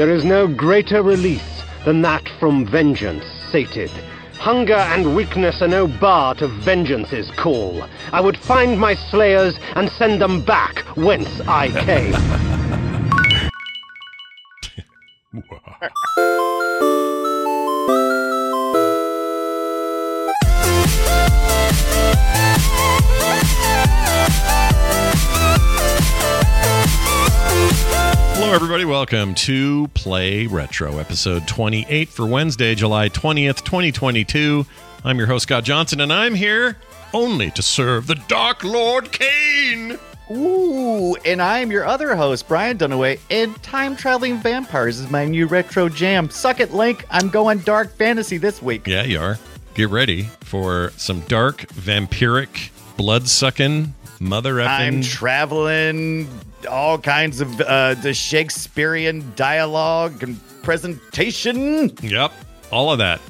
[0.00, 3.90] There is no greater release than that from vengeance sated.
[4.38, 7.84] Hunger and weakness are no bar to vengeance's call.
[8.10, 12.14] I would find my slayers and send them back whence I came.
[28.50, 28.84] Hello, everybody.
[28.84, 34.66] Welcome to Play Retro, episode 28 for Wednesday, July 20th, 2022.
[35.04, 36.76] I'm your host, Scott Johnson, and I'm here
[37.14, 39.96] only to serve the Dark Lord Kain.
[40.32, 45.26] Ooh, and I am your other host, Brian Dunaway, and Time Traveling Vampires is my
[45.26, 46.28] new retro jam.
[46.28, 47.06] Suck it, Link.
[47.08, 48.84] I'm going dark fantasy this week.
[48.84, 49.38] Yeah, you are.
[49.74, 54.66] Get ready for some dark, vampiric, blood sucking, mother effing.
[54.66, 56.28] I'm traveling
[56.66, 61.90] all kinds of uh, the Shakespearean dialogue and presentation.
[62.02, 62.32] Yep,
[62.70, 63.20] all of that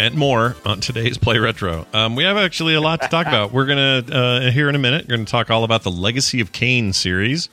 [0.00, 1.86] and more on today's Play Retro.
[1.92, 3.52] Um, we have actually a lot to talk about.
[3.52, 5.06] We're gonna uh, here in a minute.
[5.06, 7.50] We're gonna talk all about the Legacy of Kain series,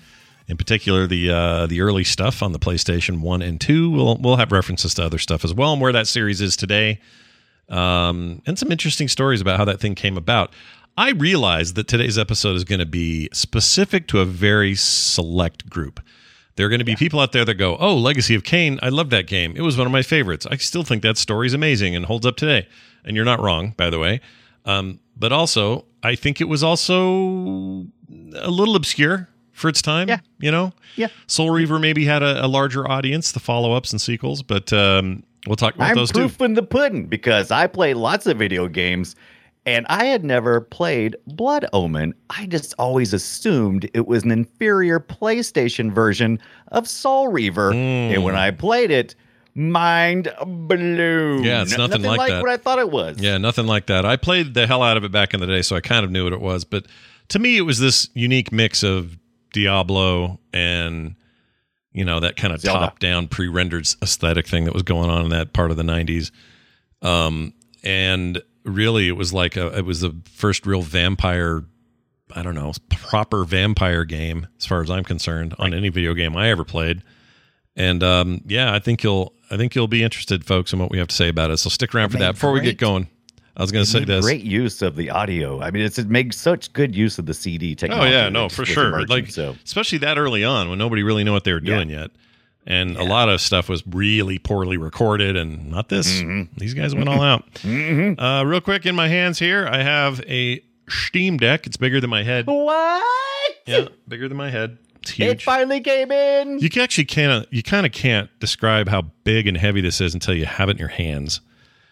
[0.48, 3.92] in particular the uh, the early stuff on the PlayStation One and Two.
[3.92, 7.02] We'll we'll have references to other stuff as well and where that series is today,
[7.68, 10.54] um, and some interesting stories about how that thing came about.
[10.98, 16.00] I realize that today's episode is going to be specific to a very select group.
[16.56, 18.90] There are going to be people out there that go, "Oh, Legacy of Kain, I
[18.90, 19.54] love that game.
[19.56, 20.48] It was one of my favorites.
[20.50, 22.68] I still think that story is amazing and holds up today."
[23.06, 24.22] And you're not wrong, by the way.
[24.66, 27.86] Um, but also, I think it was also
[28.36, 30.10] a little obscure for its time.
[30.10, 30.20] Yeah.
[30.40, 30.74] you know.
[30.96, 31.08] Yeah.
[31.28, 35.56] Soul Reaver maybe had a, a larger audience, the follow-ups and sequels, but um, we'll
[35.56, 36.22] talk about I'm those too.
[36.22, 39.16] proof in the pudding because I play lots of video games
[39.68, 42.14] and I had never played Blood Omen.
[42.30, 47.74] I just always assumed it was an inferior PlayStation version of Soul Reaver.
[47.74, 48.16] Mm.
[48.16, 49.14] And when I played it,
[49.54, 51.44] mind blown.
[51.44, 52.42] Yeah, it's nothing like that.
[52.42, 53.18] what I thought it was.
[53.20, 54.06] Yeah, nothing like that.
[54.06, 56.12] I played the hell out of it back in the day, so I kind of
[56.12, 56.64] knew what it was.
[56.64, 56.86] But
[57.28, 59.18] to me, it was this unique mix of
[59.52, 61.16] Diablo and
[61.92, 62.86] you know that kind of Zelda.
[62.86, 66.32] top-down pre-rendered aesthetic thing that was going on in that part of the '90s.
[67.02, 67.54] Um,
[67.84, 71.64] and really, it was like a, it was the first real vampire.
[72.36, 76.36] I don't know, proper vampire game as far as I'm concerned on any video game
[76.36, 77.02] I ever played.
[77.76, 80.98] And um, yeah, I think you'll I think you'll be interested, folks, in what we
[80.98, 81.58] have to say about it.
[81.58, 82.34] So stick around for that.
[82.34, 83.08] Before we get going,
[83.56, 84.26] I was going to say this.
[84.26, 85.62] Great use of the audio.
[85.62, 88.14] I mean, it's it makes such good use of the CD technology.
[88.14, 88.90] Oh yeah, no, for sure.
[88.90, 91.90] emerging, Like so especially that early on when nobody really knew what they were doing
[91.90, 92.12] yet,
[92.68, 95.36] and a lot of stuff was really poorly recorded.
[95.36, 96.22] And not this.
[96.58, 97.44] These guys went all out.
[97.64, 101.66] Uh, real quick, in my hands here, I have a Steam Deck.
[101.66, 102.46] It's bigger than my head.
[102.48, 103.04] what?
[103.66, 104.78] Yeah, bigger than my head.
[105.02, 106.60] It's It finally came in.
[106.60, 107.48] You can actually can't.
[107.52, 110.74] You kind of can't describe how big and heavy this is until you have it
[110.74, 111.42] in your hands.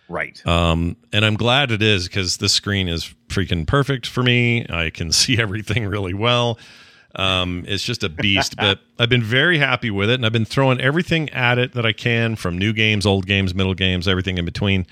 [0.09, 0.45] right.
[0.45, 4.65] Um, and I'm glad it is because this screen is freaking perfect for me.
[4.69, 6.57] I can see everything really well.
[7.15, 10.45] Um, it's just a beast, but I've been very happy with it, and I've been
[10.45, 14.37] throwing everything at it that I can from new games, old games, middle games, everything
[14.37, 14.85] in between,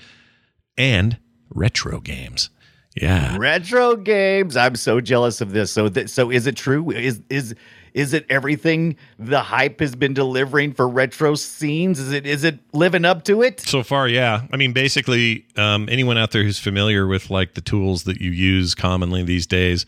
[0.76, 1.18] and
[1.50, 2.50] retro games.
[2.96, 4.56] Yeah, retro games.
[4.56, 5.72] I'm so jealous of this.
[5.72, 6.92] So, th- so is it true?
[6.92, 7.54] Is is
[7.92, 11.98] is it everything the hype has been delivering for retro scenes?
[11.98, 13.60] Is it is it living up to it?
[13.60, 14.42] So far, yeah.
[14.52, 18.30] I mean, basically, um, anyone out there who's familiar with like the tools that you
[18.30, 19.86] use commonly these days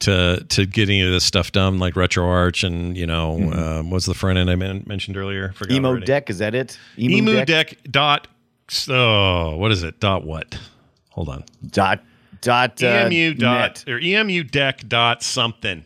[0.00, 4.06] to to get any of this stuff done, like RetroArch and you know, um, what's
[4.06, 5.52] the front end I men- mentioned earlier?
[5.52, 6.06] Forgot Emo already.
[6.06, 6.78] deck is that it?
[6.98, 8.28] Emu deck dot.
[8.88, 9.98] Oh, what is it?
[10.00, 10.58] Dot what?
[11.10, 11.44] Hold on.
[11.70, 12.00] dot
[12.40, 13.92] dot uh, emu dot net.
[13.92, 15.84] or emu deck dot something.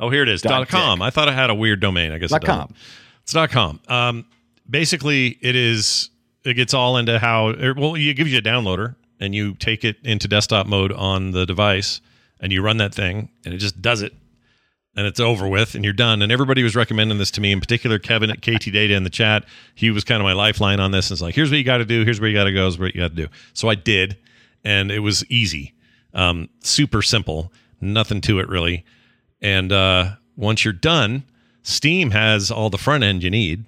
[0.00, 0.42] Oh, here it is.
[0.42, 0.98] Dot, Dot com.
[1.00, 1.06] deck.
[1.06, 2.12] I thought it had a weird domain.
[2.12, 2.74] I guess Dot it com.
[3.22, 3.80] It's dot com.
[3.88, 4.24] Um,
[4.68, 6.10] basically, it is.
[6.44, 7.48] It gets all into how.
[7.50, 11.30] er, Well, it gives you a downloader, and you take it into desktop mode on
[11.32, 12.00] the device,
[12.42, 14.12] and you run that thing, and it just does it,
[14.96, 16.20] and it's over with, and you're done.
[16.20, 19.10] And everybody was recommending this to me, in particular Kevin at KT Data in the
[19.10, 19.44] chat.
[19.74, 21.08] He was kind of my lifeline on this.
[21.08, 22.04] And it's like, here's what you got to do.
[22.04, 22.62] Here's where you got to go.
[22.62, 23.28] Here's what you got to do.
[23.54, 24.18] So I did,
[24.64, 25.72] and it was easy,
[26.12, 28.84] um, super simple, nothing to it really.
[29.40, 31.24] And uh, once you're done,
[31.62, 33.64] Steam has all the front end you need.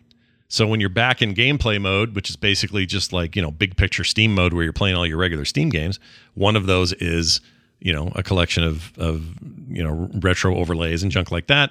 [0.49, 3.77] So when you're back in gameplay mode, which is basically just like, you know, big
[3.77, 5.99] picture Steam mode where you're playing all your regular Steam games,
[6.35, 7.41] one of those is,
[7.85, 9.23] you know, a collection of of,
[9.69, 11.71] you know, retro overlays and junk like that.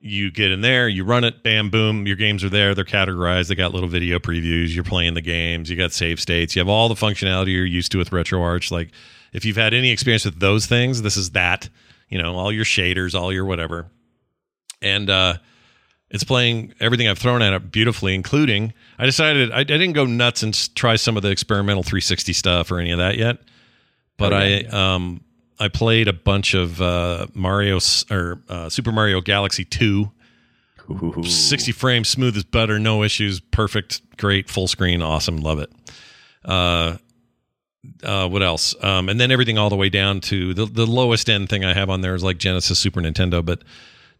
[0.00, 3.48] You get in there, you run it, bam, boom, your games are there, they're categorized,
[3.48, 6.68] they got little video previews, you're playing the games, you got save states, you have
[6.68, 8.70] all the functionality you're used to with RetroArch.
[8.70, 8.90] Like
[9.32, 11.68] if you've had any experience with those things, this is that,
[12.08, 13.90] you know, all your shaders, all your whatever.
[14.80, 15.34] And uh
[16.10, 20.06] It's playing everything I've thrown at it beautifully, including I decided I, I didn't go
[20.06, 23.38] nuts and try some of the experimental 360 stuff or any of that yet,
[24.16, 25.20] but Oh, yeah, I um
[25.60, 27.78] I played a bunch of uh, Mario
[28.10, 30.10] or uh, Super Mario Galaxy 2
[30.90, 31.22] Ooh.
[31.22, 35.70] 60 frames, smooth as butter, no issues, perfect, great, full screen, awesome, love it.
[36.44, 36.96] Uh,
[38.02, 38.74] uh, what else?
[38.82, 41.74] Um, and then everything all the way down to the the lowest end thing I
[41.74, 43.62] have on there is like Genesis, Super Nintendo, but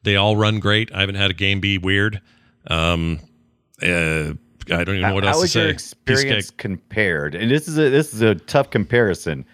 [0.02, 0.92] they all run great.
[0.94, 2.20] I haven't had a game be weird.
[2.68, 3.20] Um,
[3.82, 4.32] uh,
[4.70, 7.34] I don't even know what How else to was your experience compared?
[7.34, 9.44] And this is a this is a tough comparison.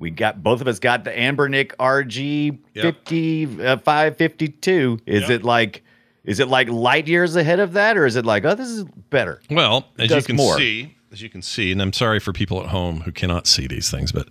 [0.00, 2.82] We got both of us got the Anbernic RG Yep.
[3.06, 4.98] 50 uh, 552.
[5.06, 5.30] Is Yep.
[5.30, 5.84] it like
[6.24, 8.84] is it like light years ahead of that or is it like oh this is
[9.10, 9.40] better?
[9.50, 10.56] Well, as you can more.
[10.58, 13.66] see, as you can see, and I'm sorry for people at home who cannot see
[13.66, 14.28] these things, but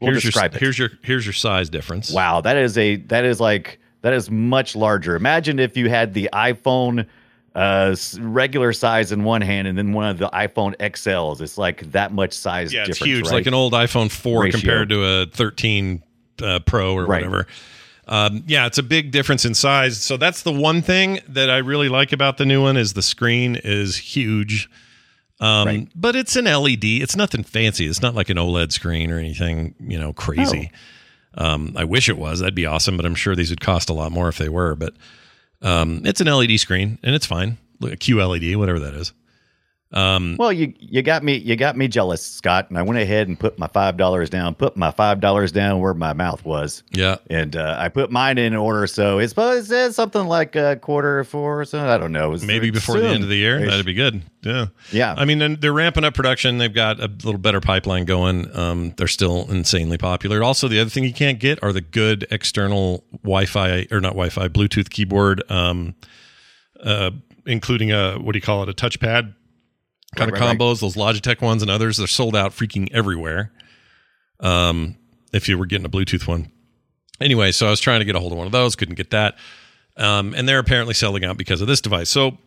[0.00, 0.54] We'll here's your it.
[0.54, 2.10] here's your here's your size difference.
[2.12, 5.14] Wow, that is a that is like that is much larger.
[5.14, 7.06] Imagine if you had the iPhone
[7.54, 11.40] uh regular size in one hand and then one of the iPhone XLs.
[11.40, 13.32] It's like that much size Yeah, it's huge, right?
[13.34, 14.58] like an old iPhone 4 Ratio.
[14.60, 16.02] compared to a 13
[16.42, 17.22] uh, Pro or Right.
[17.22, 17.46] whatever.
[18.08, 20.00] Um, yeah, it's a big difference in size.
[20.00, 23.02] So that's the one thing that I really like about the new one is the
[23.02, 24.68] screen is huge.
[25.40, 25.88] Um, Right.
[25.94, 26.84] But it's an LED.
[27.02, 27.86] It's nothing fancy.
[27.86, 30.70] It's not like an OLED screen or anything, you know, crazy.
[31.34, 32.40] Um, I wish it was.
[32.40, 32.96] That'd be awesome.
[32.96, 34.74] But I'm sure these would cost a lot more if they were.
[34.74, 34.94] But
[35.62, 37.58] um, it's an LED screen and it's fine.
[37.80, 39.12] Look, QLED, whatever that is.
[39.92, 43.28] Um, Well, you you got me you got me jealous, Scott, and I went ahead
[43.28, 44.54] and put my five dollars down.
[44.54, 47.16] Put my five dollars down where my mouth was, yeah.
[47.28, 48.86] and uh, I put mine in order.
[48.86, 51.88] So it's it says something like a quarter four or something.
[51.88, 52.30] I don't know.
[52.30, 53.58] Was maybe before the end of the year.
[53.58, 53.70] soon-ish.
[53.70, 54.22] That'd be good.
[54.42, 54.66] Yeah.
[54.90, 55.14] Yeah.
[55.16, 56.58] I mean, they're ramping up production.
[56.58, 58.54] They've got a little better pipeline going.
[58.56, 60.42] Um, they're still insanely popular.
[60.42, 64.48] Also, the other thing you can't get are the good external Wi-Fi or not Wi-Fi,
[64.48, 65.94] Bluetooth keyboard, um,
[66.82, 67.10] uh,
[67.46, 69.34] including a what do you call it, a touchpad
[70.16, 70.58] kind Right, of right, right.
[70.58, 70.80] combos.
[70.80, 73.52] Those Logitech ones and others, they're sold out freaking everywhere.
[74.40, 74.96] Um,
[75.32, 76.50] if you were getting a Bluetooth one,
[77.20, 79.10] anyway, so I was trying to get a hold of one of those, couldn't get
[79.10, 79.36] that.
[79.96, 82.10] Um, and they're apparently selling out because of this device.
[82.10, 82.38] So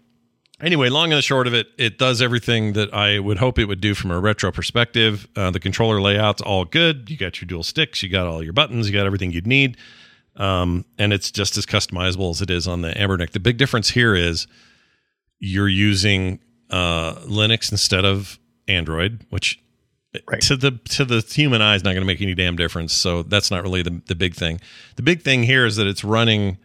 [0.61, 3.65] anyway, long and the short of it, it does everything that I would hope it
[3.65, 5.27] would do from a retro perspective.
[5.35, 7.09] Uh, the controller layout's all good.
[7.09, 9.77] You got your dual sticks, you got all your buttons, you got everything you'd need.
[10.35, 13.31] Um, and it's just as customizable as it is on the Anbernic.
[13.31, 14.47] The big difference here is
[15.39, 16.39] you're using
[16.69, 19.59] uh, Linux instead of Android, which
[20.27, 20.39] Right.
[20.43, 22.93] to the to the human eye is not going to make any damn difference.
[22.93, 24.61] So that's not really the the big thing.
[24.95, 26.57] The big thing here is that it's running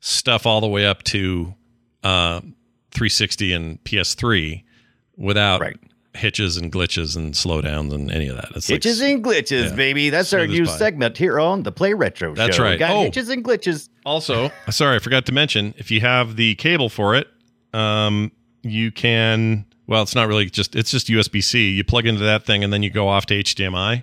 [0.00, 1.54] stuff all the way up to
[2.02, 2.40] uh,
[2.92, 4.62] 360 and PS3
[5.18, 5.76] without Right.
[6.14, 8.48] hitches and glitches and slowdowns and any of that.
[8.54, 9.74] It's like- Hitches and glitches, yeah.
[9.74, 10.08] baby.
[10.08, 10.76] That's our Smooth new pie.
[10.78, 12.62] segment here on the Play Retro That's Show.
[12.62, 12.72] right.
[12.72, 13.02] We got Oh.
[13.02, 13.88] hitches and glitches.
[14.06, 17.28] Also, sorry, I forgot to mention if you have the cable for it,
[17.74, 18.32] um,
[18.70, 19.64] you can.
[19.86, 21.70] Well, it's not really just it's just USB C.
[21.70, 24.02] You plug into that thing and then you go off to HDMI.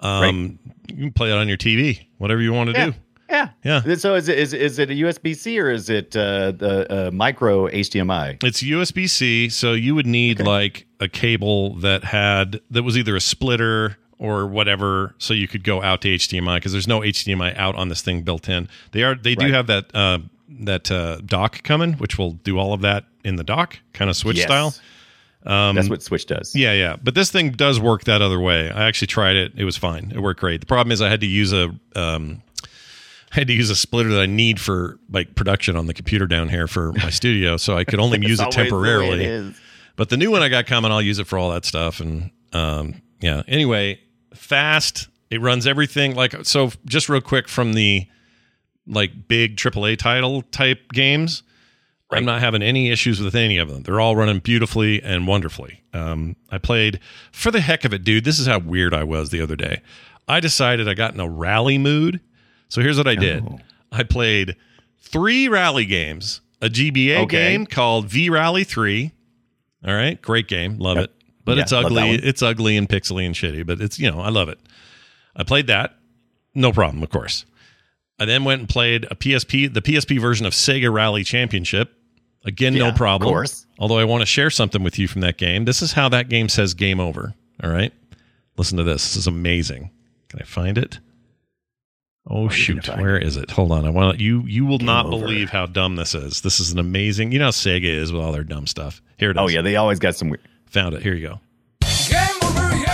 [0.00, 0.58] Um,
[0.88, 2.86] You can play it on your TV, whatever you want to Yeah.
[2.86, 2.94] do.
[3.28, 3.48] Yeah.
[3.64, 3.94] Yeah.
[3.96, 7.10] So is it is, is it a USB C or is it uh, the uh,
[7.10, 8.42] micro HDMI?
[8.44, 13.16] It's USB C, so you would need like a cable that had that was either
[13.16, 17.56] a splitter or whatever, so you could go out to HDMI because there's no HDMI
[17.56, 18.68] out on this thing built in.
[18.92, 19.54] They are they do Right.
[19.54, 20.18] have that uh,
[20.60, 24.16] that uh, dock coming, which will do all of that in the dock, kind of
[24.16, 24.46] switch Yes.
[24.46, 24.74] style.
[25.44, 26.56] Um, That's what Switch does.
[26.56, 26.96] Yeah, yeah.
[27.00, 28.68] But this thing does work that other way.
[28.68, 29.52] I actually tried it.
[29.56, 30.10] It was fine.
[30.12, 30.60] It worked great.
[30.60, 32.42] The problem is I had to use a um
[33.32, 36.26] I had to use a splitter that I need for like production on the computer
[36.26, 39.54] down here for my studio, so I could only use it It's the it temporarily.
[39.94, 42.00] But the new one I got coming, I'll use it for all that stuff.
[42.00, 43.42] And um, yeah.
[43.46, 44.00] Anyway,
[44.34, 45.08] fast.
[45.30, 46.70] It runs everything like so.
[46.86, 48.06] Just real quick from the
[48.86, 51.42] like big AAA title type games.
[52.10, 53.82] I'm not having any issues with any of them.
[53.82, 55.82] They're all running beautifully and wonderfully.
[55.92, 57.00] Um, I played
[57.32, 58.24] for the heck of it, dude.
[58.24, 59.82] This is how weird I was the other day.
[60.28, 62.20] I decided I got in a rally mood.
[62.68, 63.58] So here's what I did Oh.
[63.92, 64.56] I played
[65.00, 67.52] three rally games, a GBA Okay.
[67.52, 69.12] game called V Rally 3.
[69.86, 70.78] All right, great game.
[70.78, 71.04] Love Yep.
[71.04, 71.10] it.
[71.44, 72.10] But Yeah, it's ugly.
[72.10, 74.58] It's ugly and pixely and shitty, but it's, you know, I love it.
[75.36, 75.96] I played that.
[76.54, 77.44] No problem, of course.
[78.18, 81.92] I then went and played a PSP, the PSP version of Sega Rally Championship.
[82.44, 83.28] Again, Yeah, no of problem.
[83.28, 83.66] course.
[83.78, 85.64] Although I want to share something with you from that game.
[85.66, 87.34] This is how that game says game over.
[87.62, 87.92] All right.
[88.56, 89.02] Listen to this.
[89.04, 89.90] This is amazing.
[90.28, 90.98] Can I find it?
[92.28, 93.50] Oh shoot, find where is it?
[93.52, 93.84] Hold on.
[93.84, 95.26] I want you you will not over.
[95.26, 96.40] believe how dumb this is.
[96.40, 97.30] This is an amazing.
[97.32, 99.00] You know how Sega is with all their dumb stuff.
[99.18, 99.52] Here it oh, is.
[99.52, 100.40] Oh yeah, they always got some weird.
[100.70, 101.02] Found it.
[101.02, 101.40] Here you go.
[102.08, 102.86] Game over, yeah!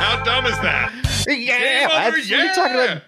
[0.00, 0.92] How dumb is that?
[1.28, 3.02] Yeah, over, that's what you're talking about.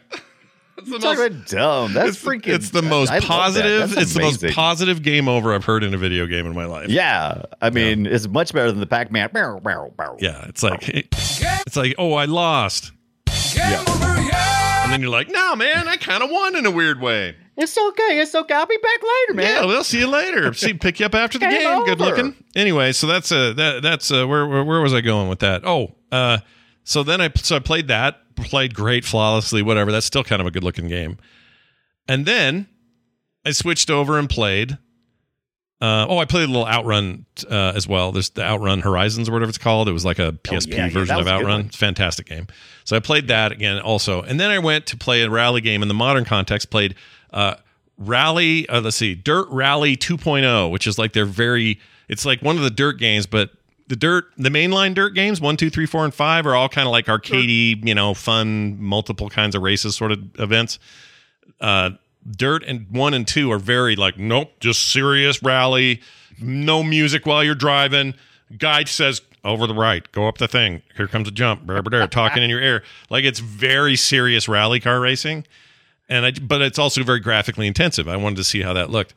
[0.78, 1.92] It's the Talk most- about dumb.
[1.92, 2.49] That's it's, freaking.
[2.49, 3.28] it's the most I love that.
[3.28, 3.90] positive.
[3.90, 6.64] That's It's the most positive game over I've heard in a video game in my
[6.64, 6.88] life.
[6.88, 9.31] Yeah, I mean, it's much better than the Pac-Man.
[9.35, 12.90] Yeah, it's like it's like oh I lost,
[13.54, 13.85] Yeah.
[14.85, 17.37] and then you're like no man I kind of won in a weird way.
[17.54, 18.19] It's okay.
[18.21, 18.54] It's okay.
[18.54, 19.47] I'll be back later, man.
[19.62, 20.54] Yeah, we'll see you later.
[20.54, 21.85] See, pick you up after the Game game.
[21.85, 22.35] Good looking.
[22.57, 25.62] Anyway, so that's uh that that's uh where, where where was I going with that?
[25.66, 26.38] Oh, uh,
[26.84, 29.92] so then I so I played that, played great, flawlessly, whatever.
[29.92, 31.18] That's still kind of a good looking game.
[32.08, 32.68] And then
[33.44, 34.78] I switched over and played.
[35.80, 38.12] Uh, oh, I played a little Outrun uh, as well.
[38.12, 39.88] There's the Outrun Horizons or whatever it's called.
[39.88, 41.50] It was like a PSP yeah, yeah, version that of was a good Outrun.
[41.50, 41.66] one.
[41.66, 42.46] It's a fantastic game.
[42.84, 45.82] So I played that again also, and then I went to play a rally game
[45.82, 46.70] in the modern context.
[46.70, 46.94] Played
[47.32, 47.56] uh,
[47.98, 48.68] Rally.
[48.68, 51.80] Uh, let's see, Dirt Rally 2.0, which is like they're very.
[52.08, 53.50] It's like one of the dirt games, but
[53.92, 56.88] the dirt, the mainline dirt games, one, two, three, four, and five, are all kind
[56.88, 60.78] of like arcadey, you know, fun, multiple kinds of races sort of events.
[61.61, 61.90] Uh,
[62.26, 66.00] dirt and one and two are very like, nope, just serious rally,
[66.40, 68.14] no music while you're driving.
[68.56, 70.80] Guide says over the right, go up the thing.
[70.96, 71.66] Here comes a jump.
[72.11, 75.44] Talking in your ear, like it's very serious rally car racing.
[76.08, 78.08] And I, but it's also very graphically intensive.
[78.08, 79.12] I wanted to see how that looked.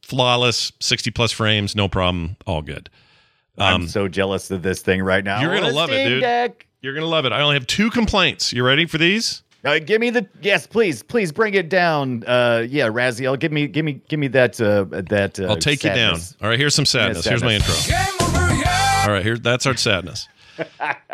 [0.00, 2.88] Flawless, sixty plus frames, no problem, all good.
[3.58, 5.36] I'm so jealous of this thing right now.
[5.36, 6.20] Um, You're gonna love it, dude.
[6.20, 6.66] Deck.
[6.82, 7.32] You're gonna love it.
[7.32, 8.52] I only have two complaints.
[8.52, 9.42] You ready for these?
[9.64, 12.22] Uh, give me the yes, please, please bring it down.
[12.24, 14.60] Uh, yeah, Raziel, give me, give me, give me that.
[14.60, 15.40] Uh, that.
[15.40, 16.18] Uh, I'll take you down.
[16.40, 17.24] All right, here's some sadness.
[17.24, 17.74] Here's my intro.
[19.06, 20.28] All right, here that's our sadness.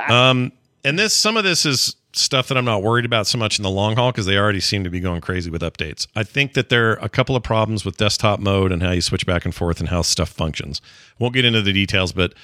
[0.08, 0.50] Um,
[0.84, 3.62] and this some of this is stuff that I'm not worried about so much in
[3.62, 6.06] the long haul because they already seem to be going crazy with updates.
[6.14, 9.00] I think that there are a couple of problems with desktop mode and how you
[9.00, 10.80] switch back and forth and how stuff functions.
[11.18, 12.34] Won't get into the details, but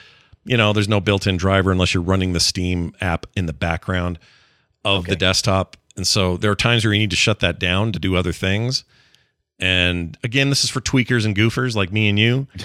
[0.45, 4.19] you know, there's no built-in driver unless you're running the Steam app in the background
[4.85, 5.77] of the desktop.
[5.97, 8.33] And so there are times where you need to shut that down to do other
[8.33, 8.85] things.
[9.59, 12.47] And again, this is for tweakers and goofers like me and you.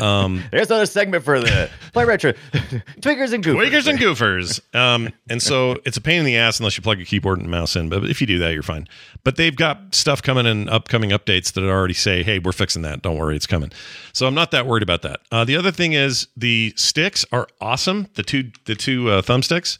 [0.00, 2.32] Um, There's another segment for the play retro
[3.00, 3.68] tweakers and goofers.
[3.68, 4.74] Tweakers and goofers.
[4.74, 7.50] Um, and so it's a pain in the ass unless you plug your keyboard and
[7.50, 7.88] mouse in.
[7.88, 8.88] But if you do that, you're fine.
[9.22, 13.02] But they've got stuff coming in upcoming updates that already say, hey, we're fixing that.
[13.02, 13.70] Don't worry, it's coming.
[14.14, 15.20] So I'm not that worried about that.
[15.30, 18.08] Uh, the other thing is the sticks are awesome.
[18.14, 19.78] The two the two uh, thumbsticks.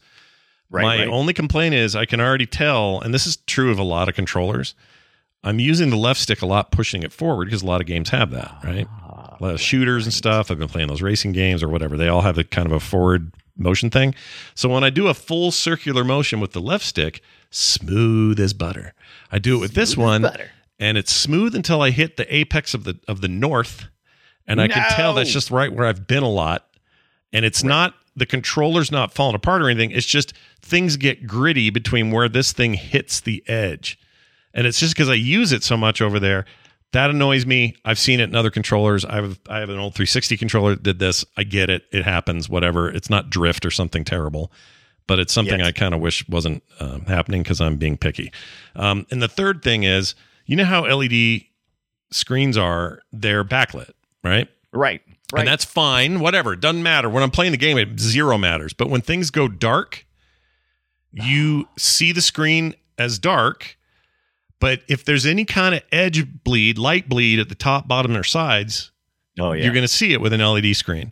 [0.71, 1.09] Right, My right.
[1.09, 4.14] only complaint is I can already tell, and this is true of a lot of
[4.14, 4.75] controllers.
[5.45, 8.09] I'm using the left stick a lot, pushing it forward because a lot of games
[8.11, 8.87] have that, right?
[9.43, 10.51] Lot of shooters and stuff.
[10.53, 11.97] I've been playing those racing games or whatever.
[11.97, 14.15] They all have a kind of a forward motion thing.
[14.55, 18.95] So when I do a full circular motion with the left stick, smooth as butter.
[19.33, 20.51] I do it with this one, butter.
[20.79, 23.89] and it's smooth until I hit the apex of the of the north,
[24.47, 26.69] and I can tell that's just right where I've been a lot.
[27.33, 29.91] And it's not the controller's not falling apart or anything.
[29.91, 33.99] It's just things get gritty between where this thing hits the edge.
[34.55, 36.45] And it's just because I use it so much over there.
[36.93, 37.75] That annoys me.
[37.85, 39.05] I've seen it in other controllers.
[39.05, 41.25] I have I have an old 360 controller that did this.
[41.37, 41.85] I get it.
[41.91, 42.49] It happens.
[42.49, 42.91] Whatever.
[42.91, 44.53] It's not drift or something terrible,
[45.07, 45.69] but it's something Yes.
[45.69, 48.31] I kind of wish wasn't uh, happening because I'm being picky.
[48.77, 51.43] Um, and the third thing is, you know how LED
[52.11, 53.01] screens are?
[53.11, 54.49] They're backlit, right?
[54.73, 55.01] Right.
[55.33, 55.41] Right.
[55.41, 56.21] And that's fine.
[56.21, 56.53] Whatever.
[56.53, 57.09] It doesn't matter.
[57.09, 58.75] When I'm playing the game, it zero matters.
[58.75, 60.05] But when things go dark,
[61.11, 63.79] you see the screen as dark.
[64.62, 68.23] But if there's any kind of edge bleed, light bleed at the top, bottom, or
[68.23, 68.92] sides,
[69.40, 69.64] oh yeah.
[69.64, 71.11] you're going to see it with an LED screen.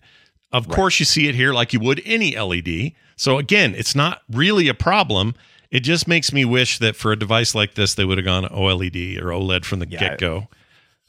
[0.53, 2.93] Of course, you see it here like you would any LED.
[3.17, 5.35] So again, it's not really a problem.
[5.73, 8.45] It just makes me wish that for a device like this, they would have gone
[8.45, 9.99] OLED or OLED from the Yeah.
[9.99, 10.47] get go.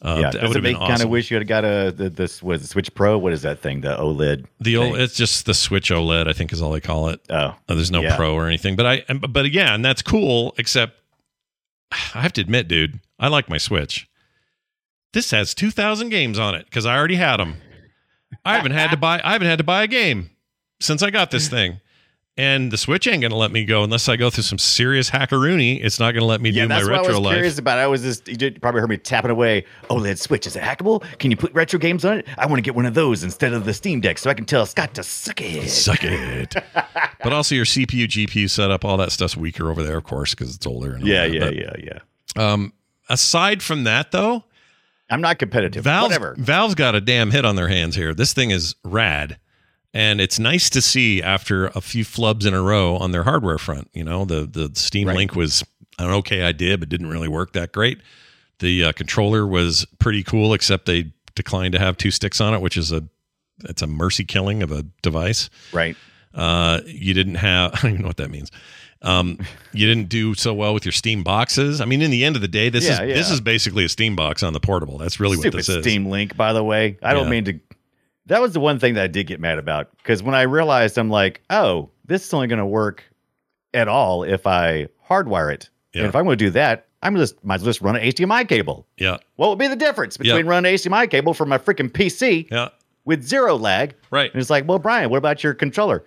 [0.01, 0.31] Uh, yeah.
[0.31, 2.63] that would have been make kind of wish you had got a the, this was
[2.63, 3.19] it Switch Pro?
[3.19, 3.81] What is that thing?
[3.81, 4.45] The OLED.
[4.59, 7.21] The old, it's just the Switch OLED, I think is all they call it.
[7.29, 7.35] Oh.
[7.35, 8.15] Uh, there's no Yeah.
[8.15, 10.55] pro or anything, but I, but yeah, and that's cool.
[10.57, 10.97] Except,
[12.15, 14.07] I have to admit, dude, I like my Switch.
[15.13, 17.55] This has 2,000 games on it because I already had them.
[18.45, 19.19] I haven't had to buy.
[19.23, 20.29] I haven't had to buy a game
[20.79, 21.81] since I got this thing,
[22.37, 25.83] and the Switch ain't gonna let me go unless I go through some serious hackaroony.
[25.83, 26.97] It's not gonna let me Yeah, do my retro life.
[27.03, 27.35] that's what I was life.
[27.35, 27.77] curious about.
[27.79, 29.65] I was just you did- probably heard me tapping away.
[29.89, 31.03] OLED Switch is it hackable?
[31.19, 32.27] Can you put retro games on it?
[32.37, 34.45] I want to get one of those instead of the Steam Deck, so I can
[34.45, 35.69] tell Scott to suck it.
[35.69, 36.55] Suck it.
[37.23, 40.55] but also your CPU, GPU setup, all that stuff's weaker over there, of course, because
[40.55, 40.93] it's older.
[40.93, 41.99] And all Yeah, yeah, But, yeah, yeah.
[42.53, 42.73] Um,
[43.09, 44.45] aside from that, though,
[45.09, 45.83] I'm not competitive.
[45.83, 46.35] Valve's, Whatever.
[46.37, 48.13] Valve's got a damn hit on their hands here.
[48.13, 49.37] This thing is rad.
[49.93, 53.57] And it's nice to see after a few flubs in a row on their hardware
[53.57, 53.89] front.
[53.93, 55.17] You know, the the Steam Right.
[55.17, 55.63] Link was
[55.99, 57.99] an okay idea, but didn't really work that great.
[58.59, 62.61] The uh, controller was pretty cool, except they declined to have two sticks on it,
[62.61, 63.03] which is a
[63.63, 65.49] it's a mercy killing of a device.
[65.73, 65.95] Right.
[66.33, 67.71] Uh, you didn't have.
[67.75, 68.49] I don't even know what that means.
[69.03, 69.39] Um,
[69.73, 71.81] you didn't do so well with your Steam boxes.
[71.81, 73.89] I mean, in the end of the day, this Yeah, is this is basically a
[73.89, 74.99] Steam box on the portable.
[74.99, 75.83] That's really what this is.
[75.83, 76.97] Steam Link, by the way.
[77.01, 77.59] I don't mean to.
[78.27, 80.97] That was the one thing that I did get mad about because when I realized,
[80.97, 83.03] I'm like, oh, this is only going to work
[83.73, 85.69] at all if I hardwire it.
[85.93, 86.01] Yeah.
[86.01, 88.03] And if I'm going to do that, I'm just might as well just run an
[88.03, 88.85] HDMI cable.
[88.97, 90.49] Yeah, What would be the difference between Yeah.
[90.51, 92.69] running an HDMI cable from my freaking PC yeah,
[93.05, 93.95] with zero lag?
[94.11, 94.31] right.
[94.31, 96.03] And it's like, well, Brian, what about your controller?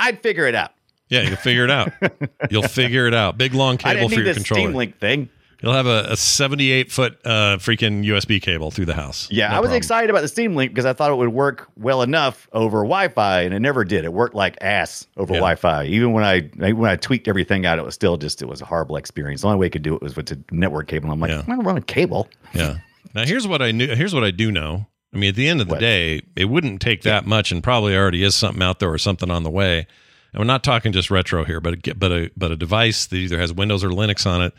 [0.00, 0.72] I'd figure it out.
[1.08, 1.92] Yeah, you'll figure it out.
[2.50, 3.36] You'll figure it out.
[3.36, 4.62] Big long I cable didn't for need your this controller.
[4.62, 5.28] Steam Link thing.
[5.62, 9.28] You'll have a, a 78 foot uh, freaking USB cable through the house.
[9.30, 9.76] Yeah, No I was problem.
[9.76, 13.42] excited about the Steam Link because I thought it would work well enough over Wi-Fi,
[13.42, 14.04] and it never did.
[14.04, 15.38] It worked like ass over Yeah.
[15.38, 15.84] Wi-Fi.
[15.86, 16.40] Even when I
[16.72, 19.42] when I tweaked everything out, it was still just it was a horrible experience.
[19.42, 21.10] The only way I could do it was with the network cable.
[21.12, 21.38] I'm like, Yeah.
[21.40, 22.28] I'm gonna run a cable.
[22.54, 22.78] Yeah.
[23.14, 23.94] Now here's what I knew.
[23.94, 24.86] Here's what I do know.
[25.14, 25.80] I mean, at the end of the What?
[25.80, 29.30] day, it wouldn't take that much, and probably already is something out there or something
[29.30, 29.86] on the way.
[30.32, 33.16] And we're not talking just retro here, but a, but a but a device that
[33.16, 34.54] either has Windows or Linux on it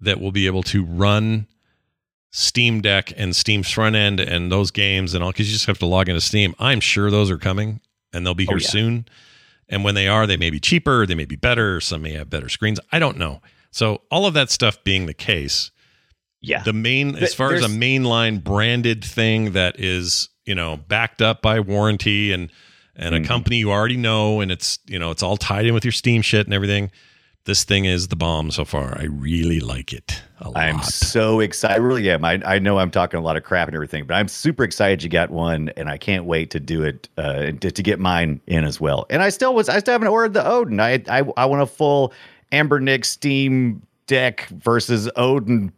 [0.00, 1.46] that will be able to run
[2.32, 5.30] Steam Deck and Steam's front end and those games and all.
[5.30, 6.54] Because you just have to log into Steam.
[6.58, 7.80] I'm sure those are coming,
[8.12, 8.68] and they'll be Oh, here yeah.
[8.68, 9.06] soon.
[9.68, 11.80] And when they are, they may be cheaper, they may be better.
[11.80, 12.80] Some may have better screens.
[12.92, 13.40] I don't know.
[13.70, 15.70] So all of that stuff being the case,
[16.40, 21.20] Yeah, the main as far as a mainline branded thing that is you know backed
[21.22, 22.50] up by warranty and
[22.96, 23.26] and a Mhm.
[23.26, 26.22] company you already know and it's you know it's all tied in with your steam
[26.22, 26.90] shit and everything
[27.44, 31.40] this thing is the bomb so far i really like it a lot I'm so
[31.40, 31.74] excited.
[31.74, 32.24] I really am.
[32.24, 35.02] I, I know I'm talking a lot of crap and everything, but I'm super excited
[35.02, 38.40] you got one, and I can't wait to do it uh, to, to get mine
[38.46, 39.06] in as well.
[39.10, 40.80] And I still was I still haven't ordered the Odin.
[40.80, 42.14] I I, I want a full
[42.52, 45.72] Anbernic Steam Deck versus Odin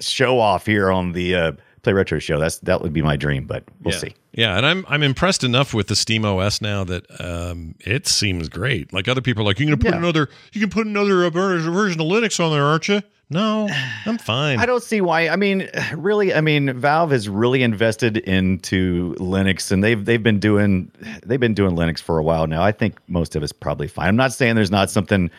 [0.00, 2.38] show off here on the uh, Play Retro show.
[2.38, 4.00] That's that would be my dream, but we'll yeah.
[4.00, 4.14] see.
[4.34, 8.48] Yeah and i'm i'm impressed enough with the steam os now that um it seems
[8.48, 9.98] great like other people are like you can put Yeah.
[9.98, 13.00] another you can put another version of linux on there aren't you
[13.30, 13.68] no
[14.06, 15.28] i'm fine I don't see why.
[15.28, 20.38] I mean, really, I mean, Valve has really invested into Linux, and they've they've been
[20.38, 20.90] doing
[21.24, 22.62] they've been doing Linux for a while now.
[22.62, 24.08] I think most of it's probably fine.
[24.08, 25.30] I'm not saying there's not something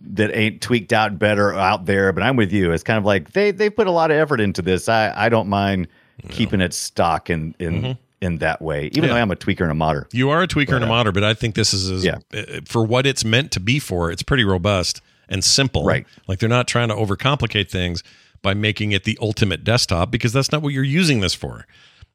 [0.00, 2.72] that ain't tweaked out better out there, but I'm with you.
[2.72, 4.88] It's kind of like they they put a lot of effort into this.
[4.88, 5.88] I I don't mind
[6.30, 9.08] keeping it stock in in in that way, even Yeah.
[9.14, 10.08] though I'm a tweaker and a modder.
[10.12, 12.18] You are a tweaker and a modder, but I think this is, is Yeah.
[12.34, 14.10] uh, for what it's meant to be for.
[14.10, 15.84] It's pretty robust and simple.
[15.84, 16.06] Right.
[16.26, 18.02] Like they're not trying to overcomplicate things
[18.42, 21.66] by making it the ultimate desktop because that's not what you're using this for.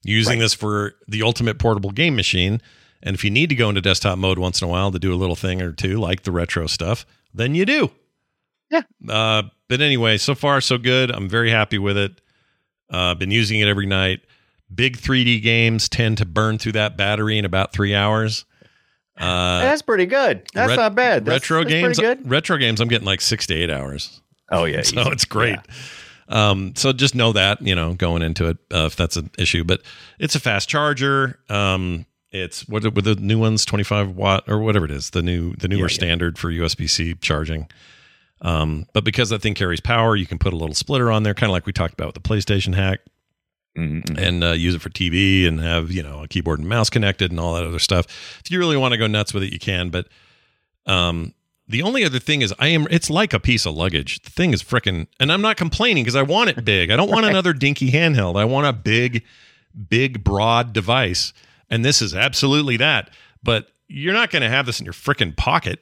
[0.04, 0.46] You're using Right.
[0.46, 2.62] this for the ultimate portable game machine.
[3.04, 5.14] And if you need to go into desktop mode once in a while to do
[5.14, 7.92] a little thing or two, like the retro stuff, then you do.
[8.72, 8.82] Yeah.
[9.08, 11.12] Uh, but anyway, so far so good.
[11.12, 12.22] I'm very happy with it.
[12.90, 14.22] Uh, been using it every night.
[14.74, 18.46] Big 3D games tend to burn through that battery in about three hours.
[19.18, 20.44] Uh, that's pretty good.
[20.54, 21.26] That's ret- not bad.
[21.26, 22.30] That's, retro that's games, pretty good.
[22.30, 24.22] retro games, I'm getting like six to eight hours.
[24.52, 25.10] Oh yeah, So easy.
[25.12, 25.58] it's great.
[26.30, 26.50] Yeah.
[26.50, 29.64] Um, so just know that you know going into it uh, if that's an issue.
[29.64, 29.82] But
[30.18, 31.40] it's a fast charger.
[31.50, 35.54] Um, it's what with the new ones, 25 watt or whatever it is, the new
[35.56, 35.88] the newer yeah.
[35.88, 37.68] standard for USB C charging.
[38.42, 41.36] Um, but because that thing carries power, you can put a little splitter on there,
[41.36, 43.02] kind of like we talked about with the PlayStation hack
[43.78, 44.18] Mhm, mhm.
[44.18, 47.32] and uh, use it for TV and have you know a keyboard and mouse connected
[47.32, 48.06] and all that other stuff.
[48.44, 49.90] If you really want to go nuts with it, you can.
[49.90, 50.08] But
[50.86, 51.34] um,
[51.70, 52.86] the only other thing is, I am.
[52.92, 54.22] It's like a piece of luggage.
[54.24, 56.92] The thing is freaking, and I'm not complaining because I want it big.
[56.92, 58.38] I don't want another dinky handheld.
[58.38, 59.24] I want a big,
[59.90, 61.32] big, broad device,
[61.70, 63.10] and this is absolutely that.
[63.42, 65.80] But you're not going to have this in your freaking pocket.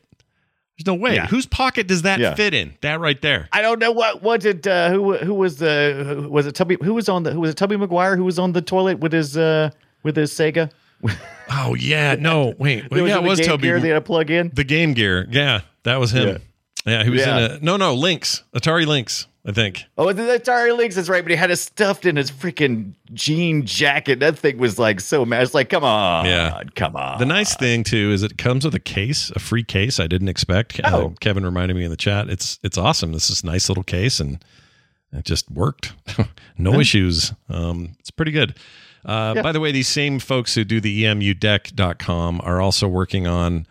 [0.80, 1.16] There's no way.
[1.16, 1.28] Yeah.
[1.28, 2.36] Whose pocket does that Yeah.
[2.36, 2.74] fit in?
[2.82, 3.50] That right there.
[3.52, 6.78] I don't know what what did uh, who who was the who, was it Tubby
[6.82, 9.12] who was on the who was it Tubby McGuire who was on the toilet with
[9.12, 9.70] his uh
[10.04, 10.72] with his Sega.
[11.52, 13.62] Oh yeah, no, wait, It yeah, in it was the Game Toby.
[13.64, 14.52] Gear they had to plug in.
[14.54, 15.28] The Game Gear.
[15.32, 16.40] Yeah, that was him.
[16.86, 17.38] Yeah, he was Yeah.
[17.40, 19.84] in a no, no Lynx, Atari Lynx, I think.
[19.98, 23.66] Oh, the Atari Lynx is right, but he had it stuffed in his freaking jean
[23.66, 24.20] jacket.
[24.20, 25.42] That thing was like so mad.
[25.42, 26.62] It's like, come on, Yeah.
[26.76, 27.18] come on.
[27.18, 30.00] The nice thing too is it comes with a case, a free case.
[30.00, 30.80] I didn't expect.
[30.84, 31.16] Uh, Oh.
[31.20, 32.30] Kevin reminded me in the chat.
[32.30, 33.12] It's it's awesome.
[33.12, 34.44] This is a nice little case, and
[35.12, 35.94] it just worked.
[36.60, 37.34] no issues.
[37.50, 38.54] Um, it's pretty good.
[39.04, 39.42] Uh, Yeah.
[39.42, 43.66] By the way, these same folks who do the emudeck.com are also working on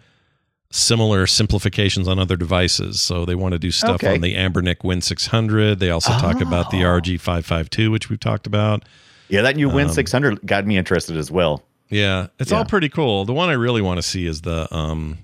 [0.70, 3.00] similar simplifications on other devices.
[3.00, 4.14] So they want to do stuff Okay.
[4.14, 5.78] on the Anbernic Win 600.
[5.78, 6.88] They also talk about the Oh.
[7.00, 8.84] RG552, which we've talked about.
[9.28, 11.62] yeah, that new Um, Win 600 got me interested as well.
[11.90, 13.24] Yeah, it's all pretty cool.
[13.24, 15.18] The one I really want to see is the um,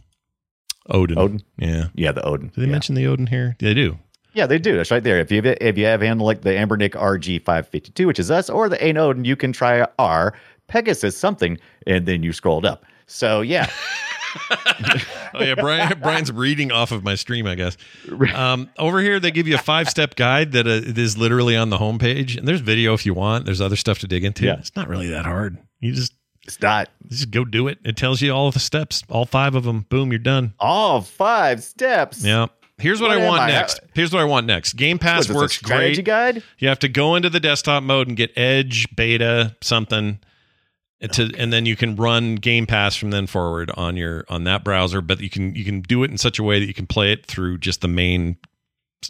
[0.88, 1.18] Odin.
[1.18, 1.42] Odin?
[1.58, 1.86] Yeah.
[1.94, 2.48] Yeah, the Odin.
[2.48, 2.72] Did they yeah.
[2.72, 3.54] mention the Odin here?
[3.58, 3.98] They do.
[4.32, 4.76] Yeah, they do.
[4.76, 5.20] That's right there.
[5.20, 8.82] If you if you have handle like the Anbernic RG552, which is us, or the
[8.84, 10.34] Ain Odin, you can try our
[10.66, 12.84] Pegasus something, and then you scrolled up.
[13.06, 13.70] So yeah,
[15.34, 15.98] oh yeah, Brian.
[16.00, 17.76] Brian's reading off of my stream, I guess.
[18.34, 20.70] Um, over here, they give you a five-step guide that uh,
[21.00, 23.44] is literally on the homepage, and there's video if you want.
[23.44, 24.44] There's other stuff to dig into.
[24.44, 24.58] Yeah.
[24.58, 25.58] It's not really that hard.
[25.80, 26.12] You just
[26.44, 27.78] It's not just go do it.
[27.84, 29.86] It tells you all the steps, all five of them.
[29.88, 30.54] Boom, you're done.
[30.58, 32.24] all five steps.
[32.24, 32.46] Yeah.
[32.76, 33.46] Here's what, What I want I?
[33.50, 33.78] next.
[33.94, 34.72] Here's what I want next.
[34.72, 36.04] Game Pass a works great.
[36.04, 36.42] guide.
[36.58, 40.18] You have to go into the desktop mode and get Edge, Beta, something,
[41.08, 44.64] to, and then you can run Game Pass from then forward on your on that
[44.64, 45.00] browser.
[45.00, 47.12] But you can you can do it in such a way that you can play
[47.12, 48.36] it through just the main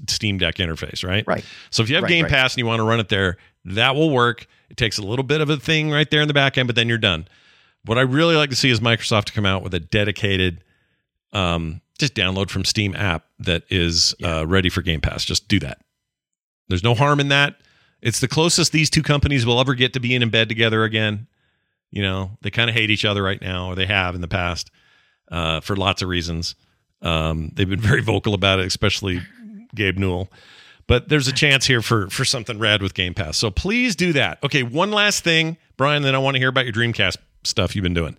[0.09, 1.25] Steam Deck interface, right?
[1.27, 1.45] Right.
[1.71, 2.33] So if you have Right, Game right.
[2.33, 4.47] Pass and you want to run it there, that will work.
[4.71, 6.77] It takes a little bit of a thing right there in the back end, but
[6.77, 7.29] then you're done.
[7.85, 10.65] What I really like to see is Microsoft to come out with a dedicated,
[11.33, 15.25] um, just download from Steam app that is uh, ready for Game Pass.
[15.25, 15.81] Just do that.
[16.69, 17.57] There's no harm in that.
[18.01, 21.27] It's the closest these two companies will ever get to being in bed together again.
[21.95, 24.27] You know, they kind of hate each other right now, or they have in the
[24.27, 24.69] past,
[25.31, 26.57] uh, for lots of reasons.
[27.03, 29.23] Um, they've been very vocal about it, especially
[29.77, 30.29] Gabe Newell.
[30.89, 33.39] But there's a chance here for for something rad with Game Pass.
[33.39, 34.43] So please do that.
[34.43, 36.03] Okay, one last thing, Brian.
[36.03, 38.17] Then I want to hear about your Dreamcast stuff you've been doing.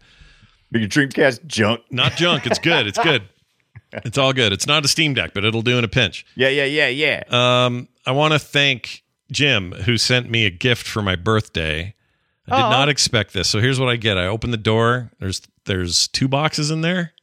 [0.72, 1.82] Your Dreamcast junk.
[1.92, 2.48] Not junk.
[2.48, 2.88] It's good.
[2.88, 3.24] It's good.
[4.04, 4.52] It's all good.
[4.52, 6.26] It's not a Steam Deck, but it'll do in a pinch.
[6.36, 7.24] Yeah, yeah, yeah, yeah.
[7.30, 11.95] Um, I want to thank Jim who sent me a gift for my birthday.
[12.48, 12.70] I did Aw.
[12.70, 13.50] not expect this.
[13.50, 14.18] So here's what I get.
[14.18, 15.12] I open the door.
[15.20, 17.14] There's there's two boxes in there.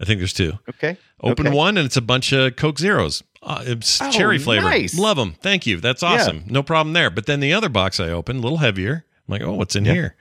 [0.00, 0.54] I think there's two.
[0.68, 0.96] Okay.
[1.22, 1.56] Open okay.
[1.56, 3.22] one and it's a bunch of Coke Zeros.
[3.42, 4.68] Uh, it's Oh, cherry flavor.
[4.68, 4.98] nice.
[4.98, 5.34] Love them.
[5.40, 5.80] Thank you.
[5.80, 6.44] That's awesome.
[6.46, 7.10] No problem there.
[7.10, 9.04] But then the other box I opened, a little heavier.
[9.28, 9.92] I'm like, oh, what's in Yeah.
[9.92, 10.16] here?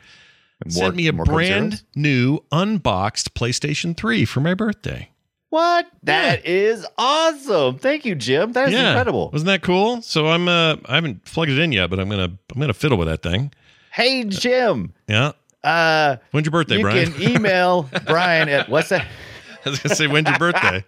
[0.66, 5.10] More- Sent me a brand new unboxed PlayStation 3 for my birthday.
[5.50, 5.88] What?
[6.04, 7.78] That is awesome.
[7.80, 8.54] Thank you, Jim.
[8.54, 9.30] That is incredible.
[9.32, 10.02] Wasn't that cool?
[10.02, 12.98] So I'm uh I haven't plugged it in yet, but I'm gonna I'm gonna fiddle
[12.98, 13.52] with that thing.
[13.94, 14.94] Hey, Jim.
[15.08, 15.34] Yeah.
[15.64, 17.14] Uh, When's your birthday, you Brian?
[17.14, 19.08] can email Brian at what's that?
[19.66, 20.84] I was gonna say, when's your birthday?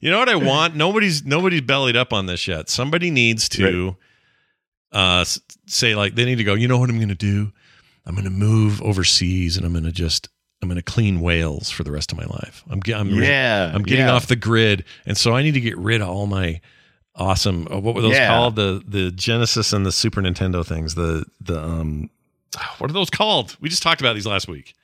[0.00, 0.74] You know what I want?
[0.74, 2.68] Nobody's nobody's bellied up on this yet.
[2.68, 3.96] Somebody needs to
[4.92, 5.24] uh
[5.66, 7.52] say like they need to go, you know what I'm gonna do?
[8.04, 10.28] I'm gonna move overseas and I'm gonna just
[10.62, 12.64] I'm gonna clean whales for the rest of my life.
[12.70, 14.12] I'm I'm Yeah, I'm getting yeah.
[14.12, 16.60] off the grid, and so I need to get rid of all my
[17.14, 17.68] awesome.
[17.70, 18.28] uh, What were those Yeah.
[18.28, 18.56] called?
[18.56, 20.94] The the Genesis and the Super Nintendo things.
[20.96, 22.10] The the um,
[22.78, 23.56] what are those called?
[23.60, 24.74] We just talked about these last week.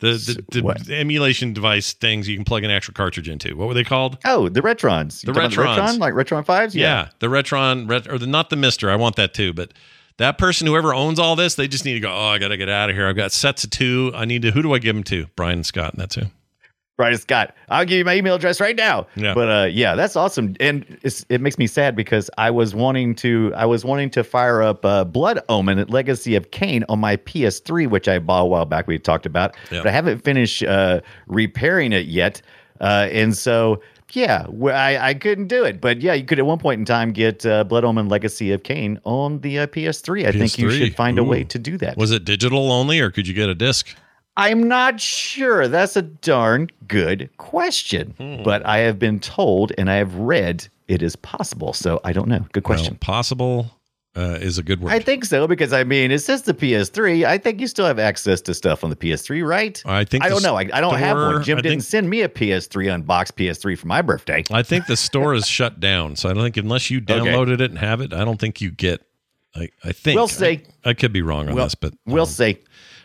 [0.00, 0.88] The the, the What?
[0.90, 3.56] emulation device things you can plug an actual cartridge into.
[3.56, 4.18] What were they called?
[4.24, 5.22] Oh, the Retrons.
[5.24, 5.76] You The Retrons.
[5.76, 6.74] Retron, like Retron fives.
[6.74, 8.90] Yeah, the Retron, Ret- or the not the Mister.
[8.90, 9.72] I want that too, but.
[10.18, 12.12] That person, whoever owns all this, they just need to go.
[12.12, 13.08] Oh, I got to get out of here.
[13.08, 14.12] I've got sets of two.
[14.14, 14.50] I need to.
[14.50, 15.26] Who do I give them to?
[15.36, 16.26] Brian and Scott, and that's who.
[16.96, 17.54] Brian Scott.
[17.68, 19.06] I'll give you my email address right now.
[19.16, 19.34] Yeah.
[19.34, 23.14] But uh, yeah, that's awesome, and it's, it makes me sad because I was wanting
[23.16, 27.16] to I was wanting to fire up uh, Blood Omen: Legacy of Kain on my
[27.16, 28.86] PS3, which I bought a while back.
[28.86, 32.42] We talked about, but I haven't finished uh, repairing it yet,
[32.80, 33.82] uh, and so.
[34.14, 37.12] Yeah, I, I couldn't do it, but yeah, you could at one point in time
[37.12, 40.26] get uh, Blood Omen: Legacy of Kain on the uh, PS3.
[40.26, 41.96] I think you should find a way to do that.
[41.96, 43.96] Was it digital only, or could you get a disc?
[44.36, 45.68] I'm not sure.
[45.68, 48.14] That's a darn good question.
[48.18, 48.42] Hmm.
[48.42, 51.72] But I have been told and I have read it is possible.
[51.72, 52.44] So I don't know.
[52.52, 52.94] Good question.
[52.94, 53.70] Well, possible
[54.16, 54.92] uh, is a good word.
[54.92, 57.24] I think so because I mean, it says the PS3.
[57.24, 59.82] I think you still have access to stuff on the PS3, right?
[59.86, 60.56] I think I don't know.
[60.56, 61.42] I, I don't have one.
[61.42, 64.44] Jim I didn't think- send me a PS3 unboxed PS3 for my birthday.
[64.50, 67.70] I think the store is shut down, so I don't think unless you downloaded it
[67.70, 69.02] and have it, I don't think you get.
[69.54, 70.62] I, I think We'll see.
[70.84, 72.58] I, I could be wrong on We'll- this, but We'll um, see.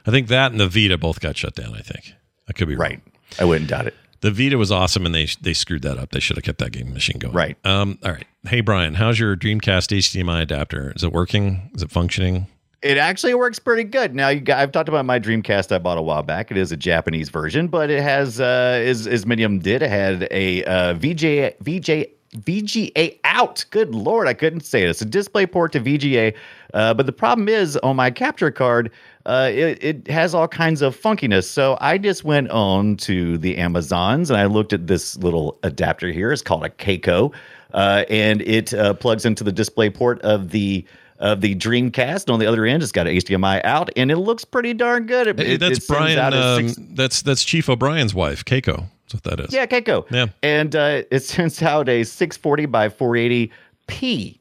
[0.08, 1.76] I think that and the Vita both got shut down.
[1.76, 2.14] I think
[2.48, 2.90] I could be wrong.
[2.90, 3.02] Right.
[3.40, 3.94] I wouldn't doubt it.
[4.22, 6.12] The Vita was awesome, and they they screwed that up.
[6.12, 7.36] They should have kept that game machine going.
[7.36, 7.58] Right.
[7.66, 8.00] Um.
[8.04, 8.26] All right.
[8.48, 10.94] Hey Brian, how's your Dreamcast HDMI adapter?
[10.96, 11.70] Is it working?
[11.76, 12.48] Is it functioning?
[12.84, 14.16] It actually works pretty good.
[14.16, 16.52] Now you got, I've talked about my Dreamcast I bought a while back.
[16.52, 19.82] It is a Japanese version, but it has uh as as many of them did.
[19.82, 23.64] It had a uh VJ VJ VGA out.
[23.70, 24.90] Good lord, I couldn't say it.
[24.90, 26.34] It's a display port to VGA.
[26.74, 28.92] Uh, but the problem is on my capture card,
[29.26, 31.46] uh, it, it has all kinds of funkiness.
[31.46, 36.12] So I just went on to the Amazons and I looked at this little adapter
[36.12, 36.32] here.
[36.32, 37.34] It's called a Keiko,
[37.74, 40.86] uh, and it uh, plugs into the display port of the
[41.20, 42.32] of the Dreamcast.
[42.32, 45.28] On the other end, it's got an HDMI out, and it looks pretty darn good.
[45.28, 46.34] It, Hey, that's it Brian.
[46.34, 48.86] Um, six- that's that's Chief O'Brien's wife, Keiko.
[49.10, 49.54] That's what that is.
[49.54, 50.06] yeah, Keiko.
[50.12, 50.28] Yeah.
[50.44, 54.40] And uh, it sends out a 640 by 480p.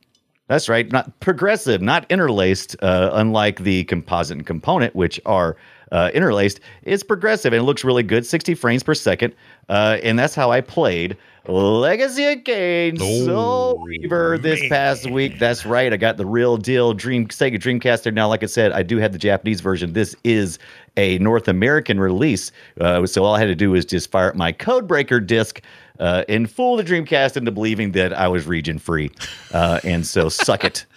[0.48, 5.56] That's right, not progressive, not interlaced, uh, unlike the composite and component, which are
[5.90, 9.34] uh, interlaced, it's progressive and it looks really good, 60 frames per second.
[9.68, 11.16] Uh, and that's how I played
[11.48, 15.38] Legacy of Kain Soul Reaver this past week.
[15.38, 15.92] That's right.
[15.92, 18.12] I got the real deal Dream Sega Dreamcaster.
[18.12, 19.92] Now, like I said, I do have the Japanese version.
[19.92, 20.58] This is
[20.96, 22.50] a North American release.
[22.80, 25.60] Uh, so all I had to do was just fire up my Codebreaker disc
[26.00, 29.10] uh, and fool the Dreamcast into believing that I was region free.
[29.52, 30.84] Uh, and so suck it.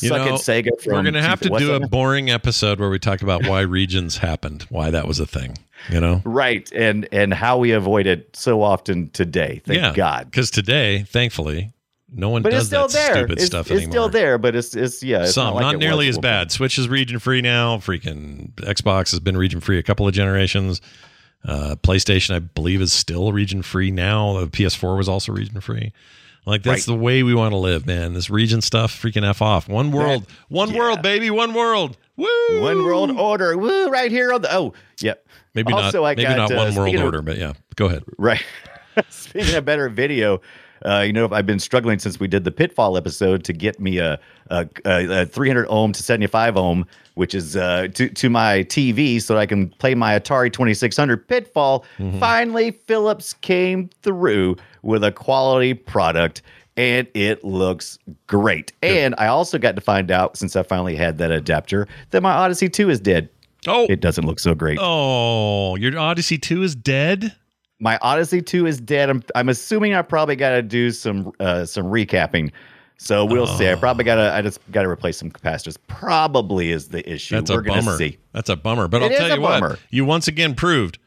[0.00, 0.82] You suck know, it, Sega.
[0.82, 3.60] From We're going to have to do a boring episode where we talk about why
[3.60, 5.58] regions happened, why that was a thing.
[5.90, 6.22] You know?
[6.24, 9.60] right, and and how we avoid it so often today.
[9.64, 9.92] Thank yeah.
[9.94, 10.30] God.
[10.30, 11.72] Because today, thankfully,
[12.14, 13.14] no one But does it's still that there.
[13.14, 13.84] stupid It's, stuff it's anymore.
[13.86, 15.22] It's still there, but it's it's yeah.
[15.22, 16.52] It's Some, not, like nearly was as bad.
[16.52, 17.78] Switch is region free now.
[17.78, 20.80] Freaking Xbox has been region free a couple of generations.
[21.44, 24.38] Uh, PlayStation, I believe, is still region free now.
[24.38, 25.92] The PS4 was also region free.
[26.44, 26.96] Like that's Right.
[26.96, 28.14] the way we want to live, man.
[28.14, 29.68] This region stuff, freaking f off.
[29.68, 30.78] One world, one yeah.
[30.78, 31.96] world, baby, one world.
[32.22, 32.60] Woo!
[32.60, 33.56] One world order.
[33.56, 33.88] Woo!
[33.88, 35.26] Right here on the oh yep.
[35.54, 36.16] Maybe Also, I not.
[36.16, 37.52] Maybe got, not uh, one world speaking of- order, but yeah.
[37.76, 38.04] Go ahead.
[38.18, 38.42] Right.
[39.08, 40.40] Speaking of better video,
[40.84, 43.98] uh, you know, I've been struggling since we did the Pitfall episode to get me
[43.98, 48.64] a, a, a, a 300 ohm to 75 ohm, which is uh, to, to my
[48.64, 51.84] TV so I can play my Atari 2600 Pitfall.
[52.20, 56.42] Finally, Philips came through with a quality product.
[56.76, 58.72] And it looks great.
[58.82, 62.32] And I also got to find out, since I finally had that adapter, that my
[62.32, 63.28] Odyssey 2 is dead.
[63.68, 64.78] Oh, It doesn't look so great.
[64.80, 67.32] oh, your Odyssey Two is dead.
[67.78, 69.08] my Odyssey 2 is dead.
[69.10, 72.50] I'm I'm assuming I probably got to do some uh, some recapping.
[72.96, 73.68] So we'll see.
[73.70, 75.76] I probably got to I just got to replace some capacitors.
[75.88, 77.36] Probably is the issue.
[77.36, 77.96] That's We're a bummer.
[77.96, 78.18] see.
[78.32, 78.88] That's a bummer.
[78.88, 80.98] But It I'll tell you what, you once again proved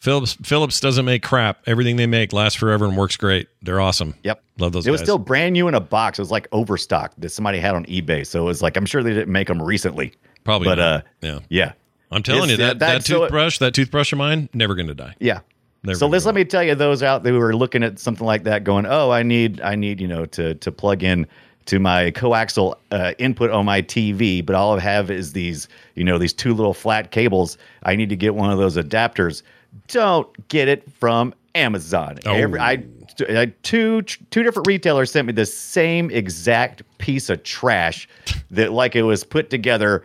[0.00, 1.62] Philips Phillips doesn't make crap.
[1.66, 3.48] Everything they make lasts forever and works great.
[3.62, 4.14] They're awesome.
[4.24, 4.42] Yep.
[4.58, 6.18] Love those It was still brand new in a box.
[6.18, 8.26] It was like overstocked that somebody had on eBay.
[8.26, 10.12] So it was like I'm sure they didn't make them recently.
[10.44, 10.86] Probably but not.
[10.86, 11.38] uh yeah.
[11.48, 11.72] yeah.
[12.12, 14.74] I'm telling It's- you that that- that, so it- toothbrush, that toothbrush of mine, never
[14.74, 15.14] going to die.
[15.18, 15.40] Yeah.
[15.82, 18.26] Never so let's let me tell you those out there who are looking at something
[18.26, 21.26] like that going, "Oh, I need I need, you know, to to plug in
[21.66, 26.04] to my coaxial uh, input on my TV, but all I have is these, you
[26.04, 27.58] know, these two little flat cables.
[27.82, 29.42] I need to get one of those adapters.
[29.88, 32.18] Don't get it from Amazon.
[32.26, 32.32] Oh.
[32.32, 32.84] Every, I,
[33.28, 38.08] I two two different retailers sent me the same exact piece of trash
[38.50, 40.04] that like it was put together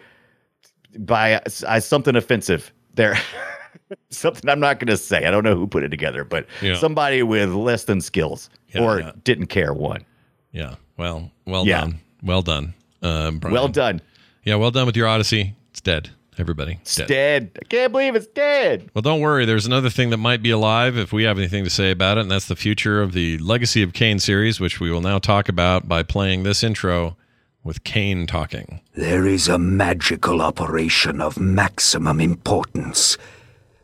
[0.99, 1.35] by
[1.67, 2.71] uh, something offensive.
[2.95, 3.17] There,
[4.09, 5.25] something I'm not going to say.
[5.25, 6.75] I don't know who put it together, but Yeah.
[6.77, 9.11] somebody with less than skills Yeah, or yeah.
[9.23, 9.73] didn't care.
[9.73, 10.05] One,
[10.51, 10.75] Yeah.
[10.97, 11.99] Well, well done.
[12.21, 12.73] Well done.
[13.01, 14.01] Um, well done.
[14.43, 15.55] Yeah, well done with your Odyssey.
[15.71, 16.09] It's dead.
[16.37, 16.79] Everybody.
[16.81, 17.07] It's It's dead.
[17.07, 17.51] dead.
[17.61, 18.89] I can't believe it's dead.
[18.93, 19.45] Well, don't worry.
[19.45, 22.21] There's another thing that might be alive if we have anything to say about it,
[22.21, 25.49] and that's the future of the Legacy of Kain series, which we will now talk
[25.49, 27.17] about by playing this intro
[27.63, 28.79] with Kain talking.
[28.95, 33.17] There is a magical operation of maximum importance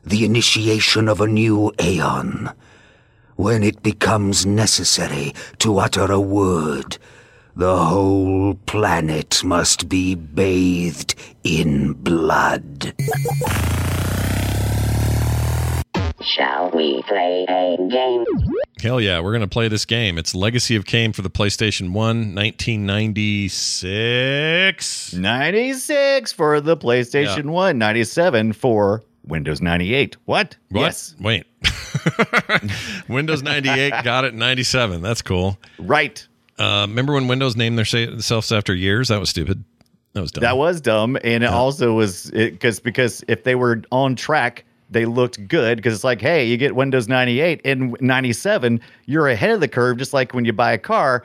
[0.03, 2.49] the initiation of a new aeon.
[3.35, 6.97] When it becomes necessary to utter a word,
[7.57, 12.93] the whole planet must be bathed in blood.
[16.21, 18.25] Shall we play a game?
[18.79, 20.19] Hell yeah, we're going to play this game.
[20.19, 25.13] It's Legacy of Kain for the PlayStation 1, 1996.
[25.15, 27.51] 96 for the PlayStation Yeah.
[27.51, 30.15] 1, 97 for Windows 98.
[30.25, 30.55] What?
[30.69, 30.81] What?
[30.81, 31.15] Yes.
[31.19, 31.45] Wait.
[33.09, 35.01] Windows 98 got it in 97.
[35.01, 35.57] That's cool.
[35.79, 36.27] Right.
[36.57, 39.09] Uh, remember when Windows named themselves after years?
[39.09, 39.63] That was stupid.
[40.13, 40.41] That was dumb.
[40.41, 45.05] That was dumb, and it also was because because if they were on track, they
[45.05, 45.77] looked good.
[45.77, 49.59] Because it's like, hey, you get Windows ninety eight and ninety seven, you're ahead of
[49.59, 51.23] the curve, just like when you buy a car.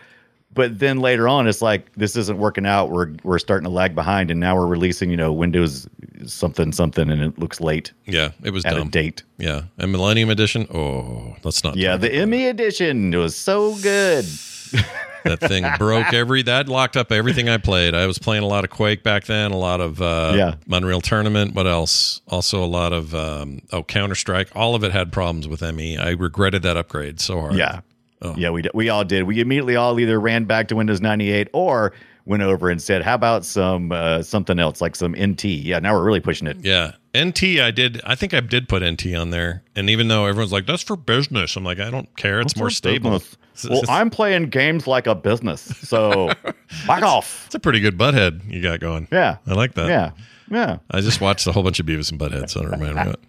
[0.54, 2.90] But then later on, it's like this isn't working out.
[2.90, 5.88] We're we're starting to lag behind, and now we're releasing, you know, Windows
[6.26, 9.22] something something, and it looks late yeah, it was at a date.
[9.38, 10.66] Yeah, and Millennium Edition.
[10.72, 11.76] Oh, let's not.
[11.76, 14.26] Yeah, the ME edition was so good.
[15.24, 17.94] that thing broke every that locked up everything I played.
[17.94, 20.54] I was playing a lot of Quake back then, a lot of uh, Yeah.
[20.70, 21.54] Unreal Tournament.
[21.54, 22.20] What else?
[22.28, 24.48] Also a lot of um, oh Counter Strike.
[24.54, 25.96] All of it had problems with ME.
[25.96, 27.54] I regretted that upgrade so hard.
[27.54, 27.80] Yeah.
[28.24, 28.34] Oh.
[28.36, 29.24] Yeah, we, d- we all did.
[29.24, 31.92] We immediately all either ran back to Windows 98 or
[32.24, 35.44] went over and said, how about some uh, something else like some NT?
[35.44, 36.56] Yeah, now we're really pushing it.
[36.60, 36.92] Yeah.
[37.16, 38.00] NT, I did.
[38.04, 40.96] I think I did put NT on there, and even though everyone's like, "That's for
[40.96, 42.40] business," I'm like, I don't care.
[42.40, 43.22] It's more stable.
[43.68, 46.30] Well, I'm playing games like a business, so
[46.86, 47.44] back off.
[47.44, 49.06] It's a pretty good butthead you got going.
[49.12, 49.36] Yeah.
[49.46, 49.88] I like that.
[49.88, 50.12] Yeah.
[50.50, 50.78] Yeah.
[50.90, 53.20] I just watched a whole bunch of Beavis and Butthead, so I don't remember it.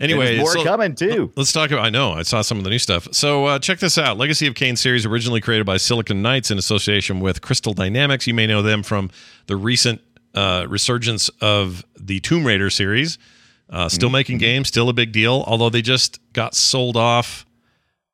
[0.00, 1.30] Anyway, more so- coming too.
[1.36, 1.84] Let's talk about.
[1.84, 2.12] I know.
[2.12, 3.06] I saw some of the new stuff.
[3.12, 4.16] So uh, check this out.
[4.16, 8.26] Legacy of Kain series originally created by Silicon Knights in association with Crystal Dynamics.
[8.26, 9.10] You may know them from
[9.46, 10.00] the recent
[10.34, 13.18] uh, resurgence of the Tomb Raider series.
[13.68, 15.44] Uh, still making games, still a big deal.
[15.46, 17.46] Although they just got sold off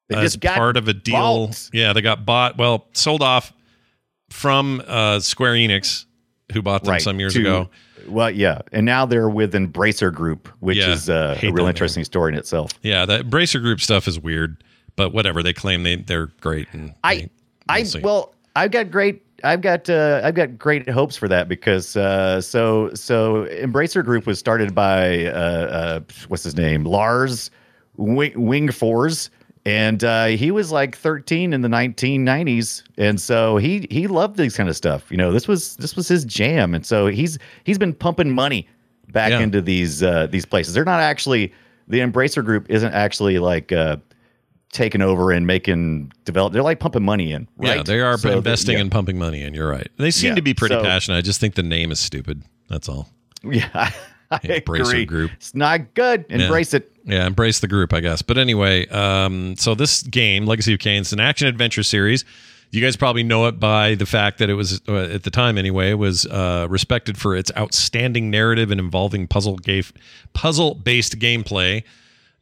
[0.09, 1.47] They as part of a deal.
[1.47, 1.71] bought.
[1.73, 2.59] Yeah, they got bought.
[2.59, 3.53] Well, sold off
[4.31, 6.05] from uh, Square Enix,
[6.53, 7.71] who bought them some years to- ago.
[8.09, 12.05] Well, yeah, and now they're with Embracer Group, which Yeah, is uh, a real interesting
[12.05, 12.71] story in itself.
[12.83, 14.63] Yeah, that Bracer Group stuff is weird,
[14.95, 15.43] but whatever.
[15.43, 16.69] They claim they they're great.
[16.73, 17.31] And I, they-
[17.69, 17.99] I see.
[18.01, 22.40] well, I've got great, I've got, uh, I've got great hopes for that because, uh,
[22.40, 27.51] so, so Embracer Group was started by, uh, uh, what's his name, Lars
[27.96, 29.29] Wing, Wingfors,
[29.66, 34.57] and uh, he was like 13 in the 1990s, and so he he loved this
[34.57, 35.11] kind of stuff.
[35.11, 38.68] You know, this was this was his jam, and so he's he's been pumping money
[39.12, 39.40] back Yeah.
[39.40, 40.72] into these uh, these places.
[40.72, 41.53] They're not actually
[41.88, 43.72] the Embracer Group isn't actually like.
[44.77, 48.29] Taking over and making develop they're like pumping money in right yeah, they are So
[48.29, 48.83] they- investing yeah.
[48.83, 49.55] and pumping money in.
[49.55, 49.89] You're right.
[49.97, 51.17] They seem Yeah, to be pretty so- passionate.
[51.17, 52.43] I just think the name is stupid.
[52.69, 53.09] That's all.
[53.43, 53.69] Yeah,
[54.31, 55.05] I Embracer agree.
[55.07, 55.31] Group.
[55.37, 56.27] It's not good.
[56.29, 56.93] Embrace it.
[57.07, 58.21] Yeah, embrace the group, I guess.
[58.21, 62.25] But anyway, um, so this game, Legacy of Kain, it's an action adventure series.
[62.71, 65.57] You guys probably know it by the fact that it was, uh, at the time
[65.57, 69.85] anyway, was uh, respected for its outstanding narrative and involving puzzle game,
[70.35, 71.83] puzzle based gameplay.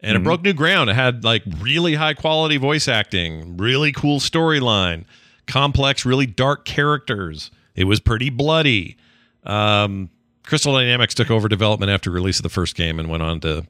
[0.04, 0.90] And it broke new ground.
[0.90, 5.04] It had like really high quality voice acting, really cool storyline,
[5.46, 7.50] complex, really dark characters.
[7.74, 8.96] It was pretty bloody.
[9.44, 10.10] Um,
[10.44, 13.66] Crystal Dynamics took over development after release of the first game and went on to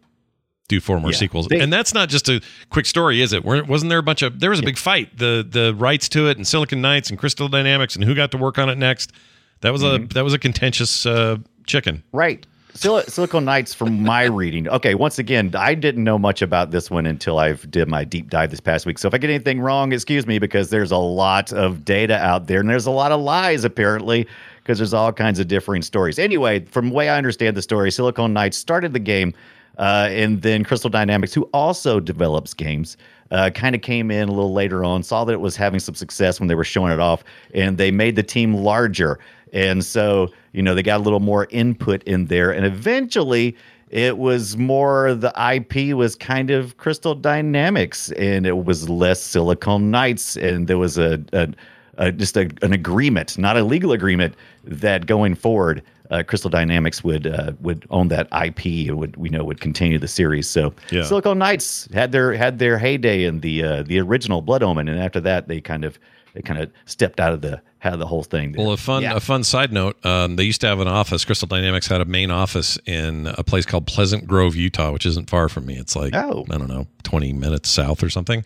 [0.68, 1.18] do four more Yeah.
[1.18, 1.46] sequels.
[1.48, 3.44] They- and that's not just a quick story, is it?
[3.44, 6.36] Wasn't there a bunch of there was a big fight the the rights to it
[6.36, 9.12] and Silicon Knights and Crystal Dynamics and who got to work on it next?
[9.60, 10.04] That was Mm-hmm.
[10.04, 12.02] a that was a contentious uh, chicken.
[12.12, 12.46] Right.
[12.74, 14.68] Sil- Silicon Knights, from my reading.
[14.68, 18.30] Okay, once again, I didn't know much about this one until I did my deep
[18.30, 18.98] dive this past week.
[18.98, 22.46] So if I get anything wrong, excuse me, because there's a lot of data out
[22.46, 26.18] there and there's a lot of lies apparently, because there's all kinds of differing stories.
[26.18, 29.34] Anyway, from the way I understand the story, Silicon Knights started the game,
[29.78, 32.96] uh, and then Crystal Dynamics, who also develops games,
[33.30, 35.94] uh, kind of came in a little later on, saw that it was having some
[35.94, 39.18] success when they were showing it off, and they made the team larger.
[39.54, 42.50] And so, you know, they got a little more input in there.
[42.50, 43.56] And eventually,
[43.90, 49.90] it was more the IP was kind of Crystal Dynamics and it was less Silicon
[49.92, 50.36] Knights.
[50.36, 51.48] And there was a, a,
[51.96, 57.04] a just a, an agreement, not a legal agreement, that going forward, uh, Crystal Dynamics
[57.04, 60.48] would uh, would own that IP and would we know would continue the series.
[60.48, 61.04] So Yeah.
[61.04, 65.00] Silicon Knights had their had their heyday in the uh, the original Blood Omen, and
[65.00, 65.98] after that they kind of
[66.34, 68.52] they kind of stepped out of the had the whole thing.
[68.52, 68.64] there.
[68.64, 69.14] Well, a fun Yeah.
[69.16, 70.04] a fun side note.
[70.04, 71.24] Um, they used to have an office.
[71.24, 75.28] Crystal Dynamics had a main office in a place called Pleasant Grove, Utah, which isn't
[75.30, 75.76] far from me.
[75.76, 76.44] It's like Oh.
[76.50, 78.44] I don't know, twenty minutes south or something.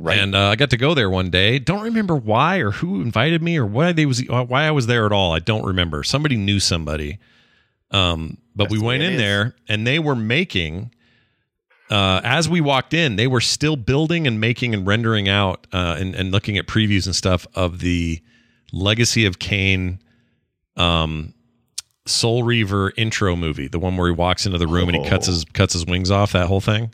[0.00, 0.18] Right.
[0.18, 1.58] And uh, I got to go there one day.
[1.58, 4.86] Don't remember why or who invited me or why they was uh, why I was
[4.86, 5.32] there at all.
[5.32, 6.04] I don't remember.
[6.04, 7.18] Somebody knew somebody.
[7.90, 9.18] Um, but That's we went in is.
[9.18, 10.92] there and they were making.
[11.90, 15.96] Uh, as we walked in, they were still building and making and rendering out uh,
[15.98, 18.20] and, and looking at previews and stuff of the
[18.72, 19.98] Legacy of Kain
[20.76, 21.32] um,
[22.06, 25.28] Soul Reaver intro movie, the one where he walks into the room and he cuts
[25.28, 25.32] Oh.
[25.32, 26.32] his cuts his wings off.
[26.32, 26.92] That whole thing.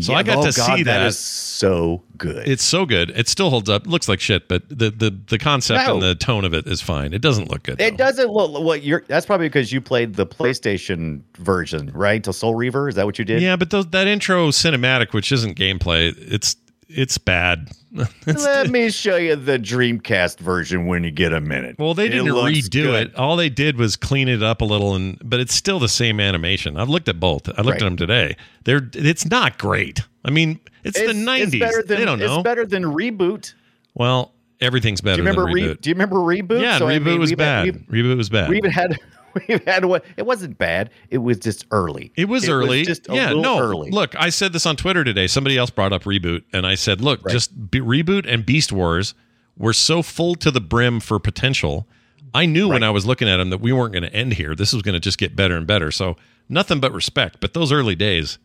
[0.00, 1.06] So I got oh to God, see That that.
[1.06, 2.48] is so good.
[2.48, 3.10] It's so good.
[3.10, 3.84] It still holds up.
[3.86, 5.94] It looks like shit, but the the the concept No.
[5.94, 7.12] and the tone of it is fine.
[7.12, 7.80] It doesn't look good.
[7.80, 7.96] It though.
[8.04, 9.04] doesn't look what you're.
[9.06, 12.22] That's probably because you played the PlayStation version, right?
[12.24, 12.88] To Soul Reaver.
[12.88, 13.40] Is that what you did?
[13.42, 16.56] Yeah, but those, that intro cinematic, which isn't gameplay, it's
[16.88, 17.70] it's bad.
[18.26, 21.76] It's- Let me show you the Dreamcast version when you get a minute.
[21.78, 23.06] well, they didn't looks redo good.
[23.08, 23.14] it.
[23.16, 26.18] All they did was clean it up a little, and but it's still the same
[26.18, 26.76] animation.
[26.76, 27.48] I've looked at both.
[27.48, 27.82] I looked Right.
[27.82, 28.36] at them today.
[28.64, 30.00] They're it's not great.
[30.24, 31.54] I mean, it's, the nineties.
[31.54, 32.34] It's better than, they don't know.
[32.36, 33.54] It's better than reboot.
[33.94, 35.44] well, everything's better Do you remember?
[35.46, 35.80] than Re- reboot.
[35.82, 36.62] do you remember reboot?
[36.62, 37.66] yeah, So, I reboot mean, was had- bad.
[37.88, 38.48] reboot was bad.
[38.50, 38.98] We even had
[39.48, 40.90] we've had what it wasn't bad.
[41.10, 42.12] It was just early.
[42.16, 42.84] It was early.
[42.84, 43.58] just a yeah, no.
[43.58, 43.90] early.
[43.90, 45.26] Look, I said this on Twitter today.
[45.26, 49.14] Somebody else brought up reboot, and I said, "Look, just be, reboot and Beast Wars
[49.56, 51.86] were so full to the brim for potential.
[52.32, 54.56] I knew when I was looking at them that we weren't going to end here.
[54.56, 55.92] This was going to just get better and better.
[55.92, 56.16] So
[56.48, 57.38] nothing but respect.
[57.40, 58.38] But those early days,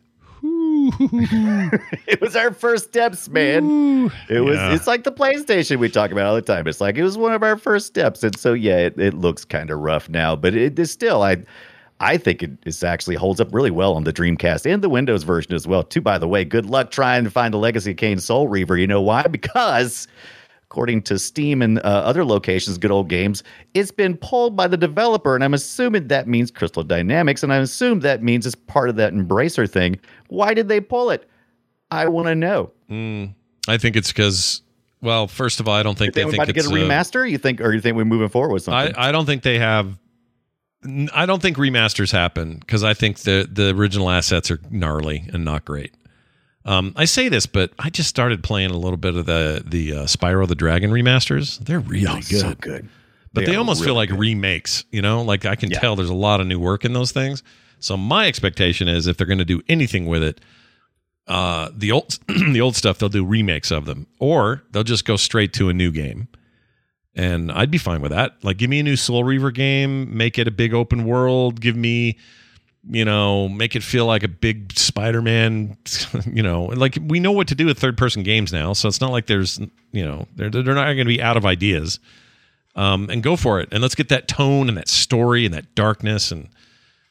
[2.07, 4.11] it was our first steps, man.
[4.29, 4.55] it was.
[4.55, 4.73] yeah.
[4.73, 6.67] It's like the PlayStation we talk about all the time.
[6.67, 9.45] It's like it was one of our first steps, and so yeah, it, it looks
[9.45, 11.23] kind of rough now, but it is still.
[11.23, 11.37] I
[11.99, 15.23] I think it is actually holds up really well on the Dreamcast and the Windows
[15.23, 15.83] version as well.
[15.83, 18.77] Too, by the way, good luck trying to find the Legacy of Kain Soul Reaver.
[18.77, 19.23] You know why?
[19.23, 20.07] Because
[20.69, 24.77] according to Steam and uh, other locations, good old games, it's been pulled by the
[24.77, 28.89] developer, and I'm assuming that means Crystal Dynamics, and I assume that means it's part
[28.89, 29.99] of that Embracer thing.
[30.27, 31.27] Why did they pull it?
[31.89, 32.71] I want to know.
[33.67, 34.61] I think it's because,
[35.01, 36.75] well, first of all, I don't think They they think about to get it's a
[36.75, 37.27] uh, remaster.
[37.27, 38.95] You think, or you think we're moving forward with something?
[38.95, 39.97] I, I don't think they have
[41.13, 45.43] I don't think remasters happen because I think the the original assets are gnarly and
[45.43, 45.93] not great.
[46.65, 49.93] Um, I say this, but I just started playing a little bit of the the
[49.93, 51.57] uh, Spyro the Dragon remasters.
[51.59, 52.89] They're really good, So good.
[53.33, 54.19] but they, are almost feel like good.
[54.19, 54.83] remakes.
[54.91, 55.79] You know, like I can Yeah.
[55.79, 57.43] tell there's a lot of new work in those things.
[57.79, 60.41] So my expectation is if they're going to do anything with it,
[61.27, 65.15] uh, the old the old stuff they'll do remakes of them, or they'll just go
[65.15, 66.27] straight to a new game.
[67.15, 68.35] And I'd be fine with that.
[68.43, 71.75] Like, give me a new Soul Reaver game, make it a big open world, give
[71.75, 72.17] me,
[72.87, 75.77] you know, make it feel like a big Spider Man,
[76.25, 78.73] you know, like we know what to do with third person games now.
[78.73, 79.59] So it's not like there's,
[79.91, 81.99] you know, they're, they're not going to be out of ideas.
[82.75, 83.69] Um, and go for it.
[83.73, 86.47] And let's get that tone and that story and that darkness and,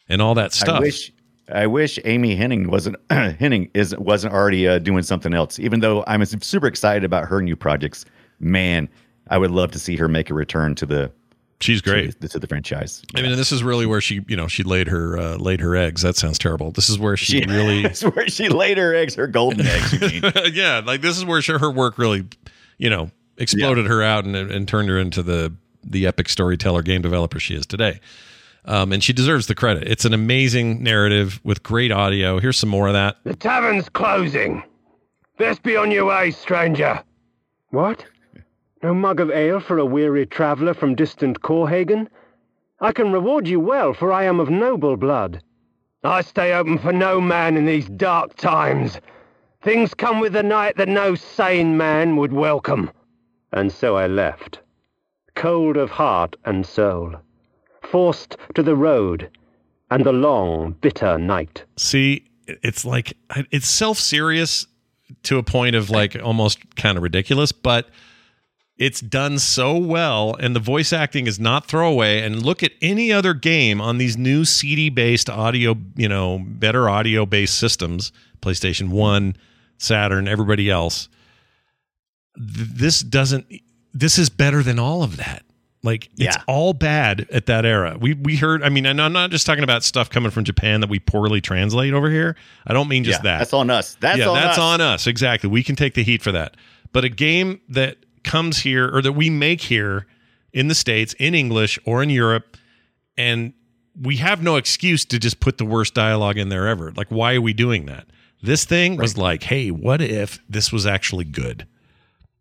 [0.09, 0.77] and all that stuff.
[0.77, 1.13] I wish
[1.53, 5.59] I wish Amy Hennig wasn't Hennig is wasn't already uh, doing something else.
[5.59, 8.05] Even though I'm super excited about her new projects,
[8.41, 8.89] man,
[9.29, 11.11] I would love to see her make a return to the
[11.61, 12.13] She's great.
[12.13, 13.03] to, the- to the franchise.
[13.17, 15.75] I mean, this is really where she, you know, she laid her uh, laid her
[15.75, 16.03] eggs.
[16.03, 16.71] That sounds terrible.
[16.71, 20.01] This is where she, She really, That's where she laid her eggs, her golden eggs.
[20.01, 20.23] Mean?
[20.53, 22.27] yeah, like this is where she, her work really,
[22.79, 25.53] you know, exploded her out and, and turned her into the
[25.83, 28.01] the epic storyteller game developer she is today.
[28.65, 29.89] Um, and she deserves the credit.
[29.89, 32.39] It's an amazing narrative with great audio.
[32.39, 33.17] Here's some more of that.
[33.25, 34.63] The tavern's closing.
[35.39, 37.03] Best be on your way, stranger.
[37.71, 38.05] What?
[38.83, 42.09] No mug of ale for a weary traveller from distant Coorhagen?
[42.81, 45.43] I can reward you well, for I am of noble blood.
[46.05, 49.01] I stay open for no man in these dark times.
[49.63, 52.93] Things come with the night that no sane man would welcome.
[53.53, 54.61] And so I left,
[55.35, 57.17] cold of heart and soul,
[57.83, 59.29] forced to the road
[59.91, 61.65] and the long, bitter night.
[61.77, 63.17] See, it's like
[63.51, 64.69] it's self serious
[65.25, 67.89] to a point of like almost kind of ridiculous, but
[68.79, 73.13] it's done so well and the voice acting is not throwaway and look at any
[73.13, 78.91] other game on these new CD based audio, you know, better audio based systems, PlayStation
[78.91, 79.37] 1,
[79.79, 81.09] Saturn, everybody else.
[82.37, 83.47] This doesn't
[83.93, 85.43] this is better than all of that.
[85.83, 86.43] Like it's Yeah.
[86.47, 87.97] all bad at that era.
[88.01, 88.63] We we heard.
[88.63, 91.41] I mean, and I'm not just talking about stuff coming from Japan that we poorly
[91.41, 92.37] translate over here.
[92.67, 93.39] I don't mean just yeah, that.
[93.39, 93.97] That's on us.
[94.01, 94.63] That's yeah, on that's us.
[94.63, 95.07] on us.
[95.07, 95.49] Exactly.
[95.51, 96.57] We can take the heat for that.
[96.93, 97.97] But a game that
[98.29, 100.07] comes here or that we make here
[100.53, 102.57] in the states in English or in Europe,
[103.17, 103.53] and
[104.01, 106.93] we have no excuse to just put the worst dialogue in there ever.
[106.97, 108.07] Like, why are we doing that?
[108.43, 111.67] This thing was like, hey, what if this was actually good?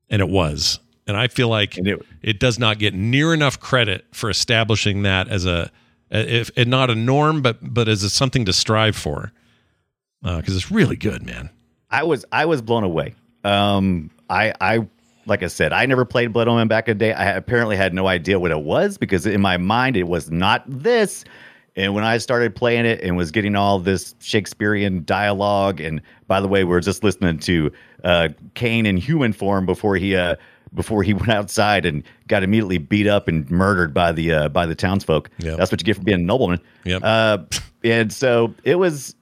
[0.10, 0.80] And it was.
[1.08, 5.28] And I feel like it, it- does not get near enough credit for establishing that
[5.30, 5.72] as a,
[6.12, 9.32] if and not a norm, but but as a, something to strive for,
[10.22, 11.50] because it's really good, man.
[11.90, 13.16] I was I was blown away.
[13.44, 14.88] Um, I I
[15.28, 17.14] like I said, I never played Blood Omen back in the day.
[17.14, 20.64] I apparently had no idea what it was because in my mind it was not
[20.68, 21.24] this.
[21.76, 26.42] And when I started playing it and was getting all this Shakespearean dialogue, and by
[26.42, 27.72] the way, we are just listening to
[28.04, 30.38] uh, Kain in human form before he uh,
[30.74, 34.66] before he went outside and got immediately beat up and murdered by the uh, by
[34.66, 35.30] the townsfolk.
[35.38, 35.58] Yep.
[35.58, 36.62] That's what you get for being a nobleman.
[36.86, 37.02] Yep.
[37.04, 37.38] Uh,
[37.84, 39.16] and so it was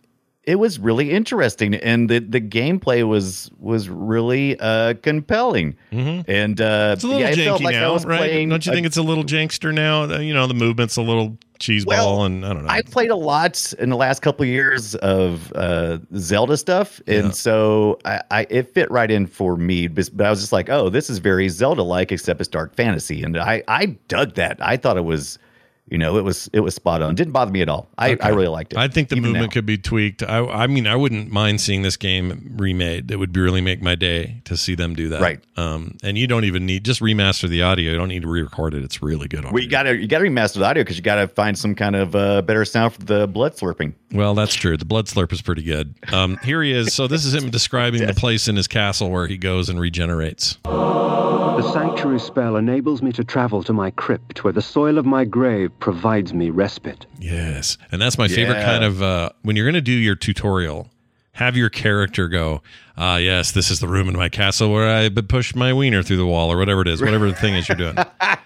[0.48, 6.76] it was really interesting and the the gameplay was was really uh compelling and uh
[6.76, 6.94] Mm-hmm.
[6.94, 8.18] It's a little yeah, janky felt like I now, was right?
[8.18, 10.04] playing Don't you a- think it's a little jankster now?
[10.04, 12.70] Uh, You know, the movement's a little cheeseball, Well, and I don't know.
[12.70, 17.28] I played a lot in the last couple of years of uh, Zelda stuff, and
[17.28, 17.32] Yeah.
[17.32, 19.88] so I, I it fit right in for me.
[19.88, 23.24] But but I was just like, oh, this is very Zelda-like, except it's dark fantasy,
[23.24, 24.58] and I I dug that.
[24.62, 25.40] I thought it was,
[25.88, 27.14] you know, it was it was spot on.
[27.14, 27.88] Didn't bother me at all.
[27.98, 28.80] I, I really liked it.
[28.80, 29.50] I think the movement now.
[29.50, 30.24] could be tweaked.
[30.24, 33.12] I, I mean, I wouldn't mind seeing this game remade.
[33.12, 35.22] It would really make my day to see them do that.
[35.22, 35.40] Right.
[35.58, 37.92] Um, and you don't even need just remaster the audio.
[37.92, 38.84] You don't need to re-record it.
[38.84, 39.46] It's really good.
[39.46, 42.16] Well, you gotta you gotta remaster the audio because you gotta find some kind of
[42.16, 43.94] uh, better sound for the blood slurping.
[44.12, 44.78] Well, that's true.
[44.78, 45.94] The blood slurp is pretty good.
[46.12, 46.94] Um, here he is.
[46.94, 50.58] So this is him describing the place in his castle where he goes and regenerates.
[50.64, 55.24] The sanctuary spell enables me to travel to my crypt, where the soil of my
[55.24, 57.06] grave provides me respite.
[57.20, 58.66] Yes, and that's my favorite Yeah.
[58.66, 60.90] kind of uh, when you're going to do your tutorial.
[61.34, 62.62] Have your character go,
[62.96, 66.16] ah, yes, this is the room in my castle where I pushed my wiener through
[66.16, 67.98] the wall, or whatever it is, whatever the thing is you're doing.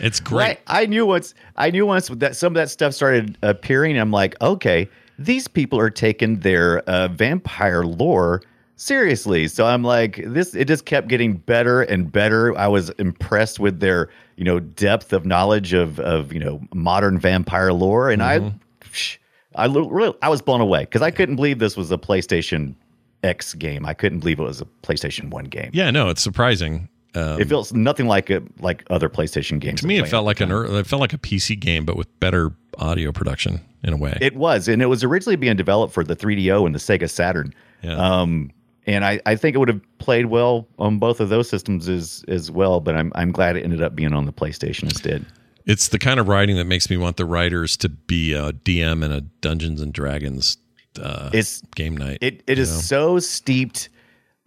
[0.00, 0.38] It's great.
[0.38, 0.60] Right.
[0.68, 3.98] I knew once I knew once that some of that stuff started appearing.
[3.98, 4.88] I'm like, okay,
[5.18, 8.42] these people are taking their uh, vampire lore
[8.76, 9.48] seriously.
[9.48, 10.54] So I'm like, this.
[10.54, 12.56] It just kept getting better and better.
[12.56, 14.08] I was impressed with their,
[14.38, 19.18] you know, depth of knowledge of of you know modern vampire lore, and I, psh,
[19.56, 22.76] I li- really I was blown away because I couldn't believe this was a PlayStation
[23.24, 23.84] X game.
[23.84, 25.70] I couldn't believe it was a PlayStation One game.
[25.72, 26.88] Yeah, no, it's surprising.
[27.16, 29.80] Um, it feels nothing like a like other PlayStation games.
[29.80, 32.52] to me, it felt like an it felt like a PC game, but with better
[32.78, 34.16] audio production in a way.
[34.20, 37.52] It was, and it was originally being developed for the 3DO and the Sega Saturn.
[37.82, 37.96] Yeah.
[37.96, 38.50] Um,
[38.88, 42.24] and I, I think it would have played well on both of those systems as
[42.26, 42.80] as well.
[42.80, 45.24] But I'm I'm glad it ended up being on the PlayStation instead.
[45.66, 49.04] It's the kind of writing that makes me want the writers to be a DM
[49.04, 50.56] in a Dungeons and Dragons
[51.00, 52.18] uh, It's game night.
[52.22, 52.80] It it is know?
[52.80, 53.90] so steeped,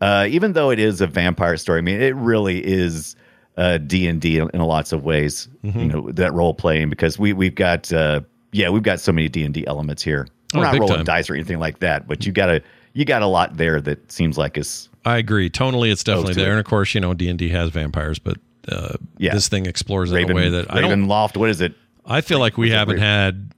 [0.02, 1.78] uh, even though it is a vampire story.
[1.78, 3.16] I mean, it really is
[3.58, 5.48] uh, D and D in lots of ways.
[5.64, 5.80] Mm-hmm.
[5.80, 8.22] You know that role playing because we we've got uh,
[8.52, 10.28] yeah we've got so many D and D elements here.
[10.56, 11.06] We're Oh, not rolling time.
[11.06, 12.62] dice or anything like that, but you got a
[12.94, 15.50] you got a lot there that seems like is I agree.
[15.50, 16.52] Tonally, it's definitely there, it.
[16.52, 18.38] and of course, you know, D and D has vampires, but
[18.70, 19.34] uh, Yeah.
[19.34, 21.08] this thing explores it Raven in a way that I Raven don't.
[21.08, 21.38] Loft.
[21.38, 21.74] What is it?
[22.06, 23.54] I feel like we it haven't had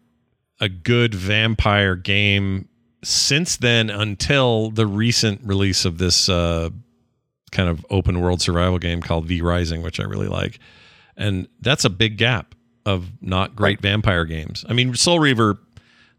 [0.62, 2.70] a good vampire game
[3.04, 6.70] since then until the recent release of this uh,
[7.52, 10.60] kind of open world survival game called V Rising, which I really like,
[11.18, 12.56] and that's a big gap
[12.86, 13.82] of not great Right.
[13.82, 14.64] vampire games.
[14.70, 15.58] I mean, Soul Reaver,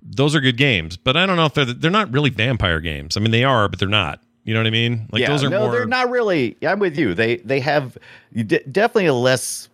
[0.04, 3.16] those are good games, but I don't know if they're they're not really vampire games.
[3.16, 4.20] I mean, they are, but they're not.
[4.44, 5.08] You know what I mean?
[5.10, 5.72] Like yeah, those are no, more.
[5.72, 6.56] they're not really.
[6.62, 7.14] I'm with you.
[7.14, 7.96] They they have
[8.32, 9.68] you definitely a less.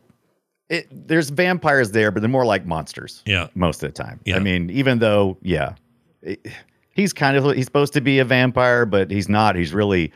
[0.69, 3.25] It, there's vampires there, but they're more like monsters.
[3.27, 3.49] Yeah.
[3.57, 4.21] most of the time.
[4.25, 4.37] Yeah.
[4.37, 5.75] I mean, even though, yeah,
[6.23, 6.47] it-
[6.93, 9.57] he's kind of he's supposed to be a vampire, but he's not.
[9.57, 10.13] He's really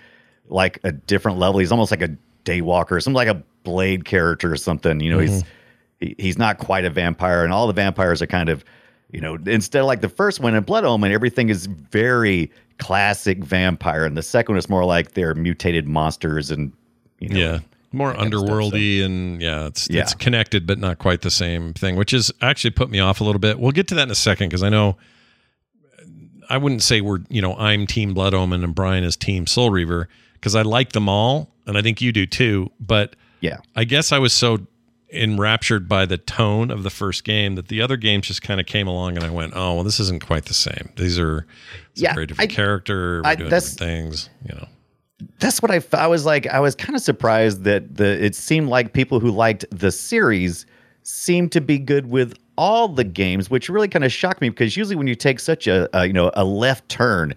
[0.49, 1.59] like a different level.
[1.59, 5.01] He's almost like a daywalker, something like a blade character or something.
[5.01, 5.49] You know, he's mm-hmm.
[6.01, 8.65] he, he's not quite a vampire, and all the vampires are kind of,
[9.15, 13.39] you know, instead of like the first one in Blood Omen, everything is very classic
[13.45, 16.73] vampire, and the second one is more like they're mutated monsters and
[17.21, 17.59] you know, yeah
[17.93, 20.03] more that kind stuff, underworldy and yeah it's Yeah.
[20.03, 23.25] it's connected but not quite the same thing which is actually put me off a
[23.25, 24.97] little bit we'll get to that in a second because i know
[26.51, 29.71] i wouldn't say we're you know i'm team blood omen and brian is team soul
[29.71, 33.59] reaver because i like them all and i think you do too but yeah.
[33.77, 34.59] i guess i was so
[35.15, 38.67] enraptured by the tone of the first game that the other games just kind of
[38.67, 40.91] came along and i went oh well this isn't quite the same.
[40.97, 41.47] These are
[41.95, 43.23] Yeah, a very different I- character.
[43.25, 44.69] We're I- doing that's- different things you know.
[45.39, 48.69] That's what I, I was like I was kind of surprised that the it seemed
[48.69, 50.67] like people who liked the series
[51.03, 54.77] seemed to be good with all the games, which really kind of shocked me because
[54.77, 57.35] usually when you take such a, a you know a left turn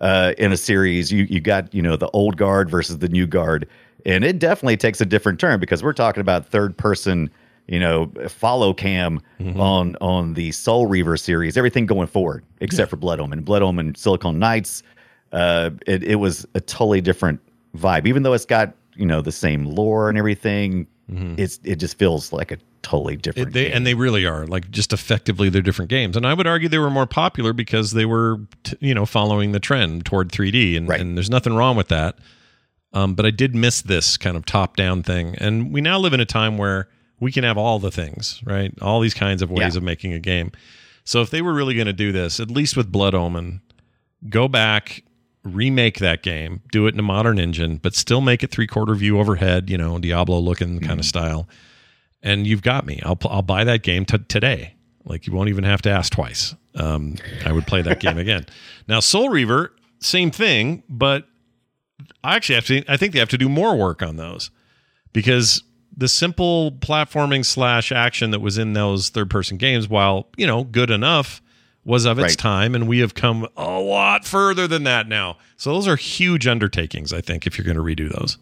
[0.00, 3.26] uh, in a series, you you got you know the old guard versus the new
[3.26, 3.68] guard,
[4.04, 7.30] and it definitely takes a different turn because we're talking about third person
[7.68, 9.20] you know follow cam
[9.56, 13.94] on on the Soul Reaver series, everything going forward except for Blood Omen, Blood Omen,
[13.94, 14.82] Silicon Knights
[15.32, 17.40] uh, it, it was a totally different
[17.76, 18.06] vibe.
[18.06, 22.32] Even though it's got you know the same lore and everything, it's it just feels
[22.32, 23.48] like a totally different.
[23.48, 23.76] It, they game.
[23.76, 26.78] and they really are like just effectively they're different games, and I would argue they
[26.78, 30.88] were more popular because they were t- you know following the trend toward 3D, and,
[30.88, 31.00] Right.
[31.00, 32.16] and there's nothing wrong with that.
[32.92, 36.12] Um, but I did miss this kind of top down thing, and we now live
[36.12, 36.88] in a time where
[37.20, 38.72] we can have all the things, right?
[38.80, 39.78] All these kinds of ways Yeah.
[39.78, 40.52] of making a game.
[41.04, 43.60] So if they were really going to do this, at least with Blood Omen,
[44.28, 45.02] go back,
[45.44, 48.94] remake that game, do it in a modern engine, but still make it three quarter
[48.94, 51.48] view overhead, you know, Diablo looking kind of style.
[52.22, 53.00] And you've got me.
[53.04, 54.74] I'll I'll buy that game t- today.
[55.04, 56.54] Like you won't even have to ask twice.
[56.74, 58.46] Um, I would play that game again.
[58.88, 61.28] Now Soul Reaver, same thing, but
[62.22, 62.84] I actually have to.
[62.88, 64.50] I think they have to do more work on those
[65.12, 65.62] because
[65.96, 70.64] the simple platforming slash action that was in those third person games, while you know
[70.64, 71.40] good enough,
[71.84, 72.38] was of its Right.
[72.38, 75.38] time, and we have come a lot further than that now.
[75.56, 77.12] So those are huge undertakings.
[77.12, 78.36] I think if you're going to redo those.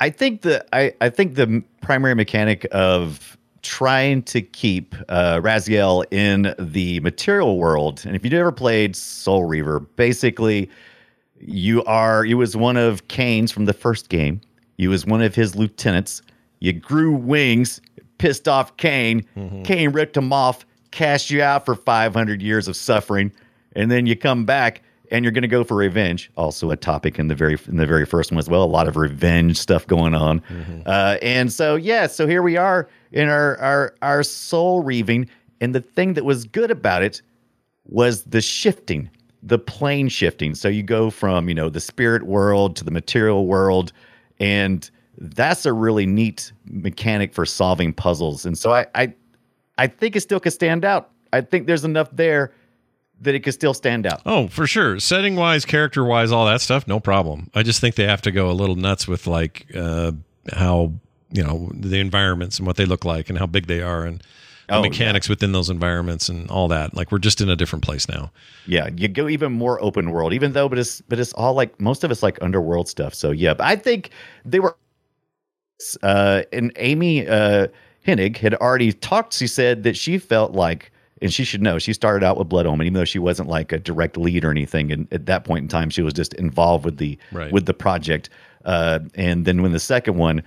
[0.00, 6.04] I think the I, I think the primary mechanic of trying to keep uh, Raziel
[6.10, 10.68] in the material world, and if you've ever played Soul Reaver, basically
[11.44, 14.40] you are you was one of Kain's from the first game.
[14.76, 16.22] You was one of his lieutenants.
[16.60, 17.80] You grew wings,
[18.18, 19.26] pissed off Kain.
[19.64, 23.32] Kain ripped him off, cast you out for 500 years of suffering,
[23.74, 26.30] and then you come back and you're going to go for revenge.
[26.36, 28.62] Also a topic in the very in the very first one as well.
[28.62, 30.40] A lot of revenge stuff going on.
[30.86, 35.28] Uh, and so yeah, so here we are in our our our soul reaving,
[35.60, 37.20] and the thing that was good about it
[37.84, 39.10] was the shifting,
[39.42, 40.54] the plane shifting.
[40.54, 43.92] So you go from, you know, the spirit world to the material world.
[44.38, 44.88] And
[45.18, 48.46] that's a really neat mechanic for solving puzzles.
[48.46, 49.14] And so I I,
[49.78, 51.10] I think it still could stand out.
[51.32, 52.52] I think there's enough there
[53.20, 54.20] that it could still stand out.
[54.26, 54.98] Oh, for sure.
[54.98, 57.50] Setting wise, character wise, all that stuff, no problem.
[57.54, 60.12] I just think they have to go a little nuts with like uh,
[60.52, 60.92] how
[61.30, 64.22] you know the environments and what they look like and how big they are and
[64.78, 66.94] Oh, mechanics within those environments and all that.
[66.94, 68.30] Like we're just in a different place now.
[68.66, 71.80] Yeah, you go even more open world, even though, but it's but it's all like
[71.80, 73.14] most of it's like underworld stuff.
[73.14, 74.10] So yeah, but I think
[74.44, 74.76] they were
[76.02, 77.68] uh, and Amy uh,
[78.06, 79.34] Hennig had already talked.
[79.34, 82.66] She said that she felt like, and she should know, she started out with Blood
[82.66, 84.90] Omen, even though she wasn't like a direct lead or anything.
[84.92, 87.52] And at that point in time, she was just involved with the Right.
[87.52, 88.30] with the project.
[88.64, 90.42] Uh, and then when the second one,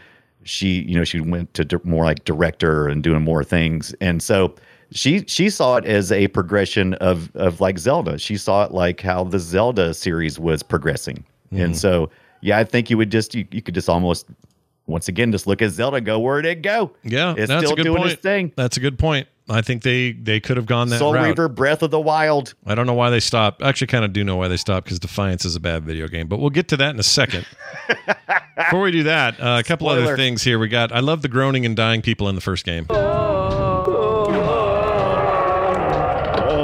[0.45, 3.93] she you know she went to more like director and doing more things.
[3.99, 4.55] And so
[4.91, 8.17] she she saw it as a progression of of like Zelda.
[8.17, 11.25] She saw it like how the Zelda series was progressing.
[11.51, 11.63] Mm-hmm.
[11.63, 12.09] And so
[12.41, 14.27] yeah, I think you would just you, you could just almost
[14.87, 16.91] once again just look at Zelda go where did it go?
[17.03, 18.11] Yeah, it's that's still a good doing point.
[18.13, 18.53] its thing.
[18.55, 19.27] That's a good point.
[19.49, 21.25] I think they they could have gone that Soul route.
[21.25, 22.53] Reaver, Breath of the Wild.
[22.65, 23.61] I don't know why they stopped.
[23.61, 26.27] Actually kind of do know why they stopped because Defiance is a bad video game,
[26.27, 27.45] but we'll get to that in a second.
[28.55, 30.57] Before we do that, uh, a couple other things here.
[30.57, 30.91] We got.
[30.91, 32.85] I love the groaning and dying people in the first game.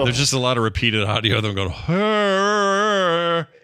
[0.03, 1.71] There's just a lot of repeated audio of them going.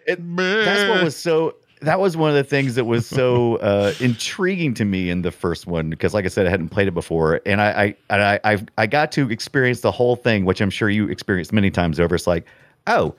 [0.06, 1.56] It, that's what was so.
[1.80, 5.30] That was one of the things that was so uh, intriguing to me in the
[5.30, 8.22] first one because, like I said, I hadn't played it before, and I, I, and
[8.22, 11.70] I, I, I got to experience the whole thing, which I'm sure you experienced many
[11.70, 12.14] times over.
[12.14, 12.46] It's like,
[12.88, 13.14] oh,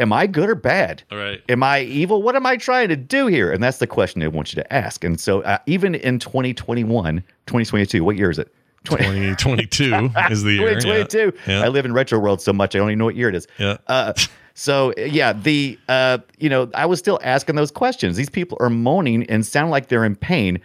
[0.00, 1.04] am I good or bad?
[1.12, 1.40] All right.
[1.48, 2.22] Am I evil?
[2.22, 3.52] What am I trying to do here?
[3.52, 5.04] And that's the question they want you to ask.
[5.04, 8.52] And so, uh, even in 2021, 2022, what year is it?
[8.84, 10.80] 20, 2022 is the year.
[10.80, 11.32] 2022.
[11.46, 11.60] Yeah.
[11.62, 13.46] I live in retro world so much I don't even know what year it is.
[13.58, 13.76] Yeah.
[13.86, 14.14] Uh,
[14.54, 18.16] so yeah, the uh, you know, I was still asking those questions.
[18.16, 20.60] These people are moaning and sound like they're in pain.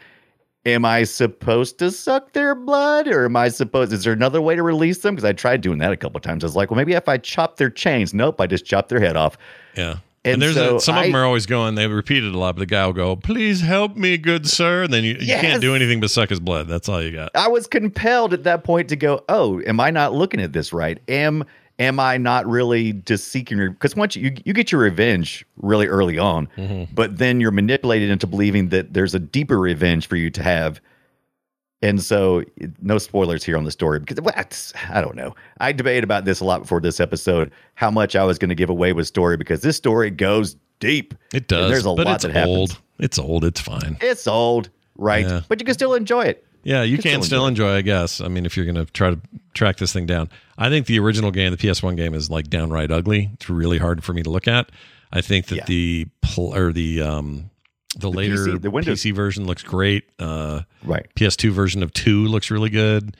[0.65, 3.93] Am I supposed to suck their blood, or am I supposed?
[3.93, 5.13] Is there another way to release them?
[5.15, 6.43] Because I tried doing that a couple times.
[6.43, 8.13] I was like, well, maybe if I chop their chains.
[8.13, 9.37] Nope, I just chop their head off.
[9.75, 9.97] Yeah.
[10.23, 11.75] And And, there's so a, some of them are always going.
[11.75, 14.85] They repeat it a lot, but the guy will go, "Please help me, good sir."
[14.85, 16.67] And then you, you can't do anything but suck his blood.
[16.67, 17.29] That's all you got.
[17.35, 20.73] I was compelled at that point to go, oh, am I not looking at this
[20.73, 20.99] right?
[21.07, 21.43] Am
[21.79, 26.17] am I not really just seeking because once you you get your revenge really early
[26.17, 26.93] on, mm-hmm.
[26.93, 30.81] but then you're manipulated into believing that there's a deeper revenge for you to have.
[31.81, 32.43] And so,
[32.81, 34.33] no spoilers here on the story because well,
[34.89, 35.35] I don't know.
[35.59, 38.55] I debated about this a lot before this episode, how much I was going to
[38.55, 41.13] give away with story because this story goes deep.
[41.33, 41.69] It does.
[41.69, 42.57] There's a lot that happens.
[42.57, 42.81] old.
[42.97, 43.43] It's old.
[43.43, 43.97] It's fine.
[44.01, 45.27] It's old, right?
[45.27, 45.41] Yeah.
[45.47, 46.45] But you can still enjoy it.
[46.65, 48.19] Yeah, you Can still still enjoy, I guess.
[48.21, 49.19] I mean, if you're going to try to
[49.53, 52.91] track this thing down, I think the original game, the PS1 game, is like downright
[52.91, 53.29] ugly.
[53.35, 54.71] It's really hard for me to look at.
[55.13, 55.65] I think that Yeah.
[55.67, 57.51] the pl- or the um
[57.97, 60.05] the, later PC the Windows- PC version looks great.
[60.19, 61.05] Uh, Right.
[61.15, 63.15] PS2 version of two looks really good.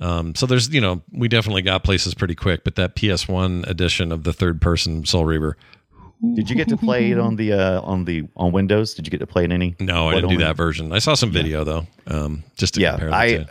[0.00, 4.10] Um, so there's, you know, we definitely got places pretty quick, but that PS1 edition
[4.10, 5.56] of the third person Soul Reaver,
[6.34, 8.94] Did you get to play it on the uh, on the on Windows?
[8.94, 9.74] Did you get to play it any?
[9.80, 10.92] no, I didn't do that version.
[10.92, 13.44] I saw some video though, um, just to Yeah, compare the I two.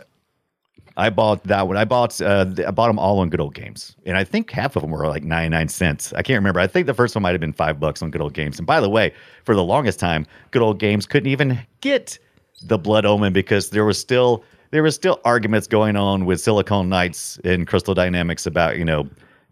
[0.94, 1.76] I bought that one.
[1.76, 4.76] I bought uh, I bought them all on Good Old Games, and I think half
[4.76, 6.12] of them were like ninety nine cents.
[6.12, 6.60] I can't remember.
[6.60, 8.58] I think the first one might have been five bucks on Good Old Games.
[8.58, 9.12] And by the way,
[9.44, 12.18] for the longest time, Good Old Games couldn't even get
[12.62, 16.88] the Blood Omen because there was still there was still arguments going on with Silicon
[16.90, 19.08] Knights and Crystal Dynamics about you know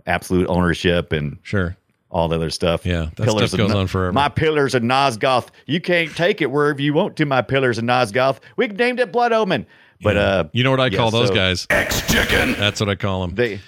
[0.07, 1.77] absolute ownership and Sure.
[2.11, 2.85] All the other stuff.
[2.85, 4.13] Yeah, that stuff goes No- on forever.
[4.13, 5.49] My pillars of Nosgoth.
[5.67, 7.25] You can't take it wherever you want to.
[7.27, 8.39] My pillars of Nosgoth.
[8.57, 9.65] We named it Blood Omen.
[10.03, 11.67] But uh, You know what I yeah, call those so guys?
[11.71, 12.55] X chicken.
[12.55, 13.35] That's what I call them.
[13.37, 13.61] They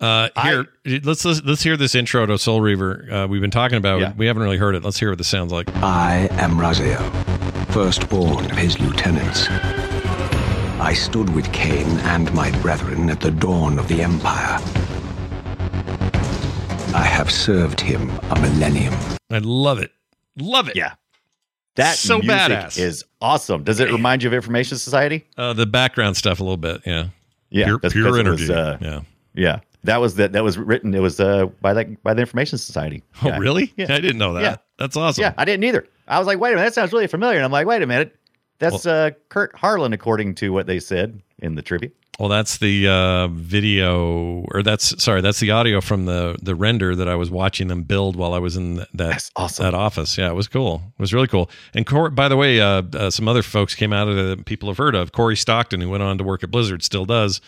[0.00, 0.66] Uh, here,
[1.02, 3.08] let's, let's let's hear this intro to Soul Reaver.
[3.12, 4.00] Uh, we've been talking about.
[4.00, 4.12] Yeah.
[4.16, 4.84] We haven't really heard it.
[4.84, 5.68] Let's hear what this sounds like.
[5.82, 7.02] I am Raziel,
[7.72, 9.48] firstborn of his lieutenants.
[10.80, 14.58] I stood with Kain and my brethren at the dawn of the Empire.
[16.94, 18.94] I have served him a millennium.
[19.30, 19.92] I love it.
[20.36, 20.76] Love it.
[20.76, 20.94] yeah.
[21.76, 22.78] That So music badass.
[22.78, 23.62] is awesome.
[23.62, 25.24] Does it remind you of Information Society?
[25.36, 26.80] Uh, the background stuff a little bit.
[26.86, 27.08] Yeah.
[27.50, 28.42] Yeah, Pure, that's pure energy.
[28.44, 29.00] was, uh, yeah.
[29.34, 30.32] Yeah, that was that.
[30.32, 30.92] That was written.
[30.94, 33.02] It was uh, by that by the Information Society.
[33.22, 33.38] Oh, Yeah.
[33.38, 33.72] really?
[33.76, 33.86] Yeah.
[33.94, 34.42] I didn't know that.
[34.42, 34.56] Yeah.
[34.78, 35.22] That's awesome.
[35.22, 35.86] Yeah, I didn't either.
[36.08, 37.36] I was like, wait a minute, that sounds really familiar.
[37.36, 38.16] And I'm like, wait a minute,
[38.58, 41.94] that's uh, Kurt Harland, according to what they said in the tribute.
[42.18, 46.96] Well, that's the uh, video, or that's sorry, that's the audio from the the render
[46.96, 49.62] that I was watching them build while I was in that That's awesome.
[49.64, 50.18] that office.
[50.18, 50.82] Yeah, it was cool.
[50.98, 51.48] It was really cool.
[51.74, 54.46] And Cor- by the way, uh, uh, some other folks came out of it that
[54.46, 55.12] people have heard of.
[55.12, 57.40] Corey Stockton, who went on to work at Blizzard, still does.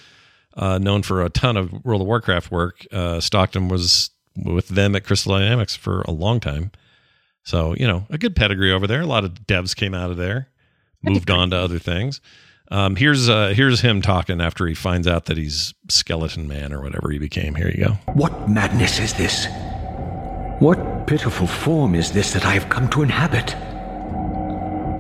[0.55, 2.87] Uh, known for a ton of World of Warcraft work.
[2.93, 6.71] Uh, Stockton was with them at Crystal Dynamics for a long time.
[7.43, 9.01] So you know, a good pedigree over there.
[9.01, 10.49] A lot of devs came out of there,
[11.03, 12.21] moved on to other things.
[12.71, 16.81] Um, here's uh, here's him talking after he finds out that he's Skeleton Man or
[16.81, 17.57] whatever he became.
[17.57, 17.93] Here you go.
[18.13, 19.47] What madness is this?
[20.61, 23.57] What pitiful form is this that I have come to inhabit?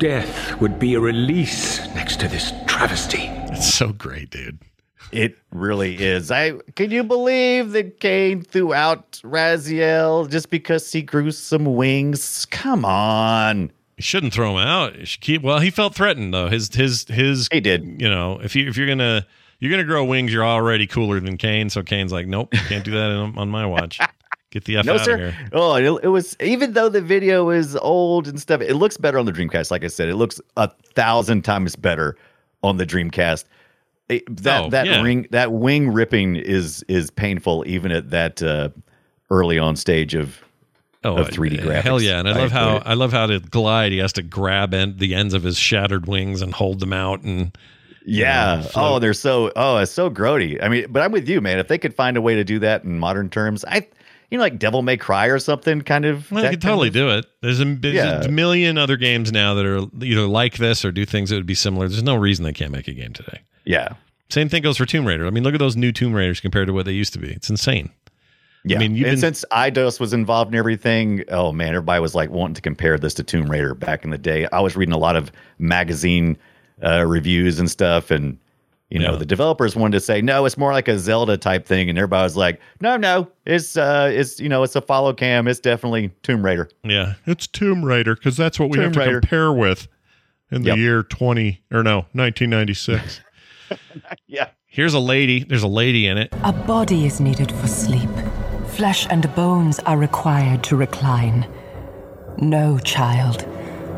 [0.00, 3.26] Death would be a release next to this travesty.
[3.52, 4.58] It's so great, dude.
[5.12, 6.30] It really is.
[6.30, 12.46] I can you believe that Kain threw out Raziel just because he grew some wings?
[12.46, 13.70] Come on.
[14.00, 14.94] Shouldn't throw him out.
[15.20, 15.42] Keep.
[15.42, 16.48] Well, he felt threatened though.
[16.48, 17.48] His his his.
[17.52, 18.00] He did.
[18.00, 19.26] You know, if you if you're gonna
[19.58, 21.70] you're gonna grow wings, you're already cooler than Kain.
[21.70, 24.00] So Kain's like, nope, can't do that on, on my watch.
[24.50, 25.14] Get the f No, out sir.
[25.14, 25.48] of here.
[25.52, 29.18] Oh, it, it was even though the video is old and stuff, it looks better
[29.18, 29.70] on the Dreamcast.
[29.70, 32.16] Like I said, it looks a thousand times better
[32.62, 33.44] on the Dreamcast.
[34.08, 35.02] It- that Oh, that yeah.
[35.02, 38.70] ring that wing ripping is is painful even at that uh,
[39.30, 40.40] early on stage of
[41.02, 42.18] Oh, of 3D uh, Hell yeah!
[42.18, 42.76] And I love how.
[42.84, 43.92] I love how to glide.
[43.92, 47.22] He has to grab end, the ends of his shattered wings and hold them out.
[47.22, 47.56] And
[48.04, 48.62] yeah.
[48.62, 50.62] know, oh, they're so oh, it's so grody.
[50.62, 51.58] I mean, but I'm with you, man.
[51.58, 53.88] If they could find a way to do that in modern terms, I
[54.30, 56.30] you know like Devil May Cry or something, kind of.
[56.30, 57.24] well, they could totally of- do it.
[57.40, 58.20] There's a, there's Yeah.
[58.22, 61.46] a million other games now that are either like this or do things that would
[61.46, 61.88] be similar.
[61.88, 63.40] There's no reason they can't make a game today.
[63.64, 63.94] Yeah.
[64.28, 65.26] Same thing goes for Tomb Raider.
[65.26, 67.30] I mean, look at those new Tomb Raiders compared to what they used to be.
[67.32, 67.90] It's insane.
[68.64, 72.14] Yeah, mean, you've and been- since Eidos was involved in everything, oh man, everybody was
[72.14, 74.46] like wanting to compare this to Tomb Raider back in the day.
[74.52, 76.36] I was reading a lot of magazine
[76.84, 78.36] uh, reviews and stuff, and
[78.90, 79.18] you know Yeah.
[79.18, 82.22] the developers wanted to say no, it's more like a Zelda type thing, and everybody
[82.24, 86.10] was like, no, no, it's uh, it's you know, it's a follow cam, it's definitely
[86.22, 86.68] Tomb Raider.
[86.84, 89.20] Yeah, it's Tomb Raider because that's what we Tomb have to Raider.
[89.20, 89.88] compare with
[90.50, 90.78] in the Yep.
[90.78, 93.20] year 20 or no 1996.
[94.26, 95.44] Yeah, Here's a lady.
[95.44, 96.32] There's a lady in it.
[96.42, 98.08] A body is needed for sleep.
[98.80, 101.46] Flesh and bones are required to recline.
[102.38, 103.46] No, child.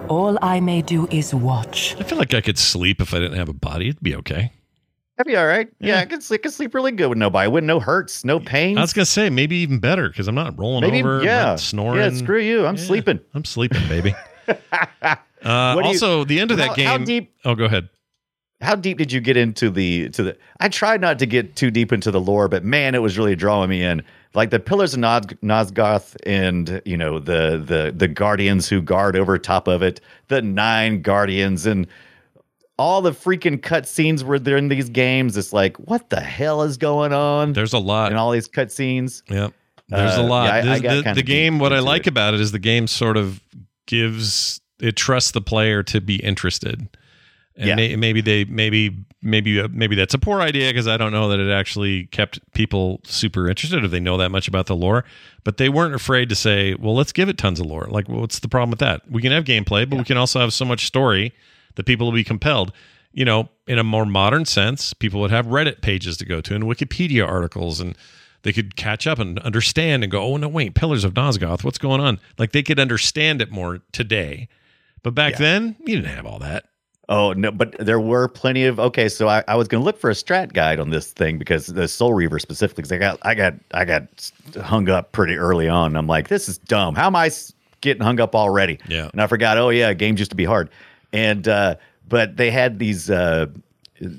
[0.09, 1.95] All I may do is watch.
[2.01, 3.91] I feel like I could sleep if I didn't have a body.
[3.91, 4.51] It'd be okay.
[5.17, 5.69] that'd be all right.
[5.79, 6.01] Yeah, Yeah.
[6.01, 8.77] I could sleep, I could sleep really good with nobody, with no hurts, no pain.
[8.77, 11.61] I was gonna say maybe even better because I'm not rolling Maybe over, yeah, not
[11.61, 12.01] snoring.
[12.01, 13.21] Yeah, screw you, I'm Yeah, sleeping.
[13.35, 14.17] I'm sleeping, baby.
[14.49, 16.87] uh, What do you- also, the end of that How- game.
[16.89, 17.89] how deep- Oh, go ahead.
[18.61, 21.69] how deep did you get into the to the i tried not to get too
[21.71, 24.03] deep into the lore but man it was really drawing me in
[24.35, 29.17] like the pillars of Nos- nosgoth and you know the the the guardians who guard
[29.17, 31.87] over top of it the nine guardians and
[32.79, 36.77] all the freaking cutscenes were there in these games it's like what the hell is
[36.77, 38.11] going on There's a lot.
[38.13, 39.53] in all these cutscenes Yep.
[39.89, 40.47] There's Uh, a lot.
[40.47, 42.09] yeah, I- I This- the, the game, what I like it.
[42.09, 43.41] about it is the game sort of
[43.87, 46.89] gives it trusts the player to be interested.
[47.57, 47.75] And Yeah.
[47.75, 51.29] may, maybe they maybe maybe uh, maybe that's a poor idea because I don't know
[51.29, 55.05] that it actually kept people super interested if they know that much about the lore.
[55.45, 58.39] But they weren't afraid to say, "Well, let's give it tons of lore." Like, what's
[58.39, 59.11] the problem with that?
[59.11, 61.33] We can have gameplay, but we can also have so much story
[61.75, 62.73] that people will be compelled.
[63.13, 66.55] You know, in a more modern sense, people would have Reddit pages to go to
[66.55, 67.95] and Wikipedia articles and
[68.43, 71.79] they could catch up and understand and go, oh no, wait, Pillars of Nosgoth, what's
[71.79, 72.19] going on?
[72.39, 74.49] Like they could understand it more today.
[75.03, 76.65] But back then, you didn't have all that.
[77.13, 79.09] Oh no, but there were plenty of okay.
[79.09, 81.67] So I, I was going to look for a strat guide on this thing because
[81.67, 82.83] the Soul Reaver specifically.
[82.85, 84.31] 'cause I got I got I got
[84.63, 85.95] hung up pretty early on.
[85.97, 86.95] I'm like, this is dumb.
[86.95, 87.31] How am I
[87.83, 88.79] getting hung up already?
[88.89, 89.11] Yeah.
[89.13, 89.59] And I forgot.
[89.59, 90.71] Oh yeah, games used to be hard.
[91.13, 91.75] And uh,
[92.09, 93.47] but they had these uh,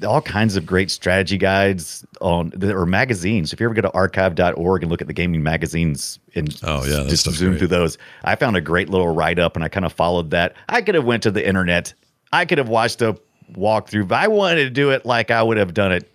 [0.06, 3.52] all kinds of great strategy guides on or magazines.
[3.54, 7.04] If you ever go to archive.org and look at the gaming magazines and Oh, yeah,
[7.10, 7.58] just zoom great.
[7.60, 10.54] through those, I found a great little write up and I kind of followed that.
[10.70, 11.94] I could have went to the internet.
[12.34, 13.18] I could have watched a
[13.54, 16.10] walkthrough, but I wanted to do it like I would have done it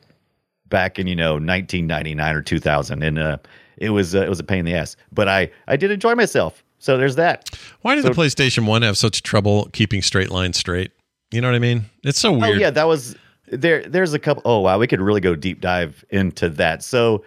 [0.69, 3.39] back in you know 1999 or 2000, and uh,
[3.79, 4.97] it was uh, it was a pain in the ass.
[5.12, 6.62] But I I did enjoy myself.
[6.81, 7.49] So there's that.
[7.83, 10.93] Why did So- the PlayStation 1 have such trouble keeping straight lines straight?
[11.33, 11.85] You know what I mean?
[12.05, 12.57] It's so weird.
[12.57, 13.16] Oh yeah, that was
[13.49, 13.83] there.
[13.83, 14.43] There's a couple.
[14.45, 16.83] Oh wow, we could really go deep dive into that.
[16.83, 17.25] So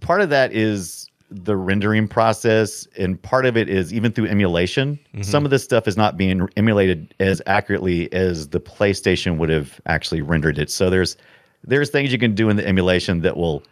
[0.00, 4.98] part of that is the rendering process, and part of it is even through emulation.
[5.22, 9.80] Some of this stuff is not being emulated as accurately as the PlayStation would have
[9.86, 10.70] actually rendered it.
[10.70, 11.16] So there's
[11.64, 13.62] there's things you can do in the emulation that will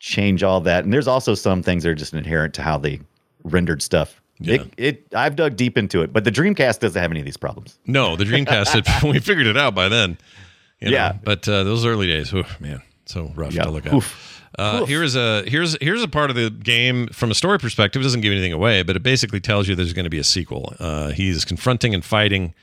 [0.00, 3.00] change all that, and there's also some things that are just inherent to how they
[3.44, 4.20] rendered stuff.
[4.40, 4.54] Yeah.
[4.54, 7.36] It, it I've dug deep into it, but the Dreamcast doesn't have any of these
[7.36, 7.78] problems.
[7.86, 10.16] No, the Dreamcast had we figured it out by then.
[10.80, 10.96] you know.
[10.96, 11.12] Yeah.
[11.12, 13.64] But uh, those early days, whew, man, so rough Yeah.
[13.64, 13.94] to look at.
[13.94, 14.37] Oof.
[14.58, 18.00] Uh, here's a here's here's a part of the game from a story perspective.
[18.00, 20.24] It doesn't give anything away, but it basically tells you there's going to be a
[20.24, 20.74] sequel.
[20.78, 22.54] Uh, he's confronting and fighting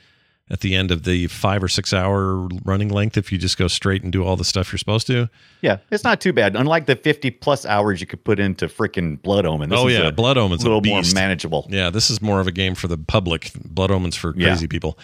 [0.48, 3.66] at the end of the five or six hour running length if you just go
[3.66, 5.28] straight and do all the stuff you're supposed to.
[5.60, 6.54] Yeah, it's not too bad.
[6.54, 9.70] Unlike the 50 plus hours you could put into freaking Blood Omen.
[9.70, 11.66] This oh is yeah, a Blood Omen's a little a more manageable.
[11.68, 13.50] Yeah, this is more of a game for the public.
[13.64, 14.48] Blood Omens for Yeah.
[14.48, 14.98] crazy people.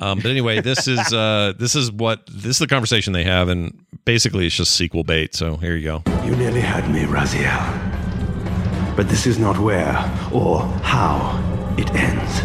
[0.00, 3.48] Um, but anyway, this is uh, this is what this is the conversation they have,
[3.48, 5.34] and basically it's just sequel bait.
[5.34, 6.02] So here you go.
[6.24, 8.96] You nearly had me, Raziel.
[8.96, 9.96] But this is not where
[10.32, 11.38] or how
[11.78, 12.40] it ends.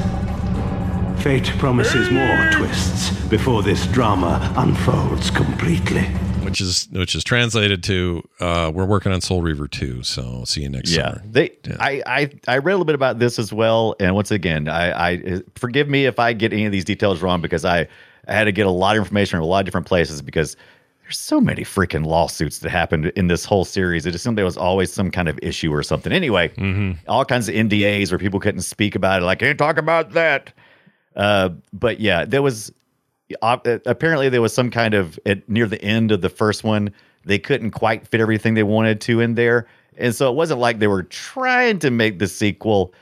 [1.23, 6.07] Fate promises more twists before this drama unfolds completely.
[6.55, 10.61] Which is which is translated to uh, we're working on Soul Reaver 2, so see
[10.61, 11.23] you next yeah summer.
[11.29, 11.49] they
[11.81, 15.09] I, I i read a little bit about this as well and once again i
[15.09, 17.85] i forgive me if i get any of these details wrong because i
[18.29, 20.55] i had to get a lot of information from a lot of different places because
[21.03, 24.05] there's so many freaking lawsuits that happened in this whole series.
[24.05, 26.13] It just seemed there was always some kind of issue or something.
[26.13, 26.51] Anyway,
[27.09, 29.25] all kinds of NDAs where people couldn't speak about it.
[29.25, 30.51] Like, can't talk about that.
[31.15, 32.71] Uh, but yeah, there was
[33.41, 36.93] apparently there was some kind of at near the end of the first one
[37.25, 39.67] they couldn't quite fit everything they wanted to in there,
[39.97, 42.93] and so it wasn't like they were trying to make the sequel,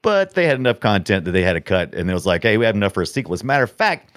[0.00, 2.56] but they had enough content that they had to cut, and it was like, hey,
[2.56, 3.34] we have enough for a sequel.
[3.34, 4.16] As a matter of fact,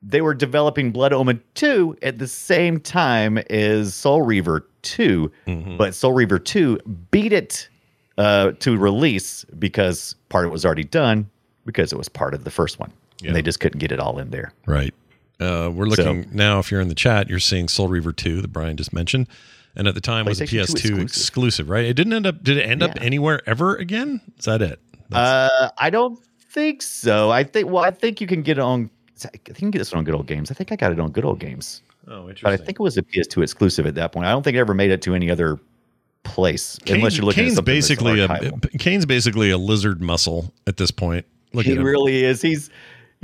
[0.00, 5.30] they were developing Blood Omen 2 at the same time as Soul Reaver 2,
[5.76, 6.78] but Soul Reaver 2
[7.10, 7.68] beat it
[8.16, 11.28] uh, to release because part of it was already done
[11.66, 12.92] because it was part of the first one.
[13.20, 13.28] Yeah.
[13.28, 14.52] And they just couldn't get it all in there.
[14.66, 14.94] Right.
[15.40, 16.58] Uh, we're looking now.
[16.58, 19.28] If you're in the chat, you're seeing Soul Reaver 2 that Brian just mentioned,
[19.74, 20.98] and at the time was a PS2 exclusive.
[20.98, 21.70] exclusive.
[21.70, 21.84] right?
[21.84, 22.42] It didn't end up.
[22.42, 24.22] Did it end up anywhere ever again?
[24.38, 24.80] Is that it?
[25.12, 26.18] Uh, I don't
[26.56, 27.30] think so.
[27.30, 28.90] I think, well, I think you can get it on,
[29.24, 30.50] I think you can get this on Good Old Games.
[30.50, 31.82] I think I got it on Good Old Games.
[32.08, 32.44] Oh, interesting.
[32.44, 34.26] But I think it was a PS2 exclusive at that point.
[34.26, 35.58] I don't think it ever made it to any other
[36.24, 38.78] place unless you're looking Kain's at something that's basically a.
[38.78, 41.26] Kain's basically a lizard muscle at this point.
[41.52, 42.42] Look he at really is.
[42.42, 42.70] He's,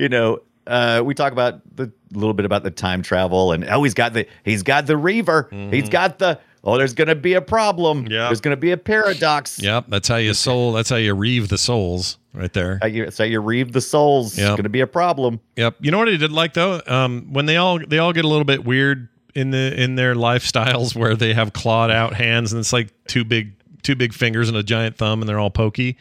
[0.03, 3.65] you know, uh, we talk about the a little bit about the time travel and
[3.65, 5.49] oh, he's got the he's got the Reaver.
[5.71, 8.05] He's got the oh, there's going to be a problem.
[8.05, 8.13] Mm-hmm.
[8.13, 8.27] Yeah.
[8.27, 9.61] there's going to be a paradox.
[9.61, 10.73] Yep, that's how you soul.
[10.73, 12.79] That's how you reeve the souls right there.
[12.83, 14.37] Uh, you, so you reave the souls.
[14.37, 14.45] Yep.
[14.45, 15.41] It's going to be a problem.
[15.57, 15.77] Yep.
[15.81, 16.81] You know what I did like though?
[16.87, 20.15] Um, when they all they all get a little bit weird in the in their
[20.15, 24.49] lifestyles where they have clawed out hands and it's like two big two big fingers
[24.49, 25.97] and a giant thumb and they're all pokey.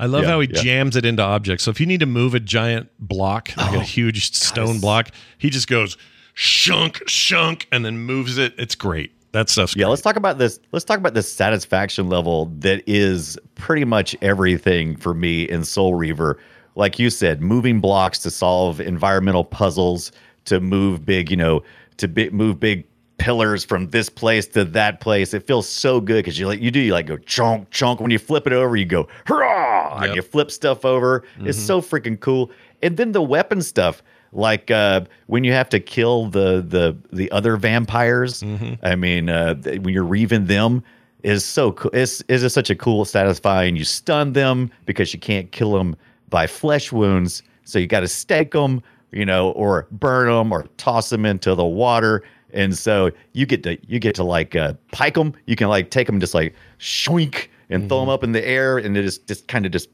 [0.00, 0.62] I love Yeah, how he yeah.
[0.62, 1.62] jams it into objects.
[1.64, 5.10] So if you need to move a giant block, like a oh, huge stone block,
[5.38, 5.96] he just goes
[6.34, 8.54] shunk shunk and then moves it.
[8.58, 9.12] It's great.
[9.32, 9.90] That stuff's Yeah, great.
[9.90, 10.58] let's talk about this.
[10.72, 15.94] Let's talk about the satisfaction level that is pretty much everything for me in Soul
[15.94, 16.38] Reaver.
[16.76, 20.12] Like you said, moving blocks to solve environmental puzzles,
[20.46, 21.62] to move big, you know,
[21.98, 22.84] to bi- move big
[23.20, 25.34] pillars from this place to that place.
[25.34, 28.10] It feels so good because you like you do you like go chunk chunk When
[28.10, 30.04] you flip it over, you go hurrah, Yep.
[30.06, 31.24] and you flip stuff over.
[31.40, 32.50] It's so freaking cool.
[32.82, 34.02] And then the weapon stuff,
[34.32, 38.42] like uh, when you have to kill the the the other vampires.
[38.82, 40.82] I mean, uh, when you're reaving them.
[41.22, 41.90] Is so cool.
[41.92, 43.76] It's, it's just such a cool, satisfying.
[43.76, 45.94] You stun them because you can't kill them
[46.30, 48.80] by flesh wounds, so you got to stake them,
[49.12, 52.22] you know, or burn them or toss them into the water.
[52.52, 55.34] And so you get to you get to like uh, pike them.
[55.46, 58.78] You can like take them just like shoink and throw them up in the air,
[58.78, 59.88] and it just just kind of just.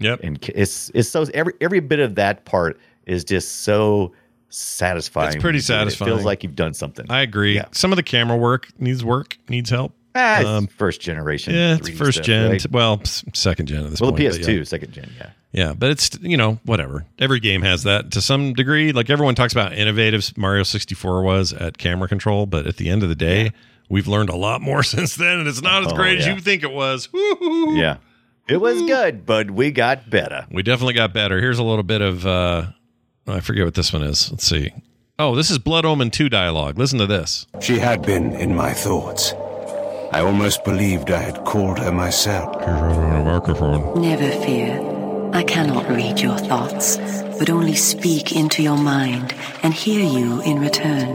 [0.00, 0.20] Yep.
[0.22, 4.12] And it's it's so every every bit of that part is just so
[4.48, 5.34] satisfying.
[5.34, 5.66] It's pretty do it.
[5.66, 6.12] Satisfying.
[6.12, 7.06] feels like you've done something.
[7.10, 7.56] I agree.
[7.56, 7.66] Yeah.
[7.72, 9.92] Some of the camera work needs work, needs help.
[10.14, 11.54] Ah, Um, first generation.
[11.54, 12.50] Yeah, it's first stuff, gen.
[12.50, 12.66] right?
[12.70, 14.40] Well, s- second gen at this Well, the point.
[14.40, 14.64] but PS2, yeah.
[14.64, 15.10] second gen.
[15.18, 15.30] Yeah.
[15.52, 17.06] Yeah, but it's you know whatever.
[17.18, 18.92] Every game has that to some degree.
[18.92, 23.02] Like everyone talks about innovative Mario 64 was at camera control, but at the end
[23.02, 23.52] of the day,
[23.88, 26.38] we've learned a lot more since then, and it's not as Oh, great as you
[26.40, 27.10] think it was.
[27.12, 27.74] Woo-hoo.
[27.76, 27.96] Yeah.
[28.48, 30.46] It was good, but we got better.
[30.50, 31.38] We definitely got better.
[31.40, 32.66] Here's a little bit of uh
[33.26, 34.30] I forget what this one is.
[34.30, 34.72] Let's see.
[35.18, 36.78] Oh, this is Blood Omen 2 dialogue.
[36.78, 37.46] Listen to this.
[37.60, 39.34] She had been in my thoughts.
[40.10, 42.56] I almost believed I had called her myself.
[43.96, 45.30] Never fear.
[45.34, 46.96] I cannot read your thoughts,
[47.38, 51.14] but only speak into your mind and hear you in return.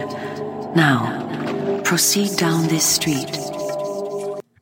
[0.76, 3.36] Now, proceed down this street.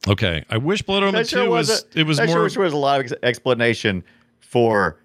[0.08, 0.46] Okay.
[0.50, 2.54] I wish Blood Omen That 2 was was a, it was that more sure wish
[2.54, 4.04] there was a lot of explanation
[4.40, 4.98] for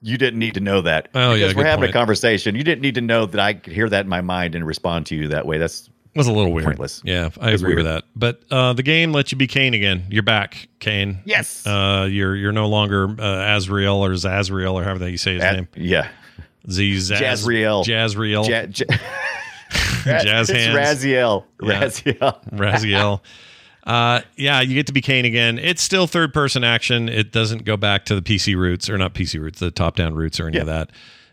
[0.00, 1.08] you didn't need to know that.
[1.14, 1.90] Oh, yeah, because we're having point.
[1.90, 2.56] a conversation.
[2.56, 5.06] You didn't need to know that I could hear that in my mind and respond
[5.06, 5.58] to you that way.
[5.58, 6.66] That's was a little weird.
[6.66, 7.00] Pointless.
[7.04, 8.04] Yeah, I agree with that.
[8.14, 10.04] But uh, the game lets you be Kain again.
[10.10, 11.18] You're back, Kain.
[11.24, 11.66] Yes.
[11.66, 15.42] Uh, you're you're no longer uh, Azrael or Zazriel or however that you say his
[15.42, 15.68] at- name.
[15.74, 16.08] yeah.
[16.70, 17.84] Z Jazriel.
[17.84, 18.46] Jazriel.
[18.48, 18.98] Ja- ja-
[20.22, 20.76] Jazz hands.
[20.76, 21.44] Raziel.
[21.62, 21.80] Yeah.
[21.84, 22.48] Raziel.
[22.52, 23.20] Raziel.
[23.84, 25.58] Uh, yeah, you get to be Kain again.
[25.58, 27.08] It's still third person action.
[27.08, 30.14] It doesn't go back to the PC roots or not PC roots, the top down
[30.14, 30.90] roots or any of that.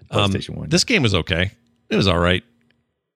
[0.10, 0.70] Um, PlayStation 1.
[0.70, 1.52] This game was okay.
[1.90, 2.44] It was all right.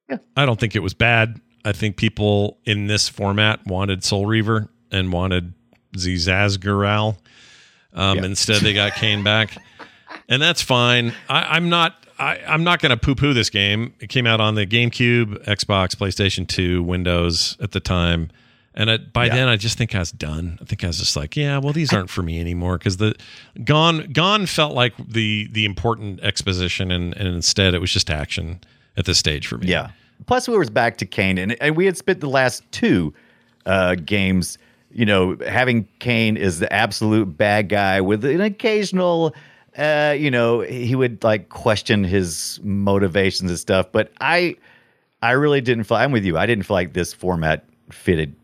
[0.10, 0.18] Yeah.
[0.38, 1.40] I don't think it was bad.
[1.66, 5.54] I think people in this format wanted Soul Reaver and wanted
[5.96, 7.18] Zazgural.
[7.94, 8.26] Um, Yeah.
[8.26, 9.56] Instead, they got Kain back,
[10.28, 11.14] and that's fine.
[11.30, 11.96] I, I'm not.
[12.20, 13.94] I, I'm not going to poo-poo this game.
[14.00, 18.30] It came out on the GameCube, Xbox, PlayStation 2, Windows at the time,
[18.76, 19.36] and by Yeah.
[19.36, 20.60] then I just think I was done.
[20.62, 23.16] I think I was just like, yeah, well, these aren't for me anymore because the
[23.64, 28.62] Gone Gone felt like the the important exposition, and, and instead it was just action
[28.96, 29.68] at this stage for me.
[29.68, 29.90] Yeah.
[30.26, 33.14] Plus, we were back to Kain, and, and we had spent the last two
[33.66, 34.58] uh, games,
[34.92, 39.34] you know, having Kain is the absolute bad guy with an occasional,
[39.78, 43.92] uh, you know, he would like question his motivations and stuff.
[43.92, 44.56] But I,
[45.22, 45.98] I really didn't feel.
[45.98, 46.38] I'm with you.
[46.38, 48.36] I didn't feel like this format fitted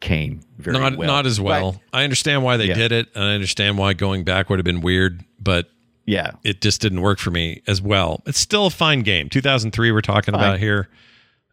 [0.00, 1.06] Kain very not well.
[1.08, 1.72] not as well.
[1.72, 2.74] But- I understand why they Yeah.
[2.74, 5.68] did it, and I understand why going back would have been weird, but
[6.06, 8.22] yeah, it just didn't work for me as well.
[8.26, 9.28] It's still a fine game.
[9.28, 10.42] 2003 we're talking Fine.
[10.42, 10.88] about here.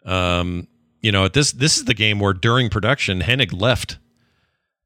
[0.05, 0.67] Um,
[1.01, 3.97] you know, this this is the game where during production Hennig left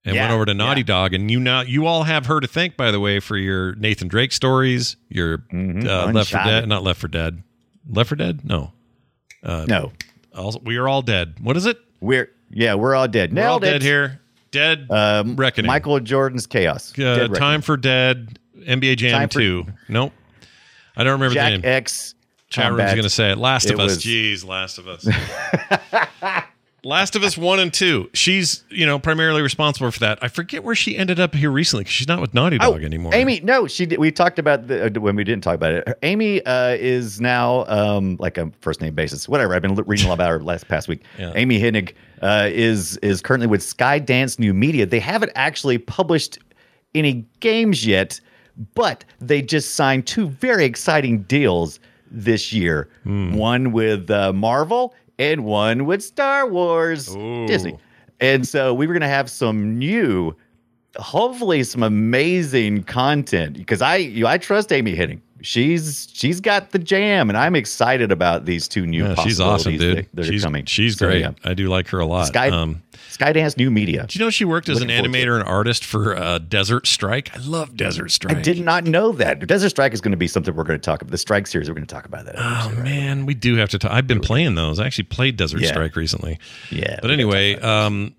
[0.05, 0.85] and Yeah, went over to Naughty yeah.
[0.87, 3.75] Dog, and you now you all have her to thank, by the way, for your
[3.75, 5.85] Nathan Drake stories, your Mhm.
[5.87, 7.43] uh, Left for Dead, not Left for Dead,
[7.89, 8.71] Left for Dead, no,
[9.43, 9.91] uh, no,
[10.35, 11.35] also, we are all dead.
[11.41, 11.77] What is it?
[12.01, 13.33] we're yeah, we're all dead.
[13.33, 13.71] We're all Nailed it.
[13.71, 14.21] dead here.
[14.51, 15.67] Dead Um, Reckoning.
[15.67, 16.91] Michael Jordan's chaos.
[16.97, 18.39] Uh, Dead time for Dead.
[18.65, 19.65] NBA Jam for- Two.
[19.87, 20.11] Nope.
[20.97, 21.61] I don't remember Jack the name.
[21.65, 22.15] X.
[22.49, 23.37] Chat room's going to say it.
[23.37, 23.95] Last It of Us.
[23.95, 25.07] was- Jeez, Last of Us.
[26.83, 28.09] Last of Us one and two.
[28.13, 30.17] She's you know primarily responsible for that.
[30.21, 33.11] I forget where she ended up here recently because she's not with Naughty Dog anymore.
[33.13, 33.99] Oh, Amy, no, she did.
[33.99, 35.97] We talked about the uh, when we didn't talk about it.
[36.03, 39.27] Amy uh, is now um, like a first name basis.
[39.27, 39.55] Whatever.
[39.55, 41.03] I've been reading a lot about her last past week.
[41.17, 41.33] Yeah.
[41.35, 44.85] Amy Hennig uh, is is currently with Skydance New Media.
[44.85, 46.39] They haven't actually published
[46.95, 48.21] any games yet,
[48.73, 51.81] but they just signed two very exciting deals
[52.11, 52.89] this year.
[53.03, 53.33] Hmm.
[53.33, 57.07] One with uh, Marvel and one with Star Wars.
[57.47, 57.77] Disney.
[58.19, 60.35] And so we were going to have some new
[60.97, 65.21] hopefully some amazing content because I you, I trust Amy Hennig.
[65.41, 69.05] She's she's got the jam, and I'm excited about these two new.
[69.05, 69.97] Yeah, she's awesome, dude.
[69.97, 70.65] That, that she's coming.
[70.65, 71.21] she's So, great.
[71.21, 71.31] yeah.
[71.43, 72.27] I do like her a lot.
[72.27, 74.05] Sky um, Skydance New Media.
[74.07, 77.35] do you know she worked as Looking an animator and artist for uh, Desert Strike?
[77.35, 78.37] I love Desert Strike.
[78.37, 79.45] I did not know that.
[79.47, 81.11] Desert Strike is going to be something we're going to talk about.
[81.11, 82.35] The Strike series, we're going to talk about that.
[82.37, 83.91] Oh man, we do have to talk.
[83.91, 84.79] I've been playing those.
[84.79, 85.69] I actually played Desert Yeah.
[85.69, 86.39] Strike recently.
[86.69, 88.13] Yeah, But anyway, um,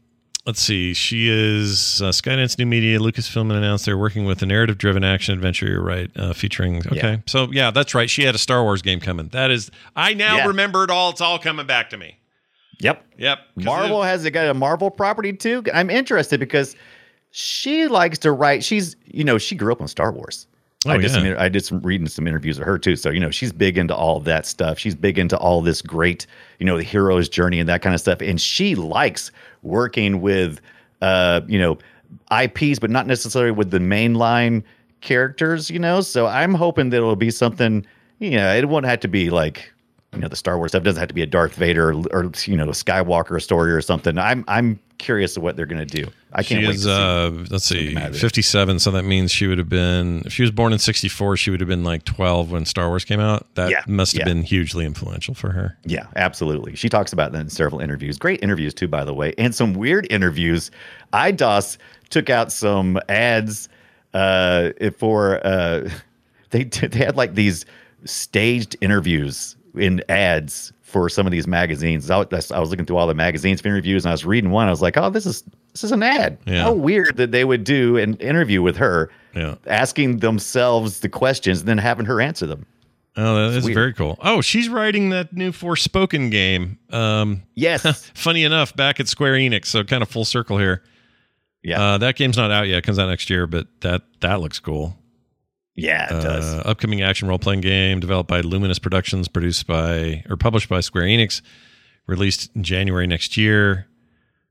[0.47, 0.95] let's see.
[0.95, 2.99] She is uh, Skydance New Media.
[2.99, 5.66] Lucasfilm announced they're working with a narrative-driven action adventure.
[5.66, 6.78] You're right, uh, featuring.
[6.86, 7.16] Okay, Yeah.
[7.26, 8.09] so yeah, that's right.
[8.09, 9.28] She had a Star Wars game coming.
[9.28, 9.70] That is.
[9.97, 10.47] I now Yeah.
[10.47, 11.11] remember it all.
[11.11, 12.16] It's all coming back to me.
[12.80, 13.05] Yep.
[13.18, 13.38] Yep.
[13.57, 15.62] Marvel has got a Marvel property too.
[15.74, 16.74] I'm interested because
[17.30, 18.64] she likes to write.
[18.64, 20.47] She's you know she grew up on Star Wars.
[20.86, 21.32] Oh, I did some yeah.
[21.32, 22.97] inter- I did some reading some interviews with her too.
[22.97, 24.78] So you know she's big into all that stuff.
[24.78, 26.26] She's big into all this great
[26.59, 28.22] you know the hero's journey and that kind of stuff.
[28.22, 29.30] And she likes
[29.62, 30.61] working with
[31.02, 31.78] uh you know
[32.30, 34.62] IPs, but not necessarily with the mainline
[35.00, 35.70] characters.
[35.70, 37.86] You know, so I'm hoping that it'll be something.
[38.18, 39.72] You know, it won't have to be like
[40.12, 40.82] you know the Star Wars stuff.
[40.82, 43.72] It doesn't have to be a Darth Vader or, or you know a Skywalker story
[43.72, 44.18] or something.
[44.18, 46.11] I'm I'm curious of what they're going to do.
[46.32, 46.76] I can't she wait.
[46.76, 46.92] is, to see.
[47.42, 48.18] uh, let's see, something out of it.
[48.20, 48.78] 57.
[48.78, 51.60] So that means she would have been, if she was born in 64, she would
[51.60, 53.52] have been like 12 when Star Wars came out.
[53.56, 54.24] That Yeah, must have yeah.
[54.32, 55.76] been hugely influential for her.
[55.84, 56.76] Yeah, absolutely.
[56.76, 58.16] She talks about that in several interviews.
[58.18, 60.70] Great interviews too, by the way, and some weird interviews.
[61.12, 61.78] Eidos
[62.10, 63.68] took out some ads
[64.14, 65.88] uh, for uh,
[66.50, 67.66] they they had like these
[68.04, 72.11] staged interviews in ads for some of these magazines.
[72.11, 74.51] I, was- I was looking through all the magazines for interviews, and I was reading
[74.51, 74.66] one.
[74.66, 76.38] I was like, oh, this is this is an ad.
[76.47, 76.64] Yeah.
[76.64, 79.55] How weird that they would do an interview with her, Yeah.
[79.66, 82.66] asking themselves the questions and then having her answer them.
[83.16, 84.18] Oh, that is very cool.
[84.22, 86.78] Oh, she's writing that new Forspoken game.
[86.91, 88.11] Um, Yes.
[88.14, 90.82] funny enough, back at Square Enix, so kind of full circle here.
[91.62, 91.80] Yeah.
[91.82, 94.97] Uh, that game's not out yet; comes out next year, but that that looks cool.
[95.80, 96.44] Yeah, it does.
[96.54, 100.80] Uh, upcoming action role playing game developed by Luminous Productions, produced by or published by
[100.80, 101.42] Square Enix,
[102.06, 103.86] released in January next year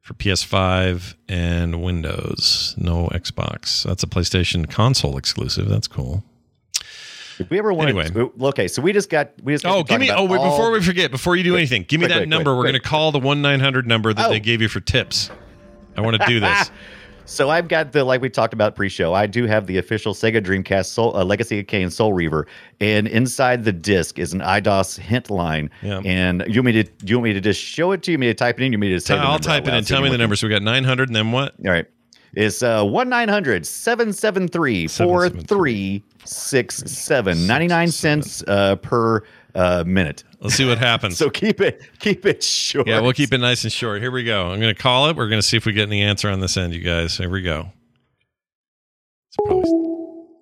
[0.01, 2.73] for PS5 and Windows.
[2.77, 3.83] No Xbox.
[3.83, 5.67] That's a PlayStation console exclusive.
[5.69, 6.23] That's cool.
[7.37, 8.09] If we ever want Anyway.
[8.09, 10.11] to, okay, so we just got we just got Oh, give me!
[10.11, 12.51] Oh, wait, before we forget, before you do anything, give me quick, that quick, number.
[12.51, 14.29] quick, We're going to call the one nine hundred number that Oh.
[14.29, 15.29] they gave you for tips.
[15.95, 16.69] I want to do this.
[17.29, 19.13] So I've got the like we talked about pre-show.
[19.13, 22.47] I do have the official Sega Dreamcast Soul, uh, Legacy of Kain Soul Reaver,
[22.79, 25.69] and inside the disc is an Eidos hint line.
[25.83, 26.01] Yeah.
[26.03, 28.15] And you want me to you want me to just show it to you?
[28.15, 28.71] You me to type it in?
[28.71, 29.15] You want me to say?
[29.15, 29.83] I'll type it in.
[29.83, 30.35] Tell me the number.
[30.35, 31.53] So we got nine hundred, and then what?
[31.63, 31.85] All right.
[32.33, 37.47] It's uh, 1 900 773 4367.
[37.47, 39.23] 99 cents uh, per
[39.55, 40.23] uh, minute.
[40.39, 41.17] Let's see what happens.
[41.17, 42.87] So keep it keep it short.
[42.87, 44.01] Yeah, we'll keep it nice and short.
[44.01, 44.51] Here we go.
[44.51, 45.15] I'm going to call it.
[45.15, 47.17] We're going to see if we get any answer on this end, you guys.
[47.17, 47.71] Here we go.
[49.29, 49.69] It's probably.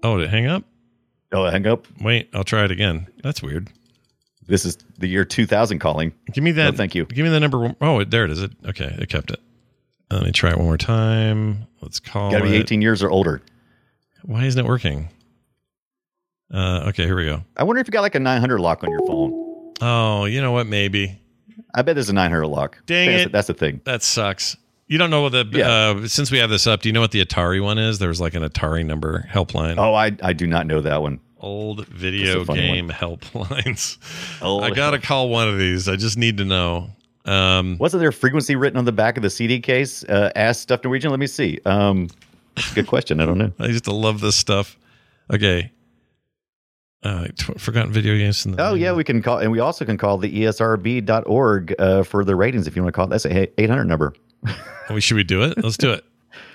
[0.03, 0.64] Oh, did it hang up?
[1.32, 1.88] Oh, hang up.
[2.01, 3.08] Wait, I'll try it again.
[3.24, 3.70] That's weird.
[4.47, 6.14] This is the year 2000 calling.
[6.32, 6.72] Give me that.
[6.72, 7.05] No, thank you.
[7.05, 7.60] Give me the number.
[7.60, 8.41] one- Oh, it- there it is.
[8.41, 8.95] It okay.
[8.99, 9.41] It kept it.
[10.10, 11.68] Let me try it one more time.
[11.82, 13.41] Let's call Got to be 18 years or older.
[14.24, 15.10] Why isn't it working?
[16.54, 17.43] Uh, okay, here we go.
[17.58, 19.74] I wonder if you got like a 900 lock on your phone.
[19.82, 20.68] Oh, you know what?
[20.68, 21.20] Maybe.
[21.76, 22.78] I bet there's a 900 lock.
[22.86, 23.32] Dang that's, it.
[23.32, 23.82] That's the thing.
[23.84, 24.58] That sucks.
[24.88, 25.70] You don't know what the Yeah.
[25.70, 26.82] uh, since we have this up.
[26.82, 28.00] Do you know what the Atari one is?
[28.00, 29.76] There was like an Atari number helpline.
[29.78, 31.20] Oh, I I do not know that one.
[31.39, 33.98] Old video That's a funny game helplines.
[34.41, 35.89] Old I gotta call one of these.
[35.89, 36.89] I just need to know.
[37.26, 40.04] Um, Wasn't there frequency written on the back of the CD case?
[40.06, 41.12] Uh, ask stuff Norwegian.
[41.12, 41.60] Let me see.
[41.66, 42.08] Um,
[42.74, 43.20] good question.
[43.20, 43.52] I don't know.
[43.60, 44.78] I used to love this stuff.
[45.32, 45.72] Okay.
[47.04, 47.28] Uh,
[47.58, 48.45] forgotten video games.
[48.45, 52.04] In the Oh yeah, we can call, and we also can call the ESRB.org uh,
[52.04, 53.10] for the ratings if you want to call it.
[53.10, 54.14] That's a 800 number.
[54.91, 55.62] We should we do it?
[55.64, 56.04] Let's do it.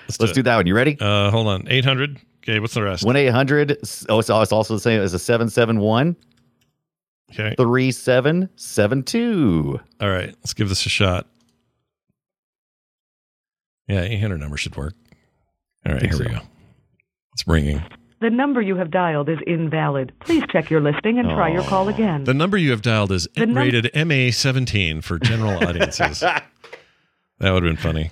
[0.08, 0.34] Let's do Let's it.
[0.34, 0.66] do that one.
[0.66, 0.96] You ready?
[1.00, 1.66] Uh, hold on.
[1.68, 2.18] Eight hundred.
[2.42, 2.58] Okay.
[2.60, 3.04] What's the rest?
[3.04, 3.72] One eight hundred.
[4.08, 6.16] Oh, it's, it's also the same as a seven seven one
[7.30, 7.54] Okay.
[7.56, 9.78] three seven seven two.
[10.00, 10.34] All right.
[10.40, 11.26] Let's give this a shot.
[13.88, 14.94] Yeah, eight hundred number should work.
[15.86, 16.02] All right.
[16.02, 16.40] Here we go.
[17.34, 17.82] It's ringing.
[18.22, 20.12] The number you have dialed is invalid.
[20.20, 22.22] Please check your listing and try your call again.
[22.22, 26.20] The number you have dialed is The num- rated MA17 for general audiences.
[26.20, 26.44] that
[27.40, 28.10] would have been funny.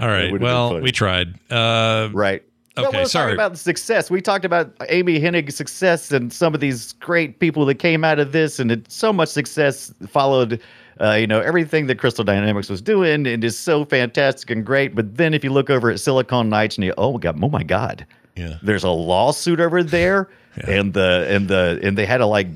[0.00, 0.38] All right.
[0.40, 1.34] Well, we tried.
[1.50, 2.44] Uh, Right.
[2.76, 3.24] But Okay, we're sorry.
[3.32, 4.08] talking about the success.
[4.10, 8.18] We talked about Amy Hennig's success and some of these great people that came out
[8.20, 10.60] of this, and it, so much success followed.
[11.00, 14.94] Uh, you know everything that Crystal Dynamics was doing, and is so fantastic and great.
[14.96, 17.48] But then, if you look over at Silicon Knights, and you, oh my god, oh
[17.48, 18.06] my god,
[18.36, 18.58] yeah.
[18.62, 20.28] there's a lawsuit over there,
[20.66, 22.48] and the and the and they had to like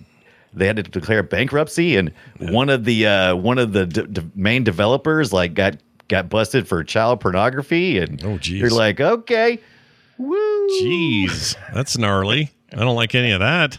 [0.54, 4.22] they had to declare bankruptcy, and one of the uh, one of the d- d-
[4.34, 5.76] main developers like got
[6.08, 8.60] got busted for child pornography, and Oh, geez.
[8.60, 9.58] you're like, okay,
[10.16, 12.50] woo, Jeez, that's gnarly.
[12.72, 13.78] I don't like any of that.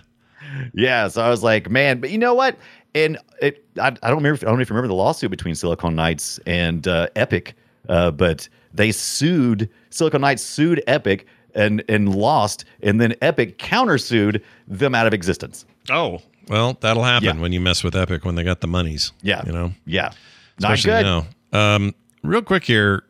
[0.74, 1.08] yeah.
[1.08, 2.58] So I was like, man, but you know what?
[2.96, 4.40] And it, I, I don't remember.
[4.42, 7.54] I don't know if you remember the lawsuit between Silicon Knights and uh, Epic,
[7.88, 14.42] uh, but they sued Silicon Knights sued Epic and and lost, and then Epic countersued
[14.68, 15.66] them out of existence.
[15.90, 17.42] Oh, well, that'll happen Yeah.
[17.42, 19.12] when you mess with Epic when they got the monies.
[19.22, 20.12] Yeah, You know, yeah,
[20.60, 21.26] not especially good.
[21.52, 21.76] now.
[21.76, 23.04] Um, real quick here.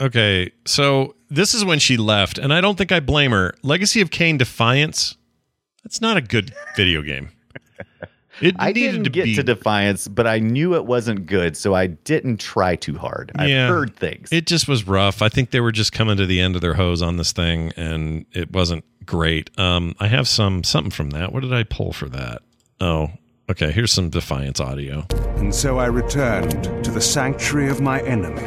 [0.00, 3.54] Okay, so this is when she left, and I don't think I blame her.
[3.62, 5.16] Legacy of Kain Defiance.
[5.84, 7.30] That's not a good video game.
[8.40, 9.34] It I needed didn't to get be.
[9.36, 13.32] to Defiance, but I knew it wasn't good, so I didn't try too hard.
[13.36, 13.68] I've Yeah.
[13.68, 14.28] heard things.
[14.30, 15.22] It just was rough.
[15.22, 17.72] I think they were just coming to the end of their hose on this thing,
[17.76, 19.50] and it wasn't great.
[19.58, 21.32] Um, I have some something from that.
[21.32, 22.42] What did I pull for that?
[22.80, 23.10] Oh,
[23.50, 23.70] okay.
[23.72, 25.06] Here's some Defiance audio.
[25.36, 28.42] And so I returned to the sanctuary of my enemy,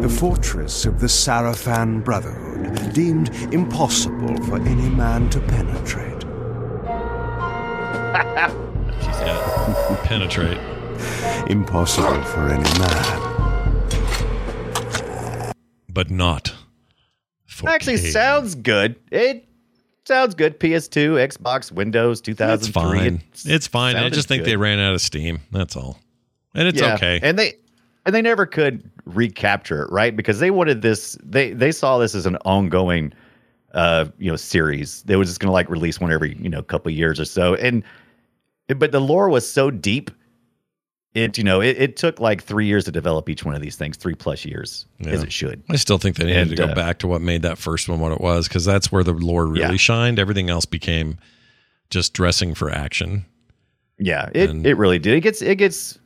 [0.00, 6.24] the fortress of the Sarafan Brotherhood, deemed impossible for any man to penetrate.
[9.02, 10.58] Yeah, penetrate.
[11.48, 13.26] Impossible for any man.
[15.92, 16.54] but not
[17.46, 18.12] for Actually, Kain.
[18.12, 18.96] sounds good.
[19.10, 19.46] It
[20.04, 20.58] sounds good.
[20.60, 22.68] PS2, Xbox, Windows, 2003.
[22.68, 23.14] It's fine.
[23.14, 23.22] It
[23.54, 23.96] It's fine.
[23.96, 24.50] I just think good.
[24.52, 25.40] they ran out of steam.
[25.50, 25.98] That's all.
[26.54, 27.20] And it's Yeah, okay.
[27.22, 27.54] And they
[28.06, 30.14] and they never could recapture it, right?
[30.16, 31.18] Because they wanted this.
[31.22, 33.12] They they saw this as an ongoing,
[33.74, 35.02] uh, you know, series.
[35.02, 37.54] They were just going to like release one every you know couple years or so.
[37.56, 37.82] And
[38.78, 40.10] but the lore was so deep.
[41.12, 43.74] It you know it, it took like three years to develop each one of these
[43.74, 45.60] things, three plus years, as it should.
[45.68, 47.88] I still think they needed And, to go uh, back to what made that first
[47.88, 49.76] one what it was because that's where the lore really Yeah.
[49.76, 50.20] shined.
[50.20, 51.18] Everything else became
[51.90, 53.24] just dressing for action.
[53.98, 55.14] Yeah, it, And- it really did.
[55.14, 55.98] It gets it gets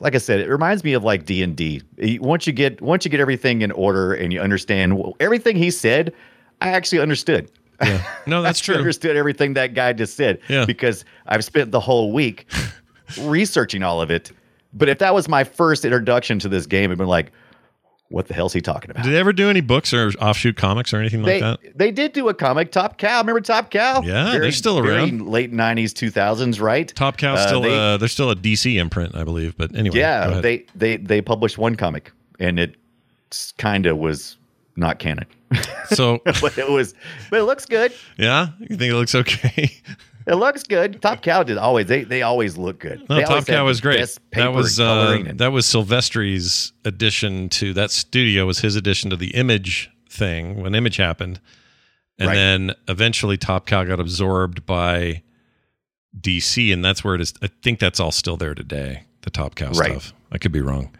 [0.00, 1.80] like I said, it reminds me of like D and D.
[2.20, 6.12] Once you get once you get everything in order and you understand everything he said,
[6.60, 7.50] I actually understood.
[7.82, 8.02] Yeah.
[8.26, 8.74] No, that's I true.
[8.76, 10.38] understood everything that guy just said.
[10.48, 10.64] Yeah.
[10.64, 12.46] Because I've spent the whole week
[13.20, 14.32] researching all of it.
[14.72, 17.32] But if that was my first introduction to this game, I'd been like,
[18.08, 19.02] what the hell's he talking about?
[19.04, 21.78] Did they ever do any books or offshoot comics or anything They, like that?
[21.78, 23.18] they did do a comic, Top Cow.
[23.20, 24.02] Remember Top Cow?
[24.02, 25.26] Yeah, they're still around.
[25.28, 26.92] Late 90s, 2000s, right?
[26.94, 29.56] Top Cow Uh, still they- uh, they're still a DC imprint, I believe.
[29.56, 32.74] But anyway, yeah, they they they published one comic, and it
[33.58, 34.36] kind of was
[34.76, 35.26] not canon.
[35.86, 36.94] so but it was,
[37.30, 37.92] but it looks good.
[38.16, 39.70] yeah, you think it looks okay?
[40.26, 41.02] It looks good.
[41.02, 41.84] Top Cow did always.
[41.86, 43.06] They they always look good.
[43.10, 44.18] No, Top Cow was great.
[44.32, 49.34] That was uh, that was Silvestri's addition to that studio was his addition to the
[49.34, 51.40] Image thing when Image happened,
[52.18, 52.34] and Right.
[52.36, 55.22] then eventually Top Cow got absorbed by
[56.18, 57.34] DC, and that's where it is.
[57.42, 59.02] I think that's all still there today.
[59.22, 59.90] The Top Cow Right.
[59.90, 60.14] stuff.
[60.32, 60.90] I could be wrong.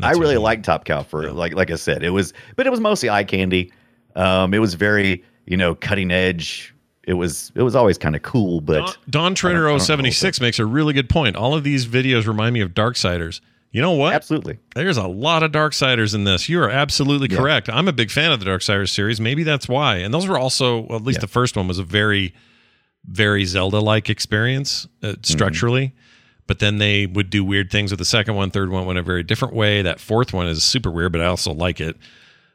[0.00, 2.80] I really liked Top Cow for like like I said, it was, but it was
[2.80, 3.72] mostly eye candy.
[4.16, 6.74] Um, it was very you know cutting edge.
[7.06, 10.64] It was it was always kind of cool, but Don Trader I 076 makes a
[10.66, 11.36] really good point.
[11.36, 13.40] All of these videos remind me of Darksiders.
[13.72, 14.14] You know what?
[14.14, 14.58] Absolutely.
[14.76, 16.48] There's a lot of Darksiders in this.
[16.48, 17.38] You are absolutely Yeah.
[17.38, 17.68] correct.
[17.68, 19.20] I'm a big fan of the Darksiders series.
[19.20, 19.96] Maybe that's why.
[19.96, 22.32] And those were also, well, at least the first one was a very,
[23.04, 25.22] very Zelda like experience uh, Mm-hmm.
[25.24, 25.92] structurally.
[26.46, 29.02] but then they would do weird things with the second one, third one went a
[29.02, 29.82] very different way.
[29.82, 31.96] That fourth one is super weird, but I also like it.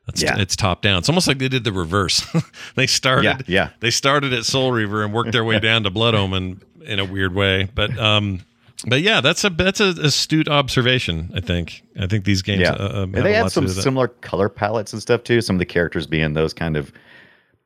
[0.10, 0.38] It's, Yeah.
[0.40, 1.00] it's top down.
[1.00, 2.26] It's almost like they did the reverse.
[2.76, 3.70] they started, Yeah, yeah.
[3.80, 7.06] they started at Soul Reaver and worked their way down to Blood Omen in a
[7.06, 7.70] weird way.
[7.74, 8.42] But, um,
[8.88, 11.32] but yeah, that's a that's a astute observation.
[11.36, 11.84] I think.
[12.00, 12.62] I think these games.
[12.62, 13.82] Yeah, Uh, uh, and have they a had lot some do with it.
[13.82, 15.42] similar color palettes and stuff too.
[15.42, 16.94] Some of the characters being those kind of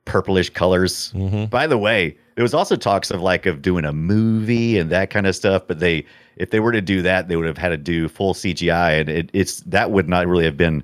[0.06, 1.12] purplish colors.
[1.14, 1.44] Mm-hmm.
[1.46, 5.10] By the way, there was also talks of like of doing a movie and that
[5.10, 5.62] kind of stuff.
[5.68, 6.04] But they,
[6.36, 9.08] if they were to do that, they would have had to do full CGI, and
[9.08, 10.82] it, it's that would not really have been,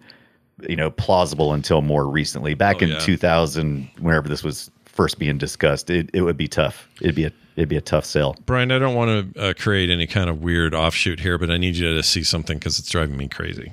[0.69, 2.55] you know, plausible until more recently.
[2.55, 2.99] Back Oh, in yeah.
[2.99, 6.89] 2000, whenever this was first being discussed, it, it would be tough.
[7.01, 8.37] It'd be a it'd be a tough sell.
[8.47, 11.57] Brian, I don't want to uh, create any kind of weird offshoot here, but I
[11.59, 13.73] need you to see something because it's driving me crazy.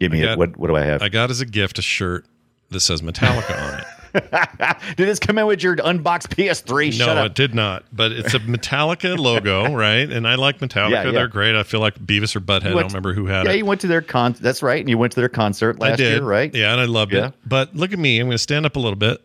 [0.00, 1.02] Give me I a, got- what what do I have?
[1.02, 2.24] I got as a gift a shirt
[2.70, 3.86] that says Metallica on it.
[4.96, 6.98] Did this come in with your unboxed PS3?
[6.98, 7.84] no, it did not.
[7.92, 10.10] But it's a Metallica logo, right?
[10.10, 10.90] And I like Metallica.
[10.90, 11.10] Yeah, yeah.
[11.12, 11.54] They're great.
[11.54, 12.66] I feel like Beavis or Butthead.
[12.66, 13.54] I don't remember who had yeah, it.
[13.54, 14.34] Yeah, you went to their con.
[14.40, 16.54] That's right, and you went to their concert last I did, year, right?
[16.54, 17.32] Yeah, and I loved it.
[17.46, 18.18] But look at me.
[18.18, 19.20] I'm going to stand up a little bit.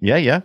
[0.00, 0.40] Yeah, yeah.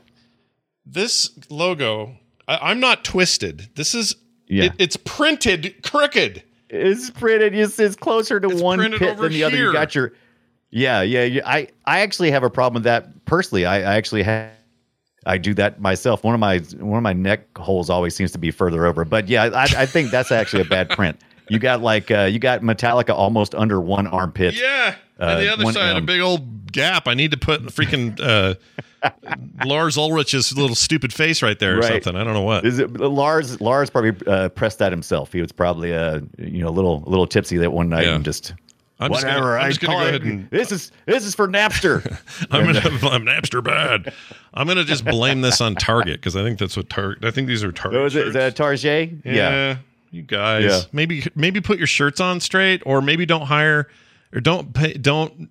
[0.85, 2.15] This logo,
[2.47, 3.69] I, I'm not twisted.
[3.75, 4.15] This is,
[4.47, 4.65] Yeah.
[4.65, 6.43] it, it's printed crooked.
[6.69, 7.55] It's printed.
[7.55, 9.57] It's, it's closer to one pit than the other.
[9.57, 10.13] You got your.
[10.71, 11.41] Yeah, yeah, yeah.
[11.45, 13.65] I I actually have a problem with that personally.
[13.65, 14.51] I, I actually have.
[15.25, 16.23] I do that myself.
[16.23, 19.03] One of my one of my neck holes always seems to be further over.
[19.05, 21.19] But yeah, I, I think that's actually a bad print.
[21.49, 24.53] You got like uh, you got Metallica almost under one armpit.
[24.53, 24.95] Yeah.
[25.17, 27.07] and Uh, the other one side, a big old gap.
[27.07, 28.53] I need to put freaking uh,
[29.65, 32.03] Lars Ulrich's little stupid face right there or Right.
[32.03, 32.15] something.
[32.15, 32.65] I don't know what.
[32.65, 33.59] Is it Lars?
[33.59, 35.33] Lars probably uh, pressed that himself.
[35.33, 38.15] He was probably uh, you know a little a little tipsy that one night Yeah.
[38.15, 38.53] and just
[38.99, 39.45] I'm just whatever.
[39.53, 42.01] gonna- I'm just gonna go ahead and- this is this is for Napster.
[42.51, 44.13] I'm gonna uh, I'm Napster bad.
[44.53, 47.23] I'm gonna just blame this on Target because I think that's what Target.
[47.23, 47.99] I think these are Target.
[47.99, 49.11] Oh, is, that Target?
[49.23, 49.77] Yeah.
[50.11, 50.81] You guys, Yeah.
[50.91, 53.87] maybe maybe put your shirts on straight, or maybe don't hire,
[54.33, 55.49] or don't pay, don't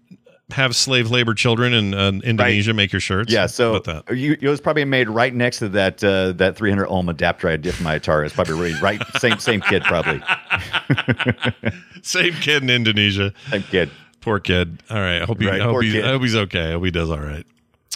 [0.50, 3.32] have slave labor children in uh, Indonesia make your shirts.
[3.32, 4.16] Yeah, so that?
[4.16, 7.56] you, it was probably made right next to that uh, that 300 ohm adapter I
[7.56, 8.26] did for my Atari.
[8.26, 10.22] It's probably right, right same same kid probably.
[12.02, 13.32] Same kid in Indonesia.
[13.50, 13.90] Same kid.
[14.20, 14.82] Poor kid.
[14.88, 15.20] All right.
[15.22, 16.00] I hope, he, Right, I hope, he.
[16.00, 16.68] I hope he's okay.
[16.68, 17.44] I hope he does all right.